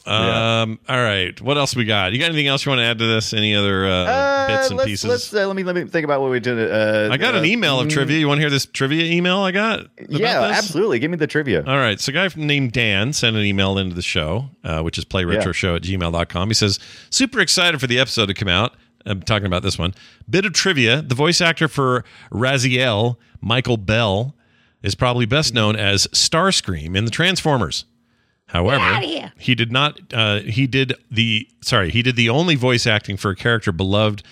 [0.07, 0.63] Yeah.
[0.63, 0.79] Um.
[0.89, 1.41] All right.
[1.41, 2.13] What else we got?
[2.13, 3.33] You got anything else you want to add to this?
[3.33, 5.09] Any other uh, Uh, bits and let's, pieces?
[5.11, 6.59] Let's uh, let me let me think about what we did.
[6.59, 8.19] Uh, I got an uh, email of mm, trivia.
[8.19, 9.81] You want to hear this trivia email I got?
[9.81, 10.59] about Yeah, this?
[10.59, 10.99] absolutely.
[10.99, 11.65] Give me the trivia.
[11.67, 12.01] All right.
[12.01, 15.77] So, a guy named Dan sent an email into the show, uh, which is playretroshow
[15.77, 16.49] at gmail.com.
[16.49, 16.79] He says,
[17.11, 18.75] Super excited for the episode to come out.
[19.07, 19.95] I'm talking about this one.
[20.29, 24.35] Bit of trivia the voice actor for Raziel, Michael Bell,
[24.83, 27.85] is probably best known as Starscream in the Transformers.
[28.53, 29.01] However,
[29.39, 29.99] he did not.
[30.13, 31.91] Uh, he did the sorry.
[31.91, 34.23] He did the only voice acting for a character beloved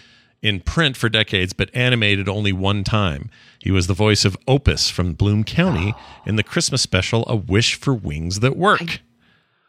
[0.42, 3.30] in print for decades, but animated only one time.
[3.60, 5.94] He was the voice of Opus from Bloom County
[6.26, 9.01] in the Christmas special "A Wish for Wings That Work."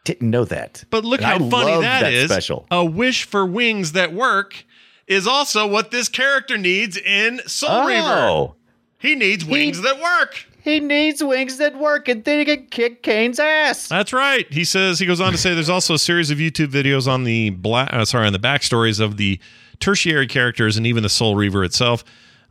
[0.03, 0.83] Didn't know that.
[0.89, 2.29] But look And how I funny love that is.
[2.29, 2.65] special.
[2.71, 4.65] A wish for wings that work
[5.07, 8.07] is also what this character needs in Soul Reaver.
[8.07, 8.55] Oh,
[8.99, 10.45] He needs wings that work.
[10.63, 13.87] He needs wings that work, and then he can kick Kain's ass.
[13.87, 14.45] That's right.
[14.51, 17.23] He says he goes on to say there's also a series of YouTube videos on
[17.23, 19.39] the black, uh, sorry, on the backstories of the
[19.79, 22.03] tertiary characters and even the Soul Reaver itself.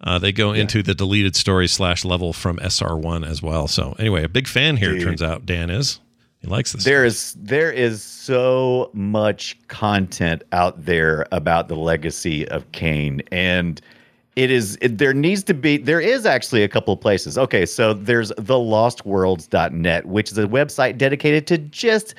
[0.03, 3.69] Uh, they go into the deleted story slash level from SR1 as well.
[3.69, 4.97] So anyway, a big fan here.
[4.97, 6.01] It turns out Dan is.
[6.41, 6.85] He likes this.
[6.85, 13.79] There is there is so much content out there about the legacy of Kane, and
[14.41, 17.37] it is it, there needs to be there is actually a couple of places.
[17.37, 22.15] Okay, so there's thelostworlds.net, which is a website dedicated to just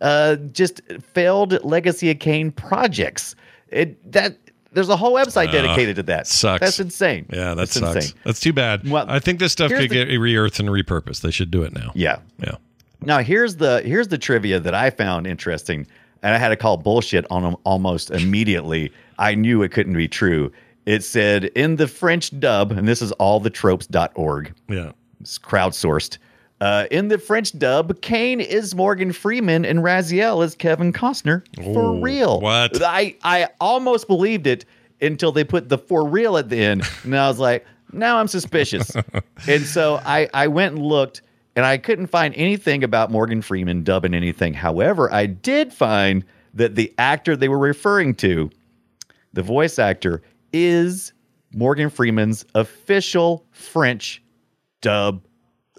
[0.00, 3.34] uh just failed legacy of Kain projects.
[3.68, 4.36] It that
[4.72, 6.26] there's a whole website Uh, dedicated to that.
[6.26, 6.60] sucks.
[6.60, 7.26] That's insane.
[7.32, 7.96] Yeah, that That's sucks.
[7.96, 8.18] insane.
[8.24, 8.88] That's too bad.
[8.88, 11.20] Well, I think this stuff could the- get re-earthed and repurposed.
[11.22, 11.92] They should do it now.
[11.94, 12.18] Yeah.
[12.38, 12.56] Yeah.
[13.02, 15.86] Now here's the here's the trivia that I found interesting,
[16.22, 18.92] and I had to call bullshit on them almost immediately.
[19.18, 20.50] I knew it couldn't be true.
[20.86, 24.54] It said in the French dub, and this is allthetropes.org.
[24.68, 24.92] Yeah.
[25.20, 26.18] It's crowdsourced.
[26.60, 31.94] Uh, in the French dub, Kain is Morgan Freeman and Raziel is Kevin Costner for
[31.94, 32.40] Ooh, real.
[32.40, 32.80] what?
[32.82, 34.64] I I almost believed it
[35.00, 38.28] until they put the for real at the end, and I was like, now I'm
[38.28, 38.92] suspicious.
[39.48, 41.22] and so I I went and looked,
[41.56, 44.54] and I couldn't find anything about Morgan Freeman dubbing anything.
[44.54, 46.24] However, I did find
[46.54, 48.48] that the actor they were referring to,
[49.32, 50.22] the voice actor,
[50.54, 51.12] is
[51.52, 54.22] Morgan Freeman's official French
[54.80, 55.22] dub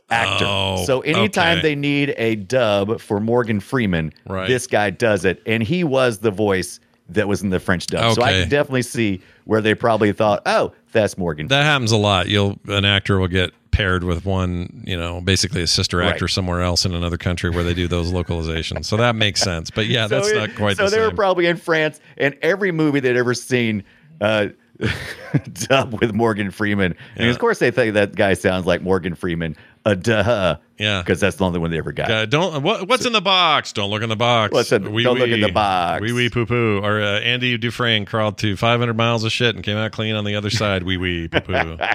[0.09, 0.45] actor.
[0.47, 1.69] Oh, so anytime okay.
[1.69, 4.47] they need a dub for Morgan Freeman, Right.
[4.47, 6.79] this guy does it, and he was the voice
[7.09, 8.13] that was in the French dub.
[8.15, 11.47] So I can definitely see where they probably thought, "Oh, that's Morgan.
[11.47, 12.27] That happens a lot.
[12.27, 16.09] You'll an actor will get paired with one, you know, basically a sister Right.
[16.13, 18.85] actor somewhere else in another country where they do those localizations.
[18.85, 19.69] So that makes sense.
[19.69, 22.35] But yeah, that's So not it- quite so the they were probably in France, and
[22.41, 23.83] every movie they'd ever seen,
[24.21, 24.47] uh,
[25.53, 26.95] dub with Morgan Freeman.
[27.15, 29.55] And of course, they think that guy sounds like Morgan Freeman.
[29.85, 30.57] Uh, duh.
[30.77, 32.09] Yeah, because that's the only one they ever got.
[32.11, 33.71] Uh, don't what, what's in the box?
[33.71, 34.51] Don't look in the box.
[34.53, 36.01] What's in- don't look in the box.
[36.01, 36.79] Wee wee poo poo.
[36.83, 40.25] Or uh, Andy Dufresne crawled to 500 miles of shit and came out clean on
[40.25, 40.83] the other side.
[40.83, 41.77] Wee wee poo poo.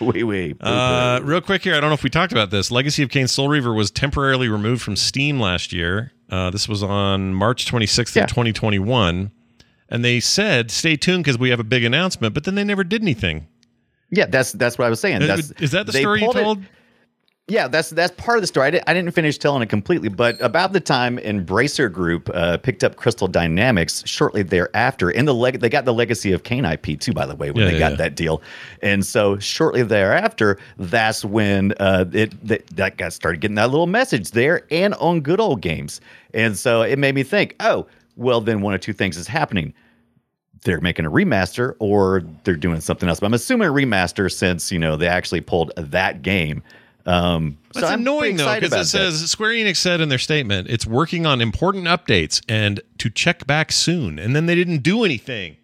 [0.00, 0.54] Wee wee.
[0.60, 2.70] Uh, real quick here, I don't know if we talked about this.
[2.70, 6.12] Legacy of Kain Soul Reaver was temporarily removed from Steam last year.
[6.30, 8.22] Uh, this was on March 26th Yeah.
[8.22, 9.30] of 2021.
[9.90, 12.84] And they said, stay tuned because we have a big announcement, but then they never
[12.84, 13.48] did anything.
[14.10, 15.20] Yeah, that's that's what I was saying.
[15.20, 16.58] That's, is that the story you pulled it- told?
[17.48, 18.68] Yeah, that's that's part of the story.
[18.68, 22.58] I didn't, I didn't finish telling it completely, but about the time Embracer Group uh,
[22.58, 26.64] picked up Crystal Dynamics shortly thereafter, in the leg- they got the Legacy of Kain
[26.64, 27.96] IP too, by the way, when Yeah, they yeah, got yeah.
[27.96, 28.40] that deal,
[28.82, 33.88] and so shortly thereafter, that's when uh, it that, that got started getting that little
[33.88, 36.00] message there and on good old games,
[36.32, 37.84] and so it made me think, oh,
[38.20, 39.74] well, then one of two things is happening
[40.64, 43.20] they're making a remaster or they're doing something else.
[43.20, 46.62] But I'm assuming a remaster since you know they actually pulled that game.
[47.06, 48.84] Um, so That's I'm annoying though, because it that.
[48.84, 53.46] says Square Enix said in their statement it's working on important updates and to check
[53.46, 55.56] back soon, and then they didn't do anything.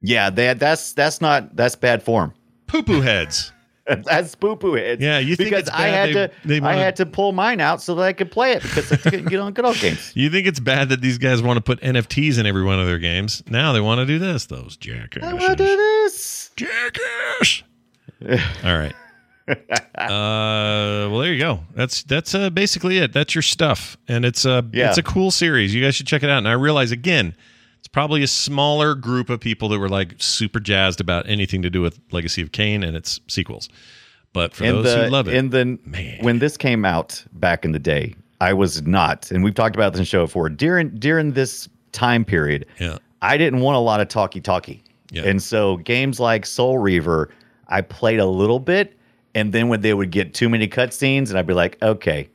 [0.00, 2.34] Yeah, that that's that's not that's bad form.
[2.66, 3.52] Poo poo heads.
[4.04, 5.02] that's poo poo heads.
[5.02, 7.32] Yeah, you think because it's I had they- to they I wanna- had to pull
[7.32, 9.76] mine out so that I could play it because I couldn't get on good old
[9.78, 10.12] games.
[10.16, 12.86] You think it's bad that these guys want to put NFTs in every one of
[12.86, 13.42] their games?
[13.48, 14.46] Now they want to do this.
[14.46, 15.28] Those jackasses.
[15.28, 16.50] I want to do this.
[16.56, 17.62] Jackass.
[18.64, 18.94] All right.
[19.46, 21.60] Uh, well, there you go.
[21.74, 23.12] That's that's uh, basically it.
[23.12, 24.88] That's your stuff, and it's a Yeah.
[24.88, 25.74] it's a cool series.
[25.74, 26.38] You guys should check it out.
[26.38, 27.34] And I realize again,
[27.84, 31.68] it's probably a smaller group of people that were like super jazzed about anything to
[31.68, 33.68] do with Legacy of Kain and its sequels.
[34.32, 37.72] But for those the who love it, in the when this came out back in
[37.72, 40.48] the day, I was not, and we've talked about this in the show before.
[40.48, 45.24] During during this time period, yeah, I didn't want a lot of talkie talkie, Yeah.
[45.24, 47.28] and so games like Soul Reaver,
[47.68, 48.96] I played a little bit,
[49.34, 52.30] and then when they would get too many cutscenes, and I'd be like, okay,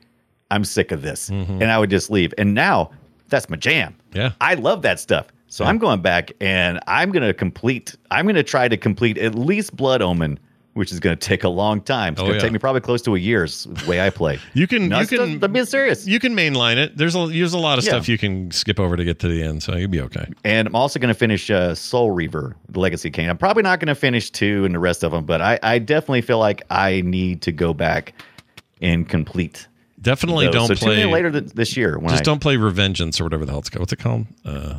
[0.52, 2.32] I'm sick of this, and I would just leave.
[2.38, 2.92] And now
[3.28, 3.96] that's my jam.
[4.12, 4.16] Mm-hmm.
[4.16, 4.32] Yeah.
[4.40, 5.26] I love that stuff.
[5.52, 9.18] So I'm going back and I'm going to complete, I'm going to try to complete
[9.18, 10.38] at least Blood Omen,
[10.74, 12.12] which is going to take a long time.
[12.12, 12.42] It's Oh, going to yeah.
[12.44, 14.38] take me probably close to a year's way I play.
[14.54, 16.06] you can No, you can I'm being serious.
[16.06, 16.96] You can mainline it.
[16.96, 17.90] There's a there's a lot of Yeah.
[17.90, 20.26] stuff you can skip over to get to the end, so you'll be okay.
[20.44, 23.28] And I'm also going to finish uh, Soul Reaver, The Legacy King.
[23.28, 25.80] I'm probably not going to finish two and the rest of them, but I, I
[25.80, 28.14] definitely feel like I need to go back
[28.80, 29.66] and complete.
[30.00, 30.54] Definitely those.
[30.54, 31.98] don't so play later th- this year.
[31.98, 33.80] When Just I, don't play Revengeance or whatever the hell it's called.
[33.80, 34.26] What's it called?
[34.44, 34.78] Uh,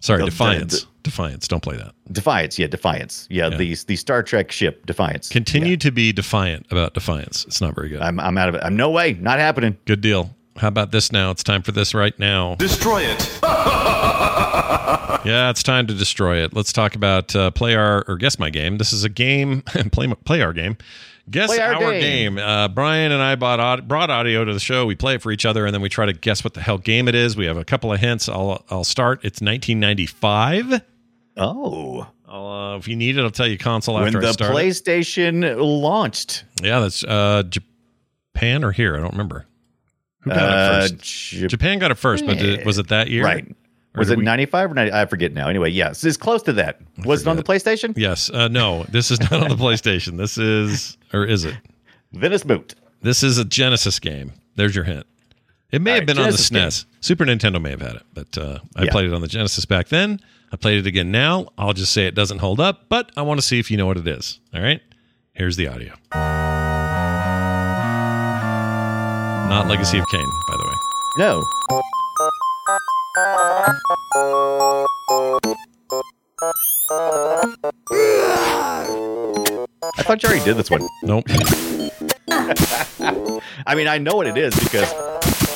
[0.00, 0.80] sorry, The- the- Defiance.
[0.82, 1.48] the- Defiance.
[1.48, 1.92] Don't play that.
[2.12, 3.56] Defiance, yeah, Defiance, yeah, Yeah.
[3.56, 5.28] the the Star Trek ship Defiance.
[5.30, 7.44] Continue to be defiant about Defiance.
[7.46, 8.00] It's not very good.
[8.02, 8.60] I'm I'm out of it.
[8.62, 9.78] I'm no way, not happening.
[9.86, 10.34] Good deal.
[10.58, 11.30] How about this now?
[11.30, 12.56] It's time for this right now.
[12.56, 13.38] Destroy it.
[15.24, 16.54] Yeah, it's time to destroy it.
[16.54, 18.78] Let's talk about uh, play our or guess my game.
[18.78, 19.62] This is a game.
[19.92, 20.76] play play our game.
[21.30, 22.36] Guess our our, game.
[22.36, 22.38] game.
[22.38, 24.86] Uh, Brian and I bought brought audio to the show.
[24.86, 26.78] We play it for each other, and then we try to guess what the hell
[26.78, 27.36] game it is.
[27.36, 28.28] We have a couple of hints.
[28.28, 29.18] I'll I'll start.
[29.24, 30.82] It's 1995.
[31.36, 34.50] Oh, uh, if you need it, I'll tell you console when after I the start.
[34.52, 34.54] it.
[34.54, 38.96] PlayStation launched, Yeah, that's uh, Japan or here.
[38.96, 39.46] I don't remember.
[40.22, 41.04] Who got Uh, it first?
[41.50, 43.24] Japan got it first, but did, was it that year?
[43.24, 43.46] right?
[43.94, 44.92] Or Was it we- 95 or 90?
[44.92, 45.48] I forget now.
[45.48, 46.80] Anyway, yes, it's close to that.
[47.04, 47.94] Was it on the PlayStation?
[47.96, 48.30] Yes.
[48.30, 50.16] Uh, no, this is not on the PlayStation.
[50.18, 51.54] This is, or is it?
[52.12, 52.74] Then it's moot.
[53.02, 54.32] This is a Genesis game.
[54.56, 55.06] There's your hint.
[55.70, 56.84] It may All have been Genesis on the SNES.
[57.00, 58.90] Super Nintendo may have had it, but uh, I Yeah.
[58.90, 60.18] played it on the Genesis back then.
[60.52, 61.48] I played it again now.
[61.58, 63.86] I'll just say it doesn't hold up, but I want to see if you know
[63.86, 64.40] what it is.
[64.54, 64.80] All right.
[65.34, 65.92] Here's the audio.
[69.48, 70.74] Not Legacy of Kain, by the way.
[71.18, 71.44] No.
[78.30, 80.86] I thought you already did this one.
[81.02, 81.24] Nope.
[83.66, 84.92] I mean, I know what it is because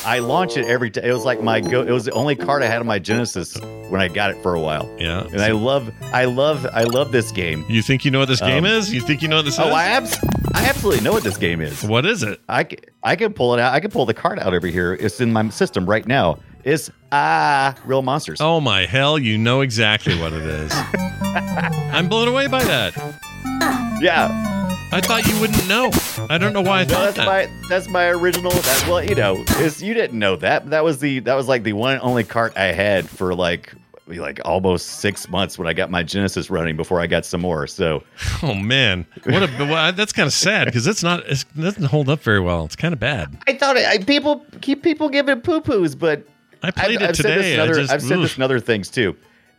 [0.05, 1.01] I launch it every day.
[1.09, 1.81] It was like my go.
[1.81, 3.59] It was the only card I had on my Genesis
[3.89, 4.89] when I got it for a while.
[4.99, 5.23] Yeah.
[5.31, 7.65] And I love, I love, I love this game.
[7.69, 8.93] You think you know what this game Um, is?
[8.93, 9.73] You think you know what this Oh, is?
[9.73, 10.17] I, abs-
[10.53, 11.83] I absolutely know what this game is.
[11.83, 12.39] What is it?
[12.49, 13.73] I, c- I can pull it out.
[13.73, 14.93] I can pull the card out over here.
[14.93, 16.37] It's in my system right now.
[16.63, 18.39] It's ah, real monsters.
[18.41, 19.19] Oh my hell!
[19.19, 20.71] You know exactly what it is.
[21.33, 22.95] I'm blown away by that.
[24.01, 24.49] Yeah.
[24.91, 25.89] I thought you wouldn't know.
[26.29, 27.25] I don't know why I No, thought that's that.
[27.25, 28.51] my that's my original.
[28.51, 30.69] That, well, you know, is you didn't know that.
[30.69, 33.73] That was the that was like the one and only cart I had for like
[34.05, 37.65] like almost six months when I got my Genesis running before I got some more.
[37.65, 38.03] So,
[38.43, 42.07] oh man, what a well, that's kind of sad because it's not it doesn't hold
[42.07, 42.63] up very well.
[42.65, 43.35] It's kind of bad.
[43.47, 46.23] I thought it, I, people keep people giving poo poos, but
[46.63, 47.35] I played I've, it I've Said today.
[47.35, 49.15] this in I other, just- I've said this in other things too.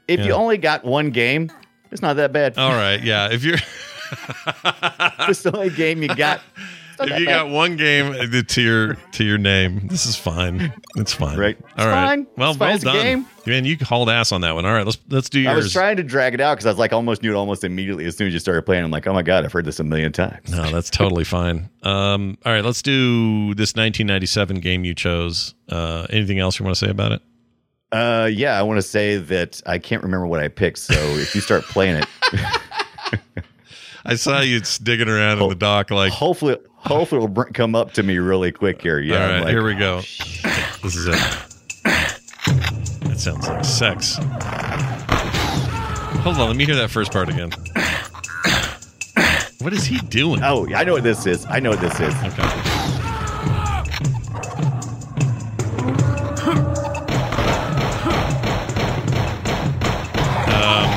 [0.09, 1.51] If you only got one game,
[1.90, 2.59] it's not that bad.
[2.59, 3.28] All right, yeah.
[3.31, 3.56] If you're
[5.28, 6.40] it's the only game you got.
[7.00, 7.44] It's if you bad.
[7.46, 8.12] got one game
[8.46, 10.72] to your to your name, this is fine.
[10.96, 11.38] It's fine.
[11.38, 11.56] Right.
[11.60, 12.08] All It's right.
[12.08, 12.26] fine.
[12.36, 12.66] Well, It's fine.
[12.68, 13.02] well It's a done.
[13.02, 13.26] game.
[13.46, 14.64] Man, you hauled ass on that one.
[14.64, 15.52] All right, let's let's do yours.
[15.52, 17.62] I was trying to drag it out because I was like, almost knew it almost
[17.64, 18.84] immediately as soon as you started playing.
[18.84, 20.50] I'm like, oh my god, I've heard this a million times.
[20.50, 21.68] No, that's totally fine.
[21.82, 25.54] Um, all right, let's do this 1997 game you chose.
[25.68, 27.22] Uh, anything else you want to say about it?
[27.92, 30.78] Uh, yeah, I want to say that I can't remember what I picked.
[30.78, 32.06] So if you start playing it,
[34.05, 36.12] I saw you digging around in the dock, like.
[36.12, 39.01] hopefully, hopefully it'll br- come up to me really quick here.
[39.01, 39.97] Yeah, all like, here we go.
[40.82, 41.18] This is it.
[41.85, 44.16] That sounds like sex.
[46.22, 47.51] Hold on, let me hear that first part again.
[49.60, 50.43] What is he doing?
[50.43, 51.47] Oh, I know what this is.
[51.47, 52.14] I know what this is.
[52.24, 53.55] Okay.
[60.47, 60.90] Um,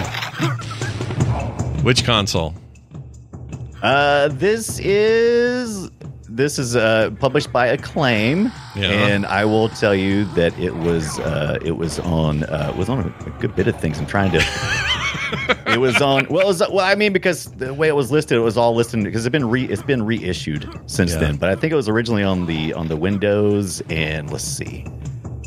[1.83, 2.53] which console?
[3.81, 5.89] Uh, this is
[6.29, 8.89] this is uh, published by Acclaim, Yeah.
[8.91, 13.13] and I will tell you that it was uh, it was on uh, was on
[13.25, 13.99] a, good bit of things.
[13.99, 14.37] I'm trying to.
[15.67, 16.79] it was on well, it was, well.
[16.79, 19.49] I mean, because the way it was listed, it was all listed because it's been
[19.49, 21.19] re it's been reissued since Yeah.
[21.19, 21.37] then.
[21.37, 24.85] But I think it was originally on the on the Windows and let's see,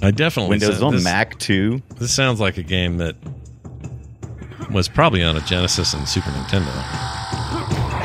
[0.02, 1.82] I definitely Windows on this, Mac too.
[1.97, 3.16] This sounds like a game that
[4.70, 7.16] was probably on a Genesis and Super Nintendo.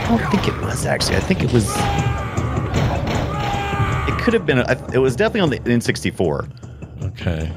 [0.06, 1.15] I don't think it was actually.
[1.15, 1.68] I think it was.
[4.07, 4.60] It could have been.
[4.94, 7.03] It was definitely on the N64.
[7.06, 7.52] Okay.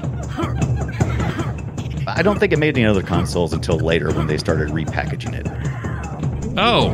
[2.07, 5.45] I don't think it made any other consoles until later when they started repackaging it.
[6.57, 6.89] Oh.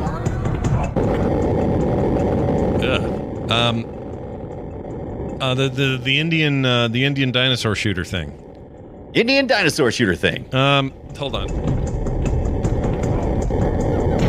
[2.83, 3.51] Ugh.
[3.51, 3.85] Um.
[5.41, 8.41] Uh, the the the Indian uh, the Indian dinosaur shooter thing.
[9.13, 10.53] Indian dinosaur shooter thing.
[10.53, 10.91] Um.
[11.17, 11.47] Hold on.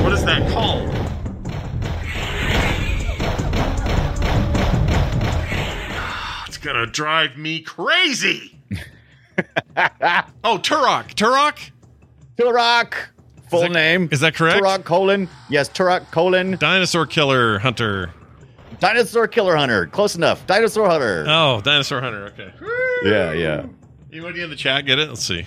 [0.04, 0.95] What is that called?
[6.66, 8.58] Gonna drive me crazy.
[9.76, 11.14] oh, Turok.
[11.14, 11.70] Turok.
[12.36, 12.94] Turok.
[13.50, 14.08] Full name.
[14.10, 14.60] Is that correct?
[14.62, 15.28] Turok colon.
[15.48, 16.56] Yes, Turok colon.
[16.58, 18.10] Dinosaur killer hunter.
[18.80, 19.86] Dinosaur killer hunter.
[19.86, 20.44] Close enough.
[20.46, 21.24] Dinosaur hunter.
[21.28, 22.26] Oh, dinosaur hunter.
[22.26, 22.52] Okay.
[23.04, 23.66] Yeah, yeah.
[24.12, 25.08] Anybody in the chat get it?
[25.08, 25.46] Let's see.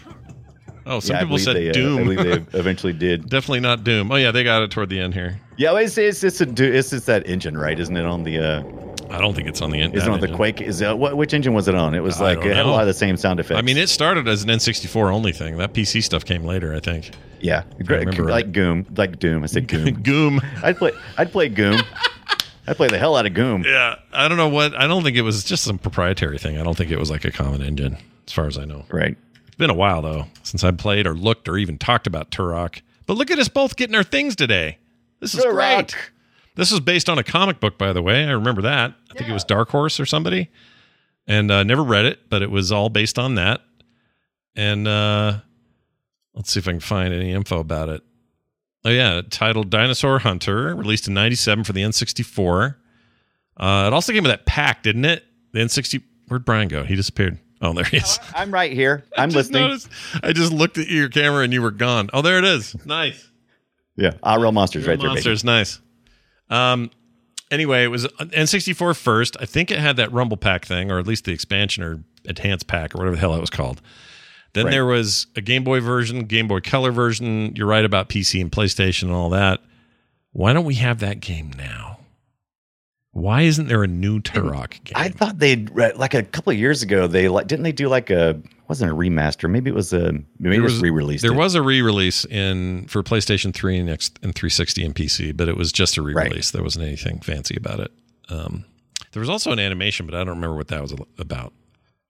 [0.86, 2.00] Oh, some Yeah, people said they, uh, Doom.
[2.00, 3.30] I believe they eventually did.
[3.30, 4.12] Definitely not Doom.
[4.12, 5.40] Oh yeah, they got it toward the end here.
[5.58, 6.48] Yeah, it's it's it's, a,
[6.78, 7.78] it's it's that engine, right?
[7.78, 8.40] Isn't it on the?
[8.40, 9.96] uh I don't think it's on the end.
[9.96, 10.36] Isn't it on the engine.
[10.38, 10.62] Quake?
[10.62, 11.96] Is uh, what which engine was it on?
[11.96, 13.58] It was like it had a lot of the same sound effects.
[13.58, 15.58] I mean, it started as an N64 only thing.
[15.58, 17.12] That PC stuff came later, I think.
[17.42, 18.52] yeah, I like right.
[18.52, 19.44] Goom, like Doom.
[19.44, 19.92] I said Goom.
[20.04, 20.42] Goom.
[20.64, 20.92] I'd play.
[21.18, 21.82] I'd play Goom.
[22.68, 23.64] I'd play the hell out of Goom.
[23.66, 24.76] Yeah, I don't know what.
[24.76, 26.60] I don't think it was just some proprietary thing.
[26.60, 28.86] I don't think it was like a common engine, as far as I know.
[28.92, 29.18] Right.
[29.48, 32.82] It's been a while though since I played or looked or even talked about Turok.
[33.08, 34.78] But look at us both getting our things today.
[35.20, 35.54] This is Turok.
[35.54, 35.96] great.
[36.60, 38.26] This is based on a comic book, by the way.
[38.26, 38.94] I remember that.
[39.10, 40.50] I think it was Dark Horse or somebody,
[41.26, 43.62] and uh, never read it, but it was all based on that.
[44.58, 45.40] And uh,
[46.34, 48.04] let's see if I can find any info about it.
[48.84, 52.76] Oh yeah, titled Dinosaur Hunter, released in '97 for the N64.
[53.56, 55.24] Uh, it also came with that pack, didn't it?
[55.54, 56.04] The N60.
[56.28, 56.84] Where'd Brian go?
[56.84, 57.40] He disappeared.
[57.62, 58.20] Oh, there he is.
[58.36, 59.06] I'm right here.
[59.18, 59.62] I'm I listening.
[59.64, 59.90] noticed-
[60.22, 62.10] I just looked at your camera and you were gone.
[62.12, 62.76] Oh, there it is.
[62.86, 63.30] Nice.
[63.96, 65.16] Yeah, ah, real monsters right there, baby.
[65.16, 65.80] Monsters, nice.
[66.50, 66.92] Um.
[67.52, 69.36] Anyway, it was N64 first.
[69.40, 72.68] I think it had that Rumble Pack thing, or at least the expansion or enhanced
[72.68, 73.82] pack, or whatever the hell it was called.
[74.54, 74.72] Then Right.
[74.72, 77.54] there was a Game Boy version, Game Boy Color version.
[77.56, 79.62] You're right about PC and PlayStation and all that.
[80.32, 81.99] Why don't we have that game now?
[83.12, 84.94] Why isn't there a new Turok game?
[84.96, 87.08] I thought they'd like a couple of years ago.
[87.08, 89.50] They like didn't they do like a wasn't a remaster?
[89.50, 91.24] Maybe it was a maybe it was re-released.
[91.24, 91.38] There it.
[91.38, 95.58] was a re-release in for PlayStation 3 and, X, and 360 and PC, but it
[95.58, 96.52] was just a re-release.
[96.52, 97.92] There wasn't anything fancy about it.
[98.30, 98.66] Um,
[99.12, 101.54] there was also an animation, but I don't remember what that was about.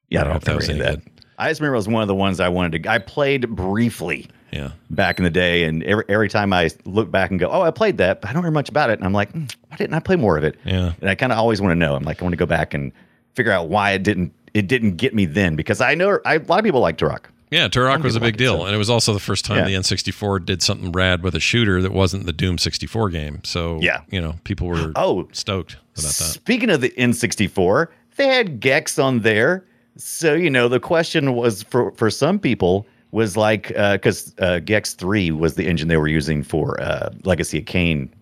[0.10, 0.20] yeah.
[0.20, 1.02] I I don't don't know if that was any that.
[1.38, 2.92] I just remember it was one of the ones I wanted to.
[2.92, 4.72] I played briefly Yeah.
[4.90, 7.72] back in the day, and every every time I look back and go, "Oh, I
[7.72, 9.94] played that," but I don't remember much about it, and I'm like, "Hmm, "Why didn't
[9.94, 10.94] I play more of it?" Yeah.
[11.02, 11.96] And I kind of always want to know.
[11.96, 12.92] I'm like, I want to go back and
[13.36, 16.40] figure out why it didn't it didn't get me then because I know I, a
[16.40, 17.26] lot of people like Turok.
[17.52, 19.44] Yeah, Turok was a big like it, deal, so- and it was also the first
[19.46, 19.66] time Yeah.
[19.66, 23.40] the N64 did something rad with a shooter that wasn't the Doom 64 game.
[23.44, 24.02] So Yeah.
[24.12, 26.12] you know, people were Oh, stoked about that.
[26.14, 29.64] Speaking of the N64, they had Gex on there.
[29.98, 34.94] So, you know, the question was for, for some people, was like because uh, Gex
[34.94, 38.14] three was the engine they were using for uh, Legacy of Kain.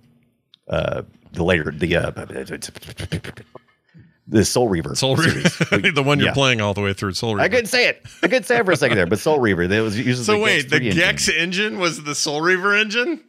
[0.70, 1.02] Uh,
[1.34, 2.12] the later the uh,
[4.28, 4.96] the Soul Reaver.
[4.96, 5.40] Soul Reaver,
[5.92, 6.34] the one you're Yeah.
[6.34, 7.14] playing all the way through.
[7.14, 7.44] Soul Reaver.
[7.46, 8.02] I couldn't say it.
[8.24, 9.68] I couldn't say it for a second there, but Soul Reaver.
[9.68, 11.00] That was using so the wait, Gex the 3 engine.
[11.00, 13.24] Gex engine was the Soul Reaver engine.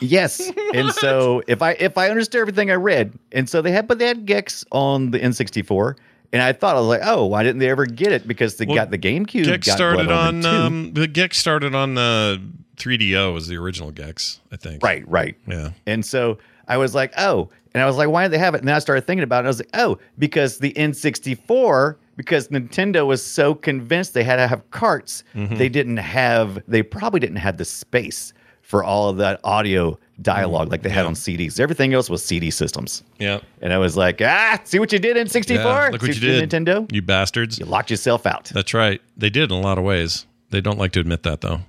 [0.00, 3.86] Yes, and so if I if I understood everything I read, and so they had
[3.86, 5.94] but they had Gex on the N64,
[6.32, 8.26] and I thought I was like, oh, why didn't they ever get it?
[8.26, 9.44] Because they Well, got the GameCube.
[9.44, 12.40] Gex started on um, the Gex started on the
[12.76, 14.82] 3DO was the original Gex, I think.
[14.82, 15.36] Right, right.
[15.46, 15.70] Yeah.
[15.86, 16.38] And so
[16.68, 18.58] I was like, oh, and I was like, why did they have it?
[18.58, 19.38] And then I started thinking about it.
[19.40, 24.36] And I was like, oh, because the N64, because Nintendo was so convinced they had
[24.36, 25.58] to have carts, Mhm.
[25.58, 30.70] they didn't have, they probably didn't have the space for all of that audio dialogue
[30.70, 31.60] like they had on CDs.
[31.60, 33.02] Everything else was CD systems.
[33.18, 33.40] Yeah.
[33.60, 35.64] And I was like, ah, see what you did in 64?
[35.64, 36.90] Yeah, look what See you did, Nintendo?
[36.92, 37.58] You bastards.
[37.58, 38.44] You locked yourself out.
[38.54, 39.00] That's right.
[39.16, 40.26] They did in a lot of ways.
[40.50, 41.60] They don't like to admit that though.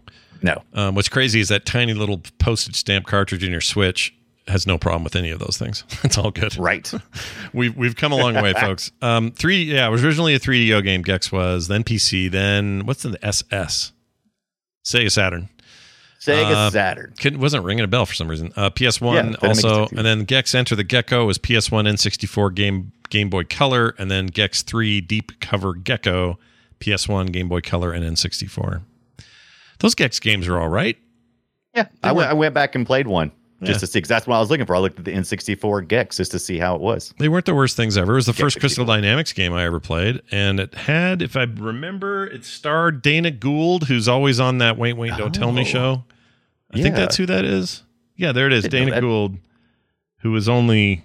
[0.42, 0.62] No.
[0.74, 4.14] Um, what's crazy is that tiny little postage stamp cartridge in your Switch
[4.48, 5.84] has no problem with any of those things.
[6.04, 6.58] It's all good.
[6.58, 6.92] Right.
[7.54, 8.92] we've we've come a long way, folks.
[9.02, 11.02] Um, three yeah, it was originally a 3DO game.
[11.02, 12.30] Gex was then PC.
[12.30, 13.94] Then what's the SS?
[14.86, 15.50] Sega Saturn.
[16.26, 17.14] Sega Uh, Saturn.
[17.20, 18.52] Couldn't, wasn't ringing a bell for some reason.
[18.56, 22.92] Uh, PS1 that makes also, and then Gex Enter the Gecko was PS1 N64 Game
[23.10, 26.40] Game Boy Color, and then Gex 3 Deep Cover Gecko,
[26.80, 28.82] PS1 Game Boy Color and N64.
[29.80, 30.98] Those Gex games are all right.
[31.76, 33.32] Yeah, I went, I went back and played one
[33.64, 33.78] just Yeah.
[33.80, 33.98] to see.
[33.98, 34.76] Because that's what I was looking for.
[34.76, 37.14] I looked at the N64 Gex just to see how it was.
[37.18, 38.14] They weren't the worst things ever.
[38.14, 41.36] It was the Gex first Crystal Dynamics game I ever played, and it had, if
[41.36, 45.62] I remember, it starred Dana Gould, who's always on that "Wait, Wait, Don't Tell Me"
[45.62, 45.66] Oh.
[45.66, 46.04] show.
[46.74, 47.84] I think that's who that is.
[48.16, 48.68] Yeah, there it is.
[48.68, 49.02] Dana that.
[49.02, 49.38] Gould,
[50.20, 51.04] who was only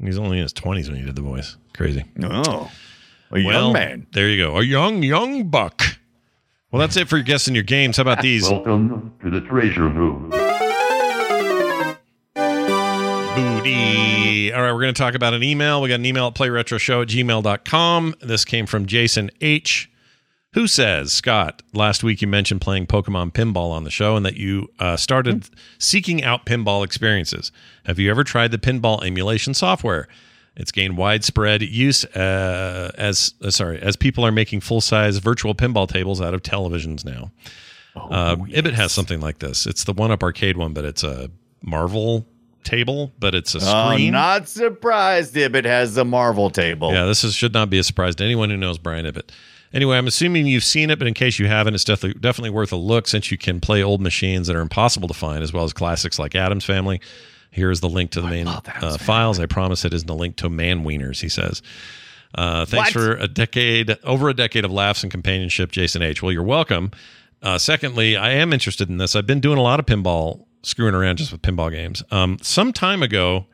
[0.00, 1.56] he's only in his twenties when he did the voice.
[1.74, 2.04] Crazy.
[2.22, 2.70] Oh,
[3.30, 4.06] a young Well, man.
[4.12, 4.58] There you go.
[4.58, 5.82] A young young buck.
[6.70, 7.98] Well, that's it for guessing your games.
[7.98, 8.48] How about these?
[8.48, 10.30] Welcome to the treasure room.
[13.34, 14.52] Booty.
[14.52, 15.80] All right, we're going to talk about an email.
[15.82, 18.14] We got an email at playretroshow at gmail.com.
[18.20, 19.90] This came from Jason H.,
[20.54, 24.36] who says, Scott, last week you mentioned playing Pokemon Pinball on the show and that
[24.36, 25.48] you uh, started
[25.78, 27.50] seeking out pinball experiences.
[27.86, 30.08] Have you ever tried the pinball emulation software?
[30.54, 35.54] It's gained widespread use uh, as uh, sorry as people are making full size virtual
[35.54, 37.30] pinball tables out of televisions now.
[37.96, 39.66] uh, Ibbett has something like this.
[39.66, 41.30] It's the one up arcade one, but it's a
[41.62, 42.26] Marvel
[42.64, 44.12] table, but it's a Oh, screen.
[44.12, 46.92] not surprised Ibbett has the Marvel table.
[46.92, 49.30] Yeah, this is, should not be a surprise to anyone who knows Brian Ibbett.
[49.74, 52.72] Anyway, I'm assuming you've seen it, but in case you haven't, it's definitely definitely worth
[52.72, 55.64] a look since you can play old machines that are impossible to find, as well
[55.64, 57.00] as classics like Addams Family.
[57.50, 58.60] Here is the link to the main uh,
[58.98, 59.38] files.
[59.38, 61.60] I promise it isn't a link to Man Wieners, he says.
[62.34, 63.02] Uh, thanks What?
[63.02, 66.22] for a decade, over a decade of laughs and companionship, Jason H.
[66.22, 66.90] Well, you're welcome.
[67.42, 69.14] Uh, secondly, I am interested in this.
[69.14, 72.02] I've been doing a lot of pinball, screwing around just with pinball games.
[72.10, 73.44] Um, some time ago,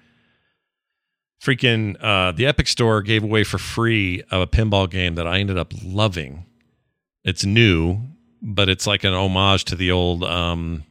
[1.42, 5.58] freaking uh, the Epic Store gave away for free a pinball game that I ended
[5.58, 6.44] up loving.
[7.24, 7.98] It's new,
[8.42, 10.24] but it's like an homage to the old.
[10.24, 10.84] Um,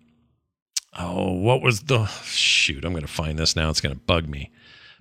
[0.98, 2.86] oh, what was the shoot?
[2.86, 3.70] I'm going to find this now.
[3.70, 4.52] It's going to bug me.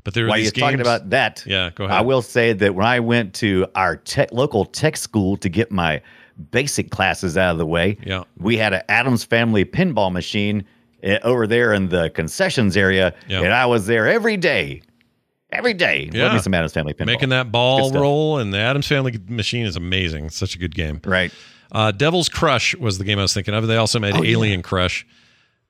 [0.05, 1.97] But there While you're talking about that, Yeah, go ahead.
[1.97, 5.73] I will say that when I went to our tech, local tech school to get
[5.73, 6.01] my
[6.53, 8.23] basic classes out of the way, Yeah.
[8.39, 10.65] we had an Addams Family pinball machine
[11.03, 13.41] eh, over there in the concessions area, Yeah.
[13.41, 14.83] and I was there every day,
[15.51, 16.11] every day.
[16.13, 16.25] Yeah.
[16.25, 17.07] Love me some Addams Family pinball.
[17.07, 20.27] Making that ball roll and the Addams Family machine is amazing.
[20.27, 21.01] It's such a good game.
[21.05, 21.33] Right.
[21.73, 23.67] Uh, Devil's Crush was the game I was thinking of.
[23.67, 24.33] They also made Oh, yeah.
[24.33, 25.07] Alien Crush.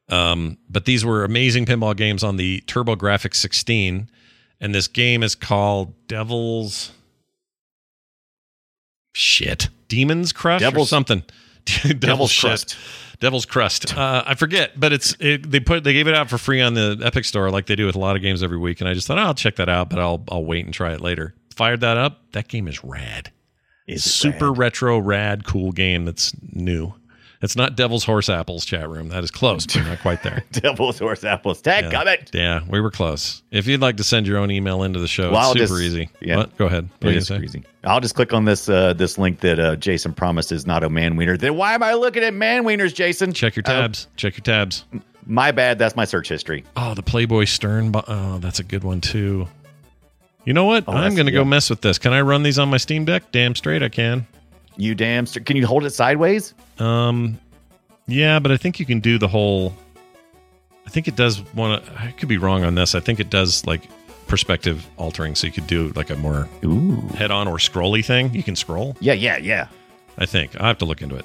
[0.09, 4.09] Um, but these were amazing pinball games on the TurboGrafx 16.
[4.61, 6.93] And this game is called Devil's
[9.15, 9.69] Shit.
[9.89, 11.23] Demon's Crush or something.
[11.65, 12.49] Devil's, Devil's Shit.
[12.51, 12.77] Crust.
[13.21, 13.95] Devil's Crust.
[14.07, 16.75] Uh, I forget, but it's it, they put they gave it out for free on
[16.75, 18.95] the Epic Store like they do with a lot of games every week, and I
[18.95, 21.35] just thought oh, I'll check that out, but I'll I'll wait and try it later.
[21.55, 22.21] Fired that up.
[22.33, 23.33] That game is rad.
[23.87, 26.93] Is super retro, rad, cool game that's new.
[27.43, 29.09] It's not Devil's Horse Apples chat room.
[29.11, 30.43] That is close, but not quite there.
[30.53, 31.61] Devil's Horse Apples.
[31.61, 31.91] Tag Yeah.
[31.91, 32.31] comment.
[32.33, 33.43] Yeah, we were close.
[33.51, 36.09] If you'd like to send your own email into the show, Well, super just- easy.
[36.21, 36.37] yeah.
[36.39, 36.57] What?
[36.57, 36.89] Go ahead.
[37.01, 37.45] What are It you is gonna say?
[37.45, 37.65] easy.
[37.85, 40.89] I'll just click on this uh, this link that uh, Jason promised is not a
[40.89, 41.37] man wiener.
[41.37, 43.33] Then why am I looking at man wieners, Jason?
[43.33, 44.09] Check your Uh, tabs.
[44.17, 44.85] Check your tabs.
[45.27, 45.79] my bad.
[45.79, 46.65] That's my search history.
[46.77, 47.93] Oh, the Playboy Stern.
[47.95, 49.47] Oh, that's a good one too.
[50.45, 50.85] You know what?
[50.87, 51.99] Oh, I'm going to go mess with this.
[51.99, 53.25] Can I run these on my Steam Deck?
[53.33, 54.27] Damn straight I can.
[54.77, 55.27] You damn.
[55.27, 56.55] Can you hold it sideways?
[56.79, 57.39] Um,
[58.07, 59.75] yeah, but I think you can do the whole.
[60.87, 61.93] I think it does want to.
[62.01, 62.95] I could be wrong on this.
[62.95, 63.83] I think it does like
[64.29, 66.97] perspective altering, so you could do like a more Ooh.
[67.17, 68.33] head-on or scrolly thing.
[68.35, 68.97] You can scroll.
[69.01, 69.69] Yeah, yeah, yeah.
[70.19, 71.25] I think I have to look into it.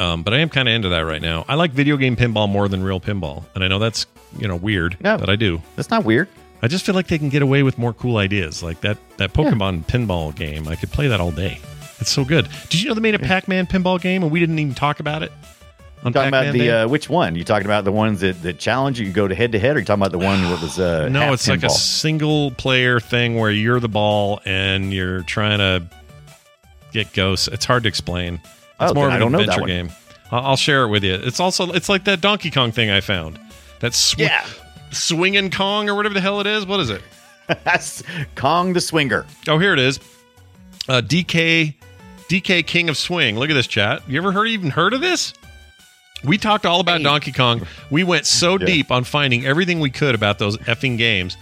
[0.00, 1.44] Um, but I am kind of into that right now.
[1.48, 4.06] I like video game pinball more than real pinball, and I know that's
[4.38, 5.16] you know weird, No.
[5.18, 5.60] but I do.
[5.76, 6.28] That's not weird.
[6.60, 9.32] I just feel like they can get away with more cool ideas, like that that
[9.32, 10.66] Pokemon pinball game.
[10.68, 11.60] I could play that all day.
[12.00, 12.48] It's so good.
[12.68, 15.22] Did you know they made a Pac-Man pinball game, and we didn't even talk about
[15.22, 15.32] it?
[16.04, 17.34] On talking about Pac-Man the uh, which one?
[17.34, 19.74] You talking about the ones that, that challenge you you go to head to head,
[19.76, 23.00] or you talking about the one that was uh, no, it's like a single player
[23.00, 25.88] thing where you're the ball and you're trying to
[26.92, 27.48] get ghosts.
[27.48, 28.34] It's hard to explain.
[28.34, 29.90] It's Oh, more of I an don't know that adventure game.
[30.30, 31.14] I'll, I'll share it with you.
[31.14, 33.40] It's also it's like that Donkey Kong thing I found.
[33.80, 34.46] That sw- Yeah.
[34.92, 36.64] swinging Kong or whatever the hell it is.
[36.64, 37.02] What is it?
[37.64, 38.04] That's
[38.36, 39.26] Kong the Swinger.
[39.48, 39.98] Oh, here it is.
[40.88, 41.74] Uh, DK
[42.28, 43.38] DK King of Swing.
[43.38, 44.02] Look at this chat.
[44.08, 45.32] You ever heard even heard of this?
[46.24, 47.66] We talked all about Donkey Kong.
[47.90, 51.36] We went so deep on finding everything we could about those effing games.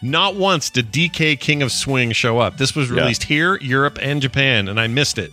[0.00, 2.56] Not once did DK King of Swing show up.
[2.56, 2.96] This was Yeah.
[3.00, 5.32] released here, Europe, and Japan, and I missed it.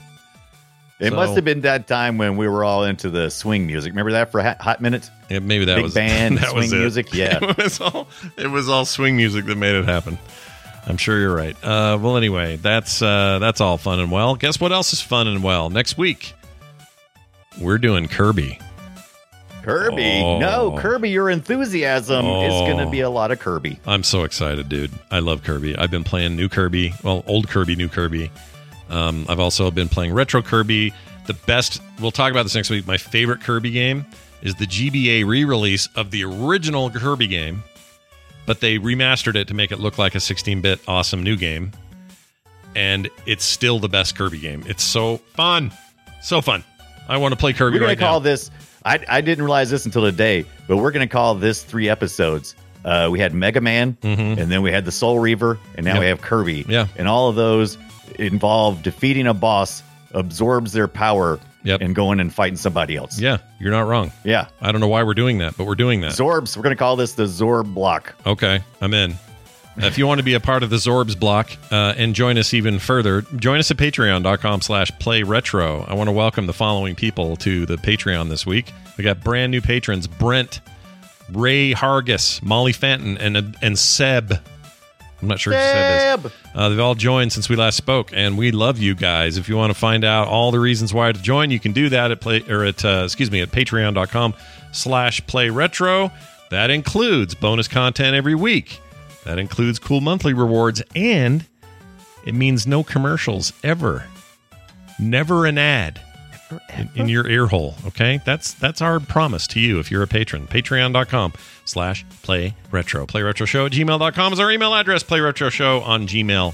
[0.99, 3.91] It So- must have been that time when we were all into the swing music.
[3.93, 5.09] Remember that for a hot, hot minute?
[5.29, 6.81] Yeah, maybe that Big was band, that was swing it.
[6.83, 7.39] music, yeah.
[7.41, 10.19] it was all it was all swing music that made it happen.
[10.87, 11.55] I'm sure you're right.
[11.63, 14.35] Uh, well, anyway, that's uh, that's all fun and well.
[14.35, 15.69] Guess what else is fun and well?
[15.69, 16.33] Next week,
[17.61, 18.59] we're doing Kirby.
[19.61, 20.21] Kirby.
[20.23, 20.39] Oh.
[20.39, 22.65] No, Kirby, your enthusiasm is Oh.
[22.65, 23.77] going to be a lot of Kirby.
[23.85, 24.91] I'm so excited, dude.
[25.11, 25.77] I love Kirby.
[25.77, 28.31] I've been playing new Kirby, well, old Kirby, new Kirby.
[28.89, 30.93] Um, I've also been playing retro Kirby.
[31.27, 32.87] The best, we'll talk about this next week.
[32.87, 34.05] My favorite Kirby game
[34.41, 37.61] is the GBA re release of the original Kirby game,
[38.49, 41.71] but they remastered it to make it look like a 16 bit awesome new game.
[42.75, 44.63] And it's still the best Kirby game.
[44.65, 45.71] It's so fun.
[46.23, 46.63] So fun.
[47.07, 48.23] I want to play Kirby We're going right to call now.
[48.23, 48.49] this,
[48.83, 52.55] I, I didn't realize this until today, but we're going to call this three episodes.
[52.83, 55.99] Uh, we had Mega Man, and then we had the Soul Reaver, and now Yep.
[55.99, 56.65] we have Kirby.
[56.67, 56.87] Yeah.
[56.97, 57.77] And all of those
[58.17, 61.81] involve defeating a boss, absorbs their power, Yep.
[61.81, 63.19] and going and fighting somebody else.
[63.19, 64.11] Yeah, you're not wrong.
[64.23, 64.47] Yeah.
[64.61, 66.11] I don't know why we're doing that, but we're doing that.
[66.13, 66.55] Zorbs.
[66.55, 68.15] We're going to call this the Zorb block.
[68.25, 69.15] Okay, I'm in.
[69.81, 72.53] If you want to be a part of the Zorbs block uh, and join us
[72.53, 75.85] even further, join us at patreon.com slash play retro.
[75.87, 78.73] I want to welcome the following people to the Patreon this week.
[78.97, 80.59] We got brand new patrons Brent,
[81.31, 84.39] Ray Hargis, Molly Fenton, and and Seb.
[85.21, 86.31] I'm not sure who Seb is.
[86.55, 89.37] Uh, they've all joined since we last spoke, and we love you guys.
[89.37, 91.89] If you want to find out all the reasons why to join, you can do
[91.89, 94.33] that at play or at uh, excuse me at patreon.com
[94.71, 96.11] slash play retro.
[96.51, 98.79] That includes bonus content every week.
[99.25, 101.45] That includes cool monthly rewards, and
[102.25, 104.05] it means no commercials ever.
[104.99, 106.01] Never an ad
[106.75, 107.75] in, in your ear hole.
[107.87, 110.47] Okay, that's that's our promise to you if you're a patron.
[110.47, 111.33] Patreon.com
[111.65, 113.05] slash play retro.
[113.05, 115.03] Play retro show at gmail.com is our email address.
[115.03, 116.53] Play retro show on Gmail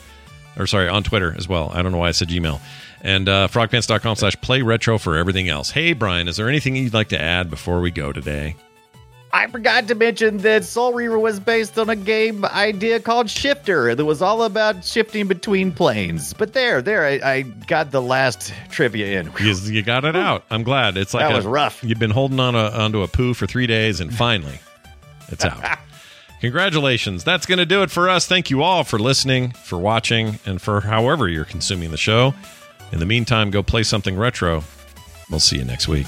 [0.57, 1.69] or sorry, on Twitter as well.
[1.73, 2.59] I don't know why I said Gmail.
[3.01, 5.71] And uh, frogpants.com slash play retro for everything else.
[5.71, 8.55] Hey, Brian, is there anything you'd like to add before we go today?
[9.35, 13.93] I forgot to mention that Soul Reaver was based on a game idea called Shifter
[13.93, 16.33] that was all about shifting between planes.
[16.33, 19.29] But there, there, I, I got the last trivia in.
[19.41, 20.45] You, you got it out.
[20.49, 20.95] I'm glad.
[20.95, 21.83] It's like That a- was rough.
[21.83, 24.57] You've been holding on a, onto a poo for three days, and finally,
[25.27, 25.79] it's out.
[26.39, 27.25] Congratulations.
[27.25, 28.27] That's going to do it for us.
[28.27, 32.33] Thank you all for listening, for watching, and for however you're consuming the show.
[32.93, 34.63] In the meantime, go play something retro.
[35.29, 36.07] We'll see you next week.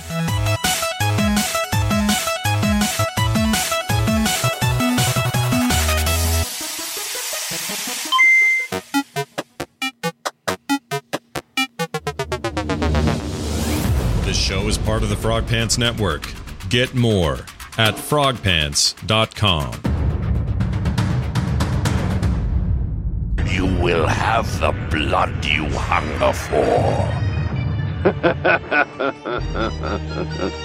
[14.97, 16.27] Part of the Frog Pants Network.
[16.69, 17.33] Get more
[17.77, 19.73] at frogpants.com.
[23.45, 27.13] You will have the blood you hunger for.